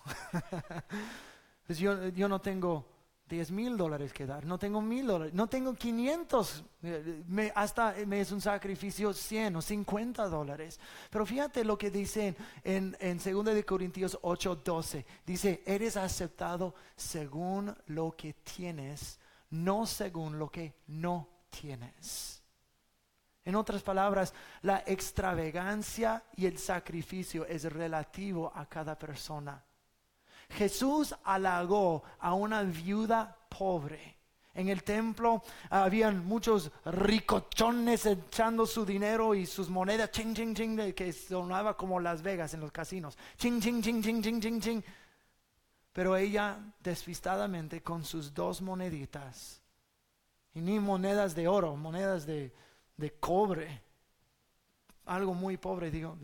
pues 1.65 1.79
yo, 1.79 2.09
yo 2.09 2.29
no 2.29 2.39
tengo 2.39 2.90
10 3.31 3.51
mil 3.51 3.77
dólares 3.77 4.11
que 4.11 4.25
dar, 4.25 4.45
no 4.45 4.59
tengo 4.59 4.81
mil 4.81 5.07
dólares, 5.07 5.33
no 5.33 5.47
tengo 5.47 5.73
500, 5.73 6.65
me, 7.27 7.49
hasta 7.55 7.95
me 8.05 8.19
es 8.19 8.31
un 8.33 8.41
sacrificio 8.41 9.13
100 9.13 9.55
o 9.55 9.61
50 9.61 10.27
dólares. 10.27 10.79
Pero 11.09 11.25
fíjate 11.25 11.63
lo 11.63 11.77
que 11.77 11.89
dice 11.89 12.35
en, 12.61 12.97
en 12.99 13.19
2 13.19 13.45
de 13.45 13.63
Corintios 13.63 14.19
8, 14.21 14.55
12. 14.57 15.05
Dice, 15.25 15.63
eres 15.65 15.95
aceptado 15.95 16.75
según 16.97 17.73
lo 17.87 18.11
que 18.17 18.33
tienes, 18.33 19.17
no 19.51 19.85
según 19.85 20.37
lo 20.37 20.49
que 20.49 20.75
no 20.87 21.29
tienes. 21.49 22.43
En 23.45 23.55
otras 23.55 23.81
palabras, 23.81 24.33
la 24.61 24.83
extravagancia 24.85 26.21
y 26.35 26.47
el 26.47 26.57
sacrificio 26.57 27.45
es 27.45 27.63
relativo 27.63 28.51
a 28.53 28.65
cada 28.65 28.99
persona. 28.99 29.63
Jesús 30.57 31.15
halagó 31.23 32.03
a 32.19 32.33
una 32.33 32.63
viuda 32.63 33.37
pobre. 33.49 34.17
En 34.53 34.67
el 34.67 34.83
templo 34.83 35.41
habían 35.69 36.25
muchos 36.25 36.71
ricochones 36.83 38.05
echando 38.05 38.65
su 38.65 38.85
dinero 38.85 39.33
y 39.33 39.45
sus 39.45 39.69
monedas, 39.69 40.11
ching, 40.11 40.33
ching, 40.33 40.53
ching, 40.53 40.93
que 40.93 41.13
sonaba 41.13 41.77
como 41.77 41.99
Las 42.01 42.21
Vegas 42.21 42.53
en 42.53 42.59
los 42.59 42.71
casinos. 42.71 43.17
Ching, 43.37 43.61
ching, 43.61 43.81
ching, 43.81 44.01
ching, 44.01 44.21
ching, 44.21 44.41
ching, 44.41 44.61
ching. 44.61 44.83
Pero 45.93 46.17
ella, 46.17 46.57
despistadamente, 46.81 47.81
con 47.81 48.03
sus 48.03 48.33
dos 48.33 48.61
moneditas, 48.61 49.61
y 50.53 50.59
ni 50.59 50.79
monedas 50.79 51.33
de 51.33 51.47
oro, 51.47 51.75
monedas 51.77 52.25
de, 52.25 52.53
de 52.97 53.11
cobre, 53.13 53.81
algo 55.05 55.33
muy 55.33 55.57
pobre, 55.57 55.91
digo, 55.91 56.17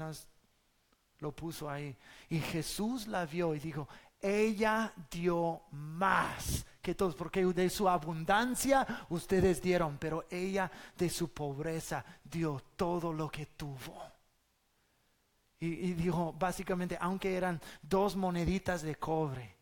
lo 1.20 1.32
puso 1.32 1.70
ahí. 1.70 1.96
Y 2.30 2.40
Jesús 2.40 3.08
la 3.08 3.26
vio 3.26 3.56
y 3.56 3.60
dijo, 3.60 3.88
ella 4.22 4.94
dio 5.10 5.62
más 5.72 6.66
que 6.82 6.96
todos, 6.96 7.16
porque 7.16 7.46
de 7.46 7.70
su 7.70 7.90
abundancia 7.90 9.06
ustedes 9.10 9.62
dieron, 9.62 9.98
pero 9.98 10.26
ella 10.30 10.72
de 10.98 11.10
su 11.10 11.34
pobreza 11.34 12.06
dio 12.24 12.62
todo 12.76 13.12
lo 13.12 13.30
que 13.30 13.46
tuvo. 13.48 14.02
Y, 15.60 15.94
dijo, 15.94 16.34
básicamente, 16.34 16.98
aunque 17.02 17.36
eran 17.36 17.60
dos 17.82 18.16
moneditas 18.16 18.84
de 18.84 18.96
cobre, 18.96 19.58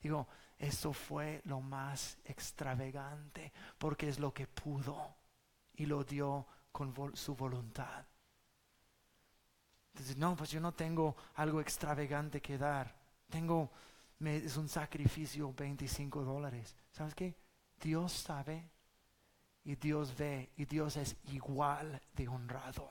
digo, 0.00 0.26
eso 0.58 0.92
fue 0.92 1.42
lo 1.44 1.60
más 1.60 2.18
extravagante, 2.24 3.52
porque 3.76 4.08
es 4.08 4.18
lo 4.18 4.32
que 4.32 4.46
pudo 4.46 5.14
y 5.74 5.84
lo 5.84 6.02
dio 6.02 6.46
con 6.72 6.94
su 7.14 7.36
voluntad. 7.36 8.06
Entonces, 9.92 10.16
no, 10.16 10.34
pues 10.34 10.50
yo 10.50 10.60
no 10.60 10.72
tengo 10.72 11.14
algo 11.34 11.60
extravagante 11.60 12.40
que 12.40 12.56
dar. 12.56 12.95
Tengo, 13.28 13.70
es 14.20 14.56
un 14.56 14.68
sacrificio 14.68 15.52
25 15.52 16.24
dólares. 16.24 16.74
¿Sabes 16.92 17.14
qué? 17.14 17.34
Dios 17.80 18.12
sabe 18.12 18.70
y 19.64 19.74
Dios 19.76 20.16
ve 20.16 20.50
y 20.56 20.64
Dios 20.64 20.96
es 20.96 21.16
igual 21.32 22.00
de 22.14 22.28
honrado. 22.28 22.90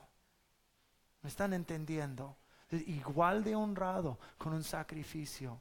¿Me 1.22 1.28
están 1.28 1.52
entendiendo? 1.52 2.36
igual 2.70 3.44
de 3.44 3.54
honrado 3.54 4.18
con 4.38 4.52
un 4.52 4.64
sacrificio. 4.64 5.60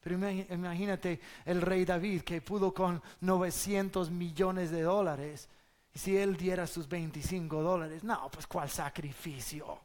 Pero 0.00 0.16
imagínate 0.50 1.20
el 1.44 1.62
rey 1.62 1.84
David 1.84 2.22
que 2.22 2.42
pudo 2.42 2.72
con 2.74 3.02
900 3.20 4.10
millones 4.10 4.70
de 4.70 4.82
dólares 4.82 5.48
y 5.94 5.98
si 5.98 6.16
él 6.16 6.36
diera 6.36 6.66
sus 6.66 6.88
25 6.88 7.62
dólares, 7.62 8.04
no, 8.04 8.30
pues 8.30 8.46
¿cuál 8.46 8.68
sacrificio? 8.68 9.78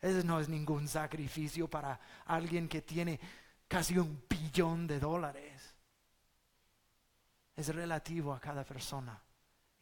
Ese 0.00 0.24
no 0.24 0.40
es 0.40 0.48
ningún 0.48 0.88
sacrificio 0.88 1.68
para 1.68 2.00
alguien 2.26 2.68
que 2.68 2.82
tiene 2.82 3.20
casi 3.68 3.98
un 3.98 4.22
billón 4.28 4.86
de 4.86 4.98
dólares. 4.98 5.76
es 7.56 7.74
relativo 7.74 8.32
a 8.32 8.40
cada 8.40 8.64
persona. 8.64 9.22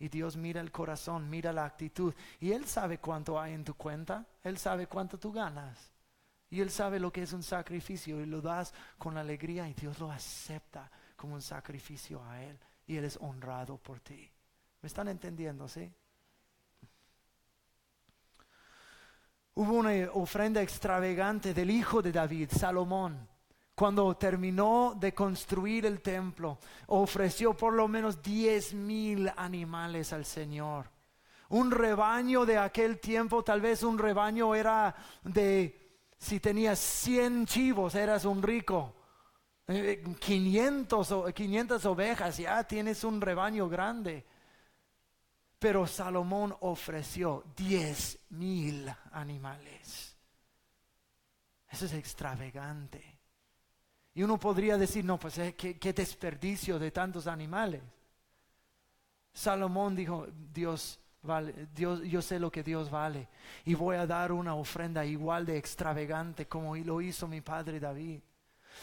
Y 0.00 0.08
Dios 0.08 0.36
mira 0.36 0.60
el 0.60 0.72
corazón, 0.72 1.30
mira 1.30 1.52
la 1.52 1.64
actitud. 1.64 2.12
Y 2.40 2.52
Él 2.52 2.66
sabe 2.66 2.98
cuánto 2.98 3.40
hay 3.40 3.52
en 3.52 3.64
tu 3.64 3.74
cuenta. 3.74 4.26
Él 4.42 4.58
sabe 4.58 4.88
cuánto 4.88 5.18
tú 5.18 5.32
ganas. 5.32 5.92
Y 6.50 6.60
Él 6.60 6.70
sabe 6.70 6.98
lo 6.98 7.12
que 7.12 7.22
es 7.22 7.32
un 7.32 7.42
sacrificio 7.42 8.20
y 8.20 8.26
lo 8.26 8.40
das 8.40 8.72
con 8.96 9.16
alegría 9.16 9.68
y 9.68 9.74
Dios 9.74 9.98
lo 9.98 10.10
acepta 10.10 10.90
como 11.16 11.34
un 11.34 11.42
sacrificio 11.42 12.24
a 12.24 12.42
Él. 12.42 12.58
Y 12.86 12.96
Él 12.96 13.04
es 13.04 13.16
honrado 13.20 13.76
por 13.76 14.00
ti. 14.00 14.28
¿Me 14.80 14.86
están 14.86 15.08
entendiendo, 15.08 15.68
sí? 15.68 15.92
Hubo 19.58 19.72
una 19.72 19.90
ofrenda 20.12 20.62
extravagante 20.62 21.52
del 21.52 21.72
hijo 21.72 22.00
de 22.00 22.12
David, 22.12 22.48
Salomón 22.56 23.26
cuando 23.74 24.16
terminó 24.16 24.96
de 24.96 25.12
construir 25.12 25.84
el 25.84 26.00
templo, 26.00 26.58
ofreció 26.86 27.54
por 27.54 27.72
lo 27.72 27.88
menos 27.88 28.22
diez 28.22 28.72
mil 28.72 29.28
animales 29.36 30.12
al 30.12 30.24
Señor. 30.24 30.90
Un 31.48 31.72
rebaño 31.72 32.46
de 32.46 32.56
aquel 32.56 33.00
tiempo, 33.00 33.42
tal 33.42 33.60
vez 33.60 33.82
un 33.82 33.98
rebaño 33.98 34.54
era 34.54 34.94
de, 35.24 35.98
si 36.18 36.38
tenías 36.38 36.78
100 36.78 37.46
chivos, 37.46 37.96
eras 37.96 38.26
un 38.26 38.40
rico. 38.40 38.94
500, 39.66 41.10
eh, 41.28 41.32
500 41.32 41.84
ovejas, 41.84 42.36
ya 42.36 42.62
tienes 42.62 43.02
un 43.02 43.20
rebaño 43.20 43.68
grande. 43.68 44.24
Pero 45.58 45.86
Salomón 45.86 46.54
ofreció 46.60 47.44
diez 47.56 48.18
mil 48.30 48.88
animales. 49.12 50.16
Eso 51.68 51.86
es 51.86 51.92
extravagante. 51.94 53.18
Y 54.14 54.22
uno 54.22 54.38
podría 54.38 54.76
decir, 54.76 55.04
no, 55.04 55.18
pues 55.18 55.38
eh, 55.38 55.54
qué, 55.54 55.92
desperdicio 55.92 56.78
de 56.78 56.90
tantos 56.90 57.26
animales. 57.26 57.82
Salomón 59.32 59.94
dijo, 59.94 60.26
Dios, 60.52 61.00
Vale, 61.20 61.66
Dios, 61.74 62.02
yo 62.04 62.22
sé 62.22 62.38
lo 62.38 62.50
que 62.50 62.62
Dios 62.62 62.90
vale 62.90 63.28
y 63.64 63.74
voy 63.74 63.96
a 63.96 64.06
dar 64.06 64.30
una 64.30 64.54
ofrenda 64.54 65.04
igual 65.04 65.44
de 65.44 65.58
extravagante 65.58 66.46
como 66.46 66.76
lo 66.76 67.00
hizo 67.00 67.26
mi 67.26 67.40
padre 67.40 67.80
David. 67.80 68.20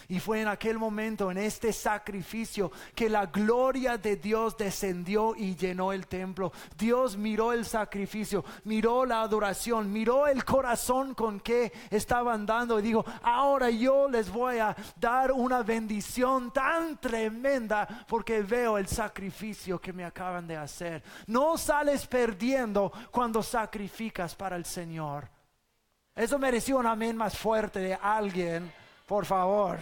Y 0.08 0.20
fue 0.20 0.42
en 0.42 0.48
aquel 0.48 0.78
momento, 0.78 1.32
en 1.32 1.38
este 1.38 1.74
sacrificio, 1.74 2.72
que 2.94 3.10
la 3.10 3.26
gloria 3.26 3.98
de 3.98 4.16
Dios 4.16 4.56
descendió 4.58 5.36
y 5.36 5.56
llenó 5.56 5.92
el 5.92 6.08
templo. 6.08 6.52
Dios 6.78 7.18
miró 7.18 7.54
el 7.54 7.66
sacrificio, 7.66 8.46
miró 8.66 9.06
la 9.06 9.22
adoración, 9.22 9.92
miró 9.92 10.28
el 10.28 10.46
corazón 10.46 11.14
con 11.14 11.40
que 11.40 11.72
estaban 11.90 12.46
dando 12.46 12.80
y 12.80 12.84
dijo, 12.84 13.06
ahora 13.24 13.70
yo 13.70 14.10
les 14.10 14.32
voy 14.32 14.60
a 14.60 14.76
dar 14.96 15.32
una 15.32 15.64
bendición 15.64 16.52
tan 16.52 16.98
tremenda 16.98 18.06
porque 18.08 18.42
veo 18.42 18.78
el 18.78 18.88
sacrificio 18.88 19.80
que 19.80 19.94
me 19.94 20.06
acaban 20.06 20.48
de 20.48 20.58
hacer. 20.58 21.04
No 21.28 21.58
sales 21.58 22.06
perdiendo 22.08 22.92
cuando 23.12 23.42
sacrificas 23.42 24.36
para 24.36 24.56
el 24.56 24.66
Señor. 24.66 25.30
Eso 26.16 26.40
mereció 26.40 26.78
un 26.78 26.88
amén 26.88 27.18
más 27.18 27.38
fuerte 27.38 27.80
de 27.80 27.94
alguien 27.96 28.72
por 29.06 29.26
favor. 29.26 29.80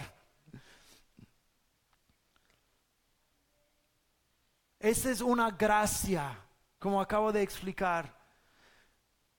Esa 4.78 5.10
es 5.10 5.20
una 5.20 5.50
gracia, 5.50 6.38
como 6.78 7.00
acabo 7.00 7.32
de 7.32 7.42
explicar, 7.42 8.14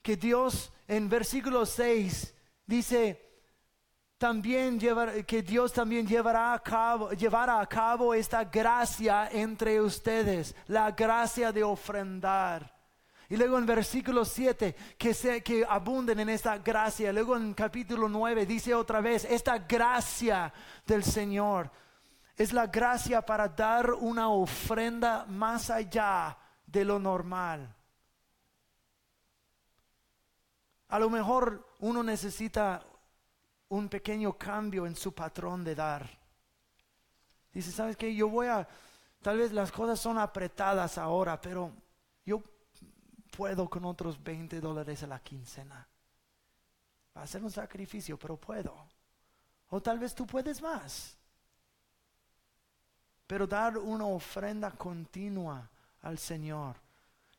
que 0.01 0.17
Dios 0.17 0.71
en 0.87 1.07
versículo 1.07 1.65
6 1.65 2.33
dice, 2.65 3.21
también 4.17 4.79
que 5.27 5.41
Dios 5.43 5.71
también 5.71 6.07
llevará 6.07 6.53
a 6.53 6.59
cabo, 6.59 7.11
llevará 7.11 7.59
a 7.59 7.67
cabo 7.67 8.13
esta 8.13 8.43
gracia 8.43 9.29
entre 9.31 9.79
ustedes, 9.81 10.55
la 10.67 10.91
gracia 10.91 11.51
de 11.51 11.63
ofrendar. 11.63 12.74
Y 13.29 13.37
luego 13.37 13.57
en 13.57 13.65
versículo 13.65 14.23
7, 14.23 14.75
que, 14.97 15.13
se, 15.13 15.41
que 15.41 15.65
abunden 15.67 16.19
en 16.19 16.29
esta 16.29 16.57
gracia. 16.59 17.11
Luego 17.11 17.35
en 17.35 17.53
capítulo 17.53 18.07
9 18.07 18.45
dice 18.45 18.73
otra 18.73 19.01
vez, 19.01 19.25
esta 19.25 19.57
gracia 19.59 20.53
del 20.85 21.03
Señor 21.03 21.71
es 22.37 22.53
la 22.53 22.67
gracia 22.67 23.21
para 23.21 23.47
dar 23.47 23.93
una 23.93 24.29
ofrenda 24.29 25.25
más 25.25 25.69
allá 25.69 26.37
de 26.65 26.85
lo 26.85 26.99
normal. 26.99 27.73
A 30.89 30.99
lo 30.99 31.09
mejor 31.09 31.73
uno 31.79 32.03
necesita 32.03 32.85
un 33.69 33.89
pequeño 33.89 34.37
cambio 34.37 34.85
en 34.85 34.95
su 34.95 35.13
patrón 35.13 35.63
de 35.63 35.75
dar. 35.75 36.07
Dice, 37.51 37.71
¿sabes 37.71 37.97
qué? 37.97 38.13
Yo 38.13 38.29
voy 38.29 38.47
a, 38.47 38.67
tal 39.21 39.37
vez 39.37 39.51
las 39.51 39.71
cosas 39.71 39.99
son 39.99 40.17
apretadas 40.17 40.97
ahora, 40.97 41.39
pero 41.39 41.71
yo 42.25 42.43
puedo 43.35 43.69
con 43.69 43.85
otros 43.85 44.21
20 44.23 44.59
dólares 44.61 45.03
a 45.03 45.07
la 45.07 45.19
quincena. 45.19 45.87
Va 47.15 47.23
a 47.23 47.27
ser 47.27 47.43
un 47.43 47.51
sacrificio, 47.51 48.17
pero 48.17 48.37
puedo. 48.37 48.75
O 49.69 49.81
tal 49.81 49.99
vez 49.99 50.13
tú 50.13 50.25
puedes 50.25 50.61
más. 50.61 51.17
Pero 53.27 53.47
dar 53.47 53.77
una 53.77 54.05
ofrenda 54.05 54.71
continua 54.71 55.69
al 56.01 56.17
Señor. 56.17 56.75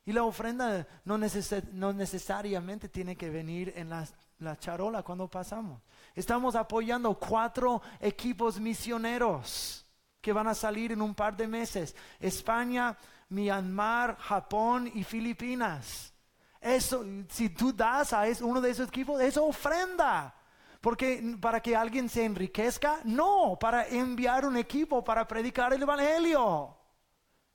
Y 0.04 0.12
la 0.12 0.24
ofrenda 0.24 0.86
no, 1.04 1.18
necesariamente 1.18 2.88
tiene 2.88 3.16
que 3.16 3.30
venir 3.30 3.72
en 3.76 3.90
la 3.90 4.58
charola 4.58 5.02
cuando 5.02 5.28
pasamos. 5.28 5.82
Estamos 6.14 6.54
apoyando 6.54 7.14
cuatro 7.18 7.82
equipos 8.00 8.58
misioneros 8.58 9.84
que 10.20 10.32
van 10.32 10.48
a 10.48 10.54
salir 10.54 10.92
en 10.92 11.02
un 11.02 11.14
par 11.14 11.36
de 11.36 11.46
meses. 11.46 11.94
España, 12.18 12.96
Myanmar, 13.28 14.16
Japón 14.18 14.90
y 14.94 15.04
Filipinas. 15.04 16.12
Eso, 16.60 17.04
si 17.28 17.50
tú 17.50 17.72
das 17.72 18.12
a 18.12 18.24
uno 18.40 18.60
de 18.60 18.70
esos 18.70 18.88
equipos, 18.88 19.20
es 19.20 19.36
ofrenda. 19.36 20.34
Porque 20.80 21.36
para 21.40 21.60
que 21.60 21.74
alguien 21.74 22.08
se 22.08 22.24
enriquezca, 22.24 23.00
no, 23.04 23.56
para 23.58 23.86
enviar 23.88 24.44
un 24.44 24.56
equipo 24.56 25.02
para 25.02 25.26
predicar 25.26 25.72
el 25.72 25.82
evangelio. 25.82 26.76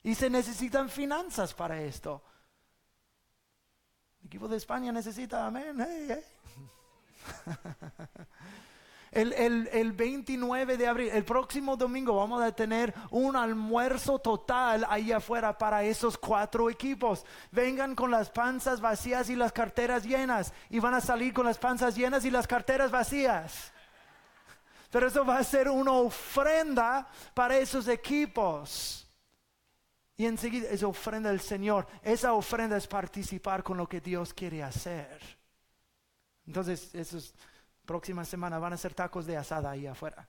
Y 0.04 0.16
se 0.16 0.30
necesitan 0.30 0.90
finanzas 0.90 1.54
para 1.54 1.82
esto. 1.82 2.24
El 4.22 4.28
equipo 4.28 4.48
de 4.48 4.58
España 4.58 4.92
necesita, 4.92 5.46
amén. 5.46 5.78
El, 9.12 9.92
29 9.92 10.78
de 10.78 10.88
abril, 10.88 11.10
el 11.12 11.26
próximo 11.26 11.76
domingo, 11.76 12.16
vamos 12.16 12.42
a 12.42 12.56
tener 12.56 12.94
un 13.10 13.36
almuerzo 13.36 14.20
total 14.20 14.86
ahí 14.88 15.12
afuera 15.12 15.58
para 15.58 15.84
esos 15.84 16.18
cuatro 16.18 16.70
equipos. 16.70 17.26
Vengan 17.52 17.94
con 17.94 18.10
las 18.10 18.30
panzas 18.30 18.80
vacías 18.80 19.30
y 19.30 19.36
las 19.36 19.52
carteras 19.52 20.06
llenas. 20.06 20.54
Y 20.70 20.80
van 20.80 20.94
a 20.94 21.02
salir 21.02 21.34
con 21.34 21.46
las 21.46 21.58
panzas 21.58 21.94
llenas 21.94 22.24
y 22.24 22.32
las 22.32 22.48
carteras 22.48 22.90
vacías. 22.90 23.74
Pero 24.90 25.08
eso 25.08 25.26
va 25.26 25.40
a 25.40 25.44
ser 25.44 25.68
una 25.68 25.92
ofrenda 25.92 27.06
para 27.34 27.58
esos 27.58 27.90
equipos. 27.90 29.06
Y 30.16 30.26
enseguida 30.26 30.70
esa 30.70 30.88
ofrenda 30.88 31.32
del 31.32 31.42
Señor. 31.42 31.86
Esa 32.02 32.32
ofrenda 32.32 32.78
es 32.78 32.88
participar 32.88 33.62
con 33.62 33.76
lo 33.76 33.90
que 33.90 34.00
Dios 34.00 34.34
quiere 34.34 34.64
hacer. 34.64 35.20
Entonces, 36.46 36.96
eso 36.96 37.18
es 37.18 37.34
próxima 37.92 38.24
semana 38.24 38.58
van 38.58 38.72
a 38.72 38.78
ser 38.78 38.94
tacos 38.94 39.26
de 39.26 39.36
asada 39.36 39.72
ahí 39.72 39.86
afuera. 39.86 40.26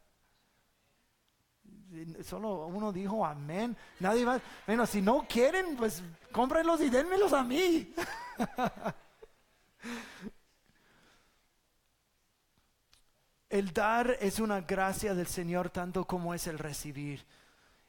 Solo 2.25 2.67
uno 2.67 2.93
dijo 2.93 3.25
amén. 3.25 3.77
Nadie 4.01 4.25
va. 4.25 4.41
Bueno, 4.67 4.85
si 4.85 5.01
no 5.01 5.25
quieren, 5.29 5.77
pues 5.77 6.03
cómprenlos 6.33 6.81
y 6.81 6.91
denmelos 6.91 7.33
a 7.33 7.45
mí. 7.45 7.95
el 13.49 13.73
dar 13.73 14.17
es 14.21 14.41
una 14.41 14.63
gracia 14.63 15.15
del 15.15 15.29
Señor 15.29 15.71
tanto 15.71 16.05
como 16.05 16.35
es 16.35 16.49
el 16.49 16.59
recibir. 16.59 17.25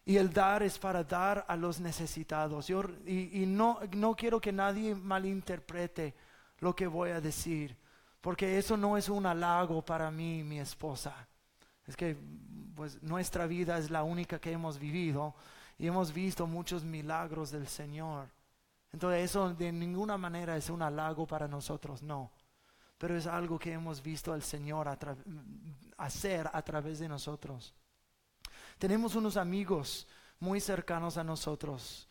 Y 0.06 0.18
el 0.18 0.32
dar 0.32 0.62
es 0.62 0.78
para 0.78 1.04
dar 1.04 1.46
a 1.48 1.56
los 1.56 1.80
necesitados. 1.80 2.68
Yo, 2.68 2.84
y, 3.08 3.42
y 3.42 3.48
no, 3.48 3.80
no 3.96 4.16
quiero 4.16 4.40
que 4.40 4.52
nadie 4.52 4.94
malinterprete 4.94 6.14
lo 6.60 6.76
que 6.76 6.86
voy 6.86 7.10
a 7.10 7.22
decir 7.22 7.76
porque 8.24 8.58
eso 8.58 8.78
no 8.78 8.96
es 8.96 9.10
un 9.10 9.26
halago 9.26 9.84
para 9.84 10.10
mí 10.10 10.44
mi 10.44 10.58
esposa. 10.58 11.14
Es 11.86 11.98
que 11.98 12.16
pues 12.74 13.04
nuestra 13.04 13.48
vida 13.48 13.78
es 13.78 13.92
la 13.92 14.04
única 14.04 14.40
que 14.40 14.54
hemos 14.54 14.80
vivido 14.80 15.36
y 15.78 15.88
hemos 15.88 16.14
visto 16.14 16.48
muchos 16.48 16.86
milagros 16.86 17.52
del 17.52 17.68
Señor. 17.68 18.30
Entonces 18.94 19.26
eso 19.26 19.54
de 19.54 19.74
ninguna 19.74 20.18
manera 20.18 20.56
es 20.56 20.70
un 20.70 20.82
halago 20.82 21.28
para 21.28 21.50
nosotros, 21.50 22.02
no. 22.02 22.32
Pero 22.98 23.18
es 23.18 23.28
algo 23.28 23.60
que 23.60 23.74
hemos 23.74 24.02
visto 24.02 24.32
al 24.32 24.42
Señor 24.42 24.88
hacer 25.98 26.50
a 26.54 26.62
través 26.62 27.00
de 27.00 27.10
nosotros. 27.10 27.74
Tenemos 28.80 29.16
unos 29.16 29.36
amigos 29.36 30.08
muy 30.40 30.62
cercanos 30.62 31.18
a 31.18 31.26
nosotros 31.26 32.08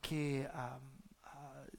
que 0.00 0.48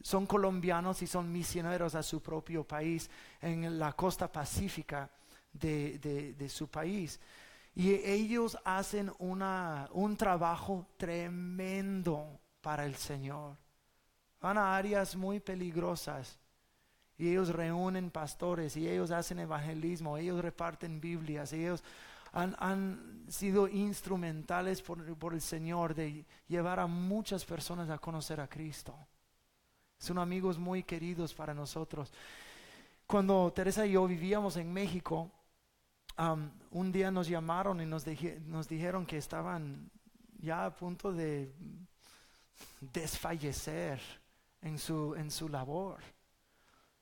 son 0.01 0.25
colombianos 0.25 1.01
y 1.01 1.07
son 1.07 1.31
misioneros 1.31 1.95
a 1.95 2.03
su 2.03 2.21
propio 2.21 2.63
país 2.63 3.09
en 3.41 3.77
la 3.79 3.93
costa 3.93 4.31
pacífica 4.31 5.09
de, 5.51 6.49
su 6.49 6.67
país. 6.67 7.19
Y 7.75 7.93
ellos 7.93 8.57
hacen 8.63 9.11
una, 9.19 9.87
un 9.91 10.17
trabajo 10.17 10.87
tremendo 10.97 12.39
para 12.61 12.85
el 12.85 12.95
Señor. 12.95 13.57
Van 14.41 14.57
a 14.57 14.75
áreas 14.75 15.15
muy 15.15 15.39
peligrosas 15.39 16.39
y 17.17 17.29
ellos 17.29 17.49
reúnen 17.49 18.09
pastores 18.09 18.77
y 18.77 18.87
ellos 18.87 19.11
hacen 19.11 19.39
evangelismo, 19.39 20.17
ellos 20.17 20.41
reparten 20.41 21.01
Biblias, 21.01 21.51
ellos 21.51 21.83
han, 22.31 23.25
sido 23.27 23.67
instrumentales 23.67 24.81
por, 24.81 25.33
el 25.33 25.41
Señor 25.41 25.93
de 25.93 26.25
llevar 26.47 26.79
a 26.79 26.87
muchas 26.87 27.45
personas 27.45 27.89
a 27.89 27.99
conocer 27.99 28.39
a 28.39 28.47
Cristo. 28.47 28.95
Son 29.99 30.17
amigos 30.17 30.57
muy 30.57 30.83
queridos 30.83 31.33
para 31.33 31.53
nosotros. 31.53 32.11
Cuando 33.05 33.51
Teresa 33.53 33.85
y 33.85 33.91
yo 33.91 34.07
vivíamos 34.07 34.55
en 34.55 34.71
México, 34.71 35.29
un 36.71 36.91
día 36.91 37.11
nos 37.11 37.27
llamaron 37.27 37.81
y 37.81 37.85
nos, 37.85 38.05
nos 38.45 38.67
dijeron 38.67 39.05
que 39.05 39.17
estaban 39.17 39.91
ya 40.39 40.65
a 40.65 40.75
punto 40.75 41.11
de 41.11 41.53
desfallecer 42.79 43.99
en 44.61 44.79
su, 44.79 45.15
en 45.15 45.29
su 45.31 45.49
labor. 45.49 45.99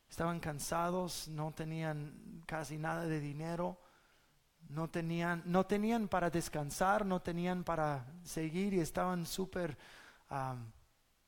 Estaban 0.10 0.40
cansados, 0.40 1.28
no 1.28 1.52
tenían 1.52 2.44
casi 2.46 2.78
nada 2.78 3.06
de 3.06 3.20
dinero, 3.20 3.80
no 4.70 4.90
tenían, 4.90 5.44
no 5.46 5.66
tenían 5.66 6.08
para 6.08 6.30
descansar, 6.30 7.06
no 7.06 7.22
tenían 7.22 7.64
para 7.64 8.06
seguir 8.24 8.74
y 8.74 8.80
estaban 8.80 9.26
súper 9.26 9.78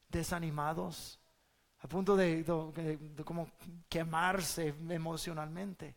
desanimados, 0.09 1.18
a 1.81 1.87
punto 1.87 2.15
de, 2.15 2.43
como 3.23 3.49
quemarse 3.87 4.73
emocionalmente. 4.89 5.95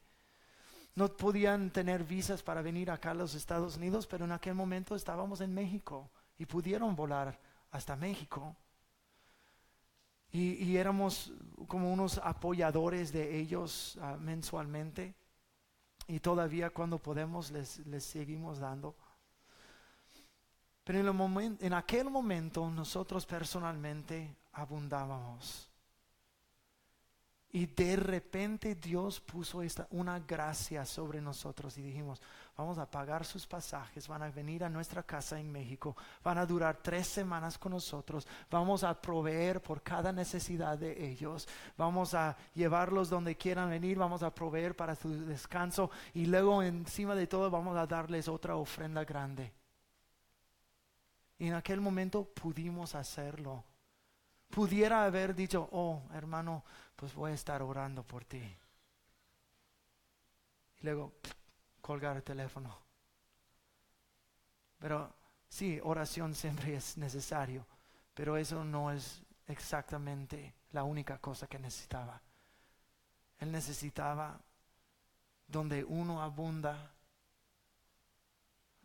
No 0.94 1.08
podían 1.08 1.70
tener 1.70 2.04
visas 2.04 2.42
para 2.42 2.62
venir 2.62 2.90
acá 2.90 3.12
a 3.12 3.14
los 3.14 3.34
Estados 3.34 3.76
Unidos, 3.76 4.06
pero 4.06 4.24
en 4.24 4.32
aquel 4.32 4.54
momento 4.54 4.94
estábamos 4.94 5.40
en 5.40 5.54
México 5.54 6.10
y 6.38 6.46
pudieron 6.46 6.94
volar 6.94 7.38
hasta 7.70 7.96
México. 7.96 8.54
Y, 10.30 10.76
éramos 10.76 11.32
como 11.68 11.92
unos 11.92 12.18
apoyadores 12.18 13.12
de 13.12 13.38
ellos 13.38 13.98
ah, 14.00 14.16
mensualmente. 14.18 15.14
Y 16.06 16.20
todavía 16.20 16.70
cuando 16.70 16.98
podemos 16.98 17.50
les, 17.50 17.84
les 17.86 18.04
seguimos 18.04 18.58
dando. 18.58 18.94
Pero 20.84 21.00
en, 21.00 21.06
el 21.06 21.12
momento, 21.12 21.64
en 21.64 21.74
aquel 21.74 22.08
momento 22.08 22.68
nosotros 22.70 23.26
personalmente 23.26 24.34
abundábamos. 24.52 25.71
Y 27.54 27.66
de 27.66 27.96
repente 27.96 28.74
Dios 28.76 29.20
puso 29.20 29.60
esta, 29.60 29.86
una 29.90 30.18
gracia 30.18 30.86
sobre 30.86 31.20
nosotros 31.20 31.76
y 31.76 31.82
dijimos, 31.82 32.22
vamos 32.56 32.78
a 32.78 32.90
pagar 32.90 33.26
sus 33.26 33.46
pasajes, 33.46 34.08
van 34.08 34.22
a 34.22 34.30
venir 34.30 34.64
a 34.64 34.70
nuestra 34.70 35.02
casa 35.02 35.38
en 35.38 35.52
México, 35.52 35.94
van 36.24 36.38
a 36.38 36.46
durar 36.46 36.78
tres 36.78 37.06
semanas 37.08 37.58
con 37.58 37.72
nosotros, 37.72 38.26
vamos 38.50 38.84
a 38.84 38.98
proveer 38.98 39.60
por 39.60 39.82
cada 39.82 40.12
necesidad 40.12 40.78
de 40.78 41.10
ellos, 41.10 41.46
vamos 41.76 42.14
a 42.14 42.38
llevarlos 42.54 43.10
donde 43.10 43.36
quieran 43.36 43.68
venir, 43.68 43.98
vamos 43.98 44.22
a 44.22 44.34
proveer 44.34 44.74
para 44.74 44.94
su 44.94 45.10
descanso 45.26 45.90
y 46.14 46.24
luego 46.24 46.62
encima 46.62 47.14
de 47.14 47.26
todo 47.26 47.50
vamos 47.50 47.76
a 47.76 47.86
darles 47.86 48.28
otra 48.28 48.56
ofrenda 48.56 49.04
grande. 49.04 49.52
Y 51.38 51.48
en 51.48 51.54
aquel 51.54 51.82
momento 51.82 52.24
pudimos 52.24 52.94
hacerlo. 52.94 53.62
Pudiera 54.48 55.04
haber 55.04 55.34
dicho, 55.34 55.68
oh 55.72 56.02
hermano, 56.14 56.62
pues 57.02 57.16
voy 57.16 57.32
a 57.32 57.34
estar 57.34 57.60
orando 57.62 58.04
por 58.04 58.24
ti. 58.24 58.38
Y 60.78 60.84
luego 60.84 61.14
colgar 61.80 62.16
el 62.16 62.22
teléfono. 62.22 62.78
Pero 64.78 65.12
sí, 65.48 65.80
oración 65.82 66.32
siempre 66.32 66.76
es 66.76 66.96
necesario, 66.96 67.66
pero 68.14 68.36
eso 68.36 68.62
no 68.62 68.92
es 68.92 69.20
exactamente 69.48 70.54
la 70.70 70.84
única 70.84 71.18
cosa 71.18 71.48
que 71.48 71.58
necesitaba. 71.58 72.22
Él 73.40 73.50
necesitaba 73.50 74.40
donde 75.48 75.82
uno 75.82 76.22
abunda 76.22 76.94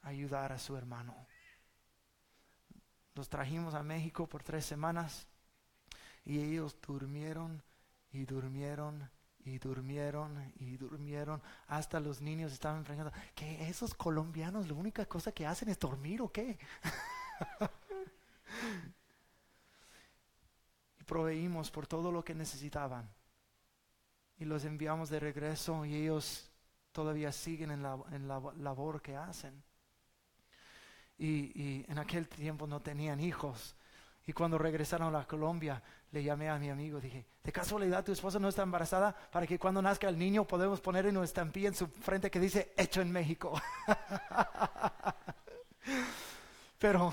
ayudar 0.01 0.53
a 0.53 0.57
su 0.57 0.75
hermano. 0.75 1.15
Los 3.13 3.29
trajimos 3.29 3.75
a 3.75 3.83
México 3.83 4.25
por 4.25 4.41
tres 4.41 4.65
semanas 4.65 5.27
y 6.25 6.39
ellos 6.39 6.75
durmieron 6.81 7.61
y 8.11 8.25
durmieron 8.25 9.09
y 9.47 9.59
durmieron 9.59 10.53
y 10.59 10.77
durmieron. 10.77 11.41
Hasta 11.67 11.99
los 11.99 12.21
niños 12.21 12.51
estaban 12.51 12.83
preguntando, 12.83 13.17
¿que 13.33 13.67
esos 13.69 13.93
colombianos 13.93 14.67
la 14.67 14.73
única 14.73 15.05
cosa 15.05 15.31
que 15.31 15.47
hacen 15.47 15.69
es 15.69 15.79
dormir 15.79 16.21
o 16.21 16.31
qué? 16.31 16.57
y 20.99 21.03
proveímos 21.03 21.71
por 21.71 21.87
todo 21.87 22.11
lo 22.11 22.23
que 22.23 22.35
necesitaban. 22.35 23.09
Y 24.37 24.45
los 24.45 24.65
enviamos 24.65 25.09
de 25.09 25.19
regreso 25.19 25.85
y 25.85 25.95
ellos 25.95 26.51
todavía 26.91 27.31
siguen 27.31 27.71
en 27.71 27.83
la, 27.83 27.97
en 28.11 28.27
la 28.27 28.41
labor 28.57 29.01
que 29.01 29.15
hacen. 29.15 29.63
Y, 31.17 31.59
y 31.59 31.85
en 31.87 31.97
aquel 31.97 32.27
tiempo 32.27 32.67
no 32.67 32.81
tenían 32.81 33.19
hijos. 33.19 33.75
Y 34.27 34.33
cuando 34.33 34.57
regresaron 34.57 35.15
a 35.15 35.25
Colombia, 35.25 35.81
le 36.11 36.23
llamé 36.23 36.49
a 36.49 36.57
mi 36.57 36.69
amigo, 36.69 36.99
dije, 36.99 37.25
¿de 37.43 37.51
casualidad 37.51 38.03
tu 38.03 38.11
esposa 38.11 38.39
no 38.39 38.47
está 38.47 38.63
embarazada? 38.63 39.15
Para 39.31 39.45
que 39.45 39.59
cuando 39.59 39.81
nazca 39.81 40.07
el 40.07 40.17
niño 40.17 40.45
podemos 40.45 40.79
poner 40.79 41.05
una 41.07 41.23
estampilla 41.23 41.67
en 41.67 41.75
su 41.75 41.87
frente 41.87 42.31
que 42.31 42.39
dice, 42.39 42.73
hecho 42.77 43.01
en 43.01 43.11
México. 43.11 43.59
pero, 46.79 47.11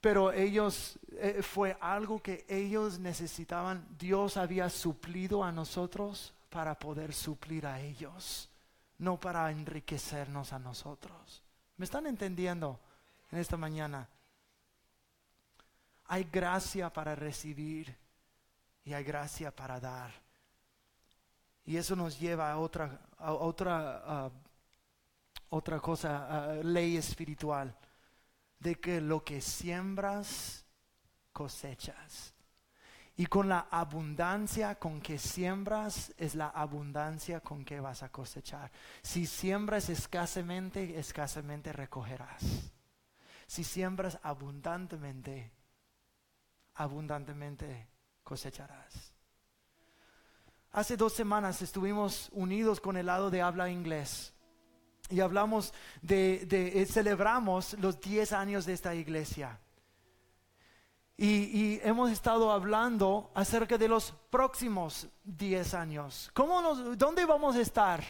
pero 0.00 0.32
ellos, 0.32 0.98
eh, 1.12 1.42
fue 1.42 1.76
algo 1.80 2.22
que 2.22 2.44
ellos 2.48 2.98
necesitaban. 2.98 3.86
Dios 3.98 4.36
había 4.36 4.68
suplido 4.68 5.42
a 5.42 5.52
nosotros 5.52 6.34
para 6.50 6.78
poder 6.78 7.14
suplir 7.14 7.66
a 7.66 7.80
ellos, 7.80 8.50
no 8.98 9.18
para 9.18 9.50
enriquecernos 9.50 10.52
a 10.52 10.58
nosotros. 10.58 11.42
¿Me 11.78 11.86
están 11.86 12.06
entendiendo 12.06 12.78
en 13.30 13.38
esta 13.38 13.56
mañana? 13.56 14.10
Hay 16.12 16.28
gracia 16.30 16.92
para 16.92 17.14
recibir 17.14 17.96
y 18.84 18.92
hay 18.92 19.02
gracia 19.02 19.50
para 19.50 19.80
dar. 19.80 20.12
Y 21.64 21.78
eso 21.78 21.96
nos 21.96 22.20
lleva 22.20 22.52
a 22.52 22.58
otra, 22.58 23.00
otra, 23.18 24.30
otra 25.48 25.80
cosa, 25.80 26.56
ley 26.64 26.98
espiritual, 26.98 27.74
de 28.58 28.74
que 28.74 29.00
lo 29.00 29.24
que 29.24 29.40
siembras, 29.40 30.66
cosechas. 31.32 32.34
Y 33.16 33.24
con 33.24 33.48
la 33.48 33.68
abundancia 33.70 34.74
con 34.74 35.00
que 35.00 35.18
siembras 35.18 36.12
es 36.18 36.34
la 36.34 36.48
abundancia 36.48 37.40
con 37.40 37.64
que 37.64 37.80
vas 37.80 38.02
a 38.02 38.10
cosechar. 38.10 38.70
Si 39.00 39.24
siembras 39.24 39.88
escasamente, 39.88 40.98
escasamente 40.98 41.72
recogerás. 41.72 42.70
Si 43.46 43.64
siembras 43.64 44.18
abundantemente, 44.22 45.52
abundantemente 46.74 47.88
cosecharás. 48.22 49.12
Hace 50.72 50.96
dos 50.96 51.12
semanas 51.12 51.60
estuvimos 51.60 52.30
unidos 52.32 52.80
con 52.80 52.96
el 52.96 53.06
lado 53.06 53.30
de 53.30 53.42
habla 53.42 53.68
inglés 53.68 54.32
y 55.10 55.20
hablamos 55.20 55.74
de, 56.00 56.46
eh, 56.50 56.86
celebramos 56.86 57.74
los 57.74 58.00
10 58.00 58.32
años 58.32 58.64
de 58.64 58.72
esta 58.72 58.94
iglesia. 58.94 59.60
Y, 61.18 61.78
hemos 61.84 62.10
estado 62.10 62.50
hablando 62.50 63.30
acerca 63.34 63.78
de 63.78 63.86
los 63.86 64.12
próximos 64.30 65.06
10 65.24 65.74
años. 65.74 66.30
¿Cómo 66.32 66.62
nos, 66.62 66.98
¿Dónde 66.98 67.26
vamos 67.26 67.54
a 67.54 67.60
estar? 67.60 68.02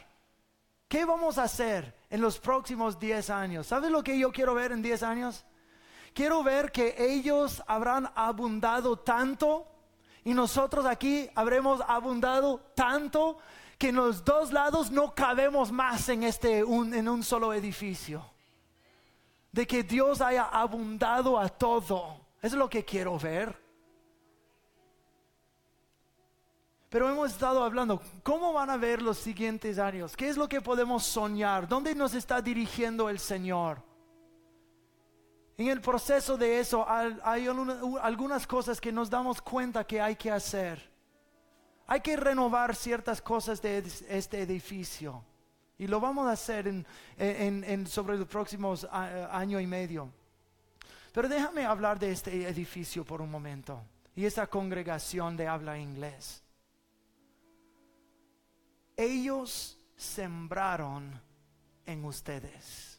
¿Qué 0.89 1.05
vamos 1.05 1.37
a 1.37 1.43
hacer 1.43 1.95
en 2.09 2.21
los 2.21 2.39
próximos 2.39 2.99
10 2.99 3.29
años? 3.31 3.67
¿Sabes 3.67 3.91
lo 3.91 4.03
que 4.03 4.19
yo 4.19 4.31
quiero 4.31 4.55
ver 4.55 4.73
en 4.73 4.81
10 4.81 5.03
años? 5.03 5.45
Quiero 6.15 6.43
ver 6.43 6.73
que 6.73 6.95
ellos 6.99 7.63
habrán 7.67 8.11
abundado 8.15 8.99
tanto 8.99 9.67
y 10.25 10.35
nosotros 10.35 10.87
aquí 10.87 11.29
habremos 11.35 11.81
abundado 11.87 12.61
tanto 12.75 13.39
que 13.79 13.89
en 13.89 13.97
los 13.97 14.25
dos 14.25 14.53
lados 14.53 14.91
no 14.91 15.15
cabemos 15.15 15.73
más 15.73 16.09
en, 16.09 16.23
este, 16.23 16.61
en 16.61 17.09
un 17.09 17.23
solo 17.25 17.53
edificio. 17.53 18.25
De 19.51 19.67
que 19.67 19.83
Dios 19.83 20.21
haya 20.21 20.45
abundado 20.45 21.39
a 21.39 21.49
todo. 21.49 22.21
es 22.41 22.53
lo 22.53 22.71
que 22.71 22.85
quiero 22.85 23.19
ver. 23.19 23.61
Pero 26.89 27.09
hemos 27.09 27.33
estado 27.33 27.65
hablando, 27.65 28.01
¿cómo 28.23 28.53
van 28.53 28.71
a 28.71 28.77
ver 28.77 29.03
los 29.03 29.19
siguientes 29.19 29.79
años? 29.79 30.15
¿Qué 30.15 30.29
es 30.29 30.37
lo 30.37 30.49
que 30.49 30.61
podemos 30.61 31.05
soñar? 31.05 31.67
¿Dónde 31.67 31.95
nos 31.95 32.15
está 32.15 32.41
dirigiendo 32.41 33.09
el 33.09 33.19
Señor? 33.19 33.83
En 35.59 35.69
el 35.69 35.81
proceso 35.81 36.37
de 36.37 36.61
eso 36.61 36.87
hay 36.89 37.47
algunas 38.01 38.47
cosas 38.47 38.81
que 38.81 38.91
nos 38.91 39.11
damos 39.11 39.43
cuenta 39.43 39.85
que 39.87 40.01
hay 40.01 40.17
que 40.17 40.31
hacer. 40.31 40.91
Hay 41.87 42.01
que 42.01 42.17
renovar 42.17 42.75
ciertas 42.75 43.21
cosas 43.21 43.61
de 43.61 43.85
este 44.09 44.41
edificio. 44.41 45.23
Y 45.79 45.87
lo 45.87 46.01
vamos 46.01 46.27
a 46.27 46.33
hacer 46.33 46.85
sobre 47.87 48.17
los 48.17 48.29
próximos 48.29 48.87
año 48.91 49.61
y 49.61 49.67
medio. 49.67 50.11
Pero 51.13 51.29
déjame 51.29 51.67
hablar 51.67 51.99
de 51.99 52.13
este 52.13 52.49
edificio 52.49 53.05
por 53.05 53.21
un 53.21 53.31
momento 53.31 53.83
y 54.15 54.25
esta 54.25 54.47
congregación 54.47 55.37
de 55.37 55.47
habla 55.47 55.79
inglés. 55.79 56.43
Ellos 58.97 59.79
sembraron 59.97 61.21
en 61.85 62.05
ustedes. 62.05 62.92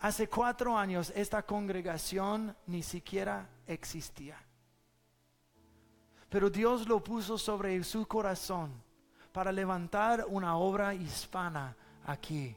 Hace 0.00 0.28
cuatro 0.28 0.76
años 0.76 1.12
esta 1.14 1.42
congregación 1.42 2.56
ni 2.66 2.82
siquiera 2.82 3.48
existía. 3.66 4.36
Pero 6.30 6.48
Dios 6.48 6.88
lo 6.88 7.04
puso 7.04 7.36
sobre 7.36 7.82
su 7.84 8.06
corazón 8.06 8.72
para 9.32 9.52
levantar 9.52 10.24
una 10.28 10.56
obra 10.56 10.94
hispana 10.94 11.76
aquí. 12.06 12.56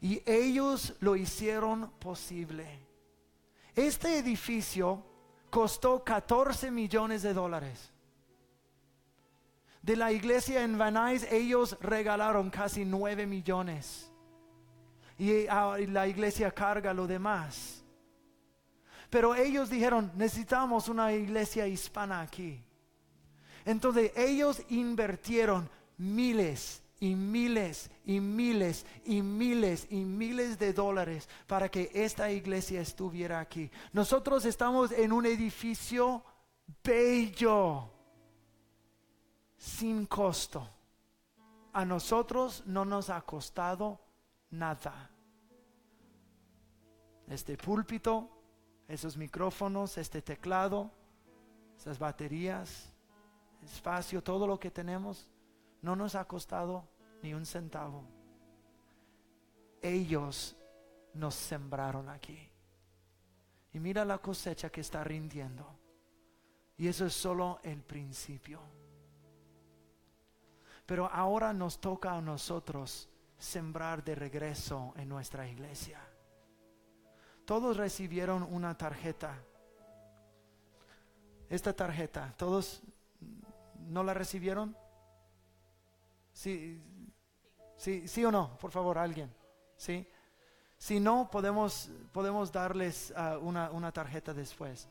Y 0.00 0.22
ellos 0.24 0.94
lo 1.00 1.16
hicieron 1.16 1.90
posible. 1.98 2.66
Este 3.74 4.18
edificio 4.18 5.02
costó 5.50 6.04
14 6.04 6.70
millones 6.70 7.22
de 7.22 7.34
dólares. 7.34 7.90
De 9.82 9.96
la 9.96 10.12
iglesia 10.12 10.62
en 10.62 10.78
Van 10.78 10.94
Nuys 10.94 11.26
ellos 11.32 11.76
regalaron 11.80 12.50
casi 12.50 12.84
9 12.84 13.26
millones. 13.26 14.05
Ah, 15.48 15.76
y 15.80 15.86
la 15.86 16.06
iglesia 16.06 16.50
carga 16.50 16.92
lo 16.92 17.06
demás. 17.06 17.82
Pero 19.08 19.34
ellos 19.34 19.70
dijeron, 19.70 20.10
necesitamos 20.14 20.88
una 20.88 21.12
iglesia 21.12 21.66
hispana 21.66 22.20
aquí. 22.20 22.62
Entonces 23.64 24.12
ellos 24.16 24.62
invirtieron 24.68 25.68
miles 25.96 26.82
y 27.00 27.14
miles 27.14 27.90
y 28.04 28.20
miles 28.20 28.86
y 29.04 29.22
miles 29.22 29.86
y 29.90 29.96
miles 30.04 30.58
de 30.58 30.72
dólares 30.72 31.28
para 31.46 31.68
que 31.68 31.90
esta 31.94 32.30
iglesia 32.30 32.80
estuviera 32.80 33.40
aquí. 33.40 33.70
Nosotros 33.92 34.44
estamos 34.44 34.92
en 34.92 35.12
un 35.12 35.26
edificio 35.26 36.22
bello, 36.84 37.90
sin 39.56 40.06
costo. 40.06 40.68
A 41.72 41.84
nosotros 41.84 42.62
no 42.66 42.84
nos 42.84 43.10
ha 43.10 43.20
costado 43.22 44.05
nada. 44.58 45.10
Este 47.28 47.56
púlpito, 47.56 48.30
esos 48.88 49.16
micrófonos, 49.16 49.98
este 49.98 50.22
teclado, 50.22 50.90
esas 51.76 51.98
baterías, 51.98 52.92
espacio, 53.64 54.22
todo 54.22 54.46
lo 54.46 54.58
que 54.58 54.70
tenemos, 54.70 55.28
no 55.82 55.96
nos 55.96 56.14
ha 56.14 56.24
costado 56.26 56.88
ni 57.22 57.34
un 57.34 57.44
centavo. 57.44 58.04
Ellos 59.82 60.56
nos 61.14 61.34
sembraron 61.34 62.08
aquí. 62.08 62.50
Y 63.72 63.80
mira 63.80 64.04
la 64.04 64.18
cosecha 64.18 64.70
que 64.70 64.80
está 64.80 65.04
rindiendo. 65.04 65.66
Y 66.78 66.88
eso 66.88 67.06
es 67.06 67.14
solo 67.14 67.58
el 67.62 67.82
principio. 67.82 68.60
Pero 70.86 71.06
ahora 71.06 71.52
nos 71.52 71.80
toca 71.80 72.12
a 72.12 72.20
nosotros 72.20 73.08
sembrar 73.38 74.02
de 74.04 74.14
regreso 74.14 74.94
en 74.96 75.08
nuestra 75.08 75.48
iglesia. 75.48 76.00
Todos 77.44 77.76
recibieron 77.76 78.42
una 78.42 78.76
tarjeta. 78.76 79.38
Esta 81.48 81.72
tarjeta, 81.72 82.34
¿todos 82.36 82.82
no 83.88 84.02
la 84.02 84.14
recibieron? 84.14 84.76
Sí, 86.32 86.82
sí, 87.76 88.08
sí 88.08 88.24
o 88.24 88.32
no, 88.32 88.58
por 88.58 88.70
favor, 88.72 88.98
alguien. 88.98 89.32
Sí. 89.76 90.08
Si 90.78 91.00
no, 91.00 91.30
podemos, 91.30 91.90
podemos 92.12 92.52
darles 92.52 93.12
ah, 93.16 93.38
una, 93.38 93.70
una 93.70 93.92
tarjeta 93.92 94.34
después. 94.34 94.88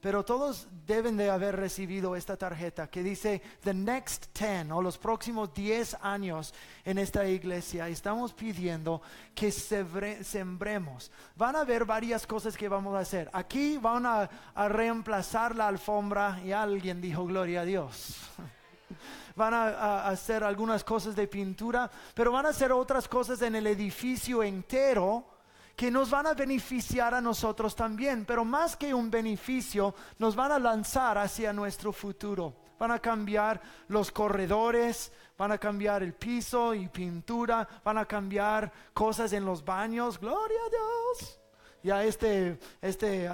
Pero 0.00 0.24
todos 0.24 0.68
deben 0.86 1.16
de 1.16 1.28
haber 1.28 1.56
recibido 1.56 2.14
esta 2.14 2.36
tarjeta 2.36 2.88
que 2.88 3.02
dice 3.02 3.42
The 3.62 3.74
Next 3.74 4.26
10 4.38 4.70
o 4.70 4.80
los 4.80 4.96
próximos 4.96 5.52
10 5.52 5.98
años 6.00 6.54
en 6.84 6.98
esta 6.98 7.26
iglesia. 7.26 7.88
Estamos 7.88 8.32
pidiendo 8.32 9.02
que 9.34 9.50
sembremos. 9.50 11.10
Van 11.34 11.56
a 11.56 11.60
haber 11.60 11.84
varias 11.84 12.26
cosas 12.26 12.56
que 12.56 12.68
vamos 12.68 12.94
a 12.94 13.00
hacer. 13.00 13.28
Aquí 13.32 13.76
van 13.78 14.06
a, 14.06 14.30
a 14.54 14.68
reemplazar 14.68 15.56
la 15.56 15.66
alfombra 15.66 16.40
y 16.44 16.52
alguien 16.52 17.00
dijo 17.00 17.24
gloria 17.24 17.62
a 17.62 17.64
Dios. 17.64 18.16
van 19.38 19.54
a, 19.54 20.08
hacer 20.08 20.44
algunas 20.44 20.84
cosas 20.84 21.16
de 21.16 21.26
pintura, 21.26 21.90
pero 22.14 22.32
van 22.32 22.46
a 22.46 22.50
hacer 22.50 22.72
otras 22.72 23.08
cosas 23.08 23.40
en 23.42 23.54
el 23.54 23.66
edificio 23.66 24.42
entero 24.42 25.37
que 25.78 25.92
nos 25.92 26.10
van 26.10 26.26
a 26.26 26.34
beneficiar 26.34 27.14
a 27.14 27.20
nosotros 27.20 27.76
también, 27.76 28.24
pero 28.24 28.44
más 28.44 28.74
que 28.76 28.92
un 28.92 29.08
beneficio, 29.12 29.94
nos 30.18 30.34
van 30.34 30.50
a 30.50 30.58
lanzar 30.58 31.16
hacia 31.16 31.52
nuestro 31.52 31.92
futuro. 31.92 32.52
Van 32.80 32.90
a 32.90 32.98
cambiar 32.98 33.60
los 33.86 34.10
corredores, 34.10 35.12
van 35.36 35.52
a 35.52 35.58
cambiar 35.58 36.02
el 36.02 36.14
piso 36.14 36.74
y 36.74 36.88
pintura, 36.88 37.68
van 37.84 37.96
a 37.96 38.06
cambiar 38.06 38.72
cosas 38.92 39.32
en 39.32 39.44
los 39.44 39.64
baños. 39.64 40.18
Gloria 40.18 40.58
a 40.66 40.68
Dios 40.68 41.37
ya 41.82 42.04
este, 42.04 42.58
este 42.82 43.30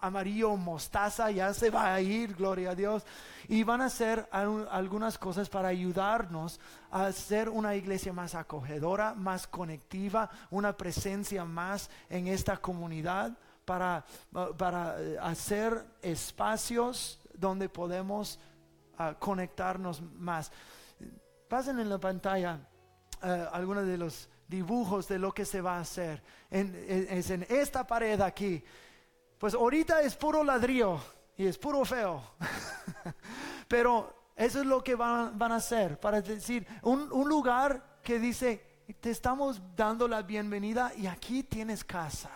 amarillo 0.00 0.56
mostaza 0.56 1.30
ya 1.30 1.54
se 1.54 1.70
va 1.70 1.94
a 1.94 2.00
ir, 2.00 2.34
gloria 2.34 2.70
a 2.70 2.74
Dios. 2.74 3.04
Y 3.48 3.62
van 3.62 3.80
a 3.80 3.86
hacer 3.86 4.28
algunas 4.32 5.18
cosas 5.18 5.48
para 5.48 5.68
ayudarnos 5.68 6.60
a 6.90 7.12
ser 7.12 7.48
una 7.48 7.74
iglesia 7.76 8.12
más 8.12 8.34
acogedora, 8.34 9.14
más 9.14 9.46
conectiva, 9.46 10.30
una 10.50 10.76
presencia 10.76 11.44
más 11.44 11.90
en 12.08 12.26
esta 12.26 12.56
comunidad, 12.56 13.36
para, 13.66 14.04
para 14.56 14.94
eh, 15.02 15.18
hacer 15.20 15.84
espacios 16.00 17.20
donde 17.34 17.68
podemos 17.68 18.38
ah, 18.96 19.14
conectarnos 19.18 20.00
más. 20.00 20.50
Pasen 21.48 21.80
en 21.80 21.90
la 21.90 21.98
pantalla 21.98 22.60
uh, 23.22 23.26
algunos 23.52 23.86
de 23.86 23.98
los 23.98 24.28
dibujos 24.48 25.08
de 25.08 25.18
lo 25.18 25.32
que 25.32 25.44
se 25.44 25.60
va 25.60 25.76
a 25.76 25.80
hacer. 25.80 26.22
es 26.50 27.30
en 27.30 27.46
esta 27.48 27.86
pared 27.86 28.20
aquí. 28.20 28.62
Pues 29.38 29.54
ahorita 29.54 30.00
es 30.00 30.16
puro 30.16 30.42
ladrillo 30.42 30.98
y 31.36 31.46
es 31.46 31.58
puro 31.58 31.84
feo. 31.84 32.22
Pero 33.68 34.30
eso 34.36 34.60
es 34.60 34.66
lo 34.66 34.82
que 34.82 34.94
van, 34.94 35.40
a 35.40 35.56
hacer. 35.56 35.98
Para 36.00 36.20
decir, 36.20 36.66
un, 36.82 37.08
lugar 37.28 38.00
que 38.02 38.18
dice, 38.18 38.84
te 39.00 39.10
estamos 39.10 39.60
dando 39.74 40.08
la 40.08 40.22
bienvenida 40.22 40.92
y 40.96 41.06
aquí 41.06 41.42
tienes 41.42 41.84
casa. 41.84 42.30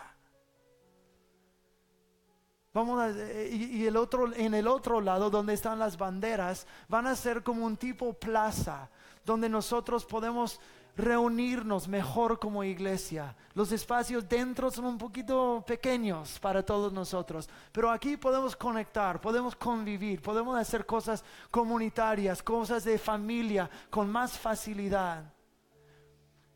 Vamos 2.73 3.01
a, 3.01 3.11
y, 3.11 3.85
el 3.87 3.97
otro, 3.97 4.33
en 4.33 4.55
el 4.55 4.69
otro 4.69 5.01
lado 5.01 5.29
donde 5.29 5.55
están 5.55 5.79
las 5.79 5.97
banderas, 5.97 6.67
van 6.89 7.07
a 7.07 7.17
ser 7.17 7.43
como 7.43 7.67
un 7.67 7.77
tipo 7.77 8.13
plaza, 8.13 8.89
donde 9.25 9.49
nosotros 9.49 10.05
podemos 10.05 10.61
reunirnos 10.97 11.89
mejor 11.89 12.39
como 12.39 12.65
iglesia. 12.65 13.35
Los 13.55 13.73
espacios 13.73 14.29
dentro 14.29 14.71
son 14.71 14.87
un 14.87 14.99
poquito 14.99 15.65
pequeños 15.67 16.39
para 16.39 16.65
todos 16.65 16.93
nosotros, 16.93 17.49
pero 17.73 17.91
aquí 17.91 18.17
podemos 18.17 18.55
conectar, 18.57 19.21
podemos 19.21 19.57
convivir, 19.57 20.23
podemos 20.23 20.59
hacer 20.59 20.87
cosas 20.87 21.25
comunitarias, 21.51 22.43
cosas 22.43 22.85
de 22.85 22.99
familia 22.99 23.69
con 23.91 24.11
más 24.11 24.39
facilidad. 24.39 25.25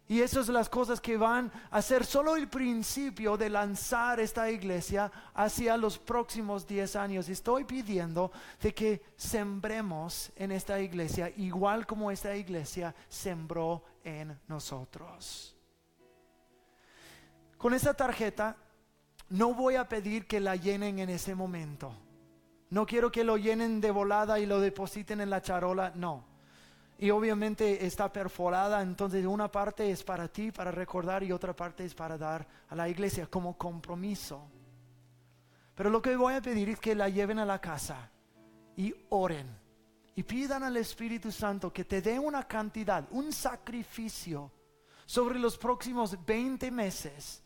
Y 0.06 0.20
esas 0.20 0.46
son 0.46 0.54
las 0.54 0.68
cosas 0.68 1.00
que 1.00 1.16
van 1.16 1.50
a 1.70 1.80
ser 1.80 2.04
solo 2.04 2.36
el 2.36 2.48
principio 2.48 3.38
de 3.38 3.48
lanzar 3.48 4.20
esta 4.20 4.50
iglesia 4.50 5.10
hacia 5.32 5.78
los 5.78 5.98
próximos 5.98 6.66
10 6.66 6.96
años. 6.96 7.28
Estoy 7.30 7.64
pidiendo 7.64 8.30
de 8.60 8.74
que 8.74 9.02
sembremos 9.16 10.30
en 10.36 10.52
esta 10.52 10.78
iglesia 10.78 11.32
igual 11.38 11.86
como 11.86 12.10
esta 12.10 12.36
iglesia 12.36 12.94
sembró 13.08 13.82
en 14.04 14.38
nosotros. 14.46 15.56
Con 17.58 17.74
esta 17.74 17.94
tarjeta 17.94 18.56
no 19.30 19.54
voy 19.54 19.74
a 19.76 19.88
pedir 19.88 20.26
que 20.26 20.38
la 20.38 20.54
llenen 20.54 20.98
en 20.98 21.10
ese 21.10 21.34
momento. 21.34 21.92
No 22.70 22.86
quiero 22.86 23.10
que 23.10 23.24
lo 23.24 23.36
llenen 23.36 23.80
de 23.80 23.90
volada 23.90 24.38
y 24.38 24.46
lo 24.46 24.60
depositen 24.60 25.20
en 25.20 25.30
la 25.30 25.42
charola, 25.42 25.92
no 25.94 26.34
y 26.98 27.10
obviamente 27.10 27.84
está 27.84 28.12
perforada, 28.12 28.80
entonces 28.80 29.26
una 29.26 29.50
parte 29.50 29.90
es 29.90 30.02
para 30.04 30.28
ti, 30.28 30.52
para 30.52 30.70
recordar, 30.70 31.22
y 31.22 31.32
otra 31.32 31.54
parte 31.54 31.84
es 31.84 31.94
para 31.94 32.16
dar 32.16 32.46
a 32.68 32.74
la 32.74 32.88
iglesia 32.88 33.26
como 33.26 33.58
compromiso. 33.58 34.46
Pero 35.74 35.90
lo 35.90 36.00
que 36.00 36.16
voy 36.16 36.34
a 36.34 36.40
pedir 36.40 36.68
es 36.70 36.78
que 36.78 36.94
la 36.94 37.08
lleven 37.08 37.40
a 37.40 37.44
la 37.44 37.60
casa 37.60 38.10
y 38.76 38.94
oren 39.08 39.63
y 40.16 40.22
pidan 40.22 40.62
al 40.62 40.76
Espíritu 40.76 41.32
Santo 41.32 41.72
que 41.72 41.84
te 41.84 42.00
dé 42.00 42.18
una 42.18 42.46
cantidad, 42.46 43.06
un 43.10 43.32
sacrificio 43.32 44.50
sobre 45.06 45.38
los 45.38 45.58
próximos 45.58 46.16
20 46.24 46.70
meses. 46.70 47.42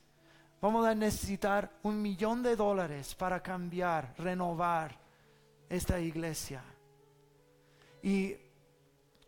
Vamos 0.61 0.87
a 0.87 0.95
necesitar 0.95 1.79
un 1.83 2.03
millón 2.03 2.43
de 2.43 2.57
dólares 2.57 3.14
para 3.14 3.43
cambiar, 3.43 4.14
renovar 4.19 4.99
esta 5.69 6.01
iglesia. 6.01 6.62
Y 8.03 8.35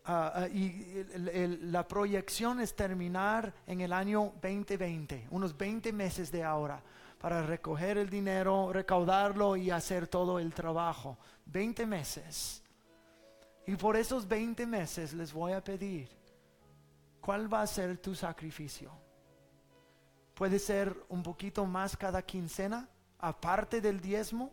el- 0.06 1.72
la 1.72 1.86
proyección 1.86 2.60
es 2.60 2.74
terminar 2.74 3.54
en 3.66 3.80
el 3.80 3.92
año 3.92 4.32
2020, 4.40 5.28
unos 5.30 5.56
20 5.56 5.92
meses 5.92 6.32
de 6.32 6.42
ahora, 6.42 6.82
para 7.18 7.42
recoger 7.42 7.98
el 7.98 8.08
dinero, 8.08 8.72
recaudarlo 8.72 9.56
y 9.56 9.70
hacer 9.70 10.08
todo 10.08 10.38
el 10.38 10.52
trabajo. 10.54 11.18
20 11.46 11.86
meses. 11.86 12.62
Y 13.66 13.76
por 13.76 13.96
esos 13.96 14.26
20 14.26 14.66
meses 14.66 15.12
les 15.12 15.32
voy 15.32 15.52
a 15.52 15.62
pedir, 15.62 16.08
¿cuál 17.20 17.52
va 17.52 17.62
a 17.62 17.66
ser 17.66 17.98
tu 17.98 18.14
sacrificio? 18.14 18.90
Puede 20.34 20.58
ser 20.58 20.96
un 21.08 21.22
poquito 21.22 21.66
más 21.66 21.96
cada 21.96 22.22
quincena, 22.22 22.88
aparte 23.18 23.80
del 23.80 24.00
diezmo. 24.00 24.50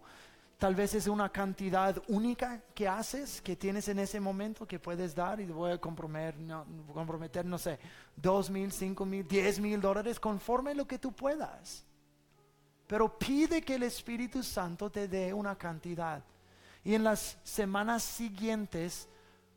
Tal 0.58 0.76
vez 0.76 0.94
es 0.96 1.08
una 1.08 1.30
cantidad 1.30 2.02
única 2.10 2.62
que 2.74 2.88
haces, 2.88 3.42
que 3.42 3.56
tienes 3.56 3.88
en 3.88 4.00
ese 4.00 4.20
momento, 4.20 4.68
que 4.68 4.80
puedes 4.80 5.16
dar 5.16 5.40
y 5.40 5.46
voy 5.46 5.72
a 5.72 5.78
comprometer, 5.78 6.38
no, 6.40 6.66
comprometer, 6.94 7.46
no 7.46 7.58
sé, 7.58 7.80
dos 8.16 8.50
mil, 8.50 8.72
cinco 8.72 9.06
mil, 9.06 9.26
diez 9.28 9.60
mil 9.60 9.80
dólares, 9.80 10.20
conforme 10.20 10.76
lo 10.76 10.86
que 10.86 11.00
tú 11.00 11.14
puedas. 11.14 11.86
Pero 12.88 13.18
pide 13.18 13.62
que 13.62 13.76
el 13.76 13.84
Espíritu 13.84 14.42
Santo 14.42 14.90
te 14.90 15.08
dé 15.08 15.34
una 15.34 15.56
cantidad. 15.56 16.24
Y 16.88 16.96
en 16.96 17.04
las 17.04 17.38
semanas 17.44 18.02
siguientes 18.02 19.10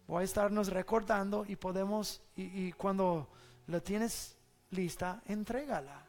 voy 0.08 0.22
a 0.22 0.24
estarnos 0.24 0.66
recordando 0.66 1.44
y 1.46 1.54
podemos, 1.54 2.20
y, 2.34 2.72
cuando 2.72 3.28
la 3.68 3.78
tienes 3.78 4.36
lista, 4.70 5.22
entrégala. 5.26 6.04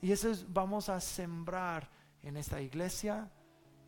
Y 0.00 0.12
eso 0.12 0.30
es- 0.30 0.46
vamos 0.52 0.90
a 0.90 1.00
sembrar 1.00 1.90
en 2.22 2.36
esta 2.36 2.60
iglesia 2.60 3.28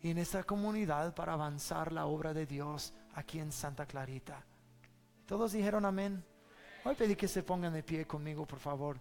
y 0.01 0.09
en 0.09 0.17
esta 0.17 0.43
comunidad 0.43 1.15
para 1.15 1.31
avanzar 1.31 1.93
la 1.93 2.05
obra 2.05 2.33
de 2.33 2.45
Dios 2.45 2.93
aquí 3.13 3.39
en 3.39 3.53
Santa 3.53 3.85
Clarita. 3.85 4.43
Todos 5.25 5.53
dijeron 5.53 5.85
amén. 5.85 6.21
Voy 6.83 6.95
a 6.95 6.97
pedir 6.97 7.15
que 7.15 7.29
se 7.29 7.43
pongan 7.43 7.71
de 7.71 7.81
pie 7.81 8.05
conmigo, 8.05 8.45
por 8.45 8.59
favor. 8.59 8.99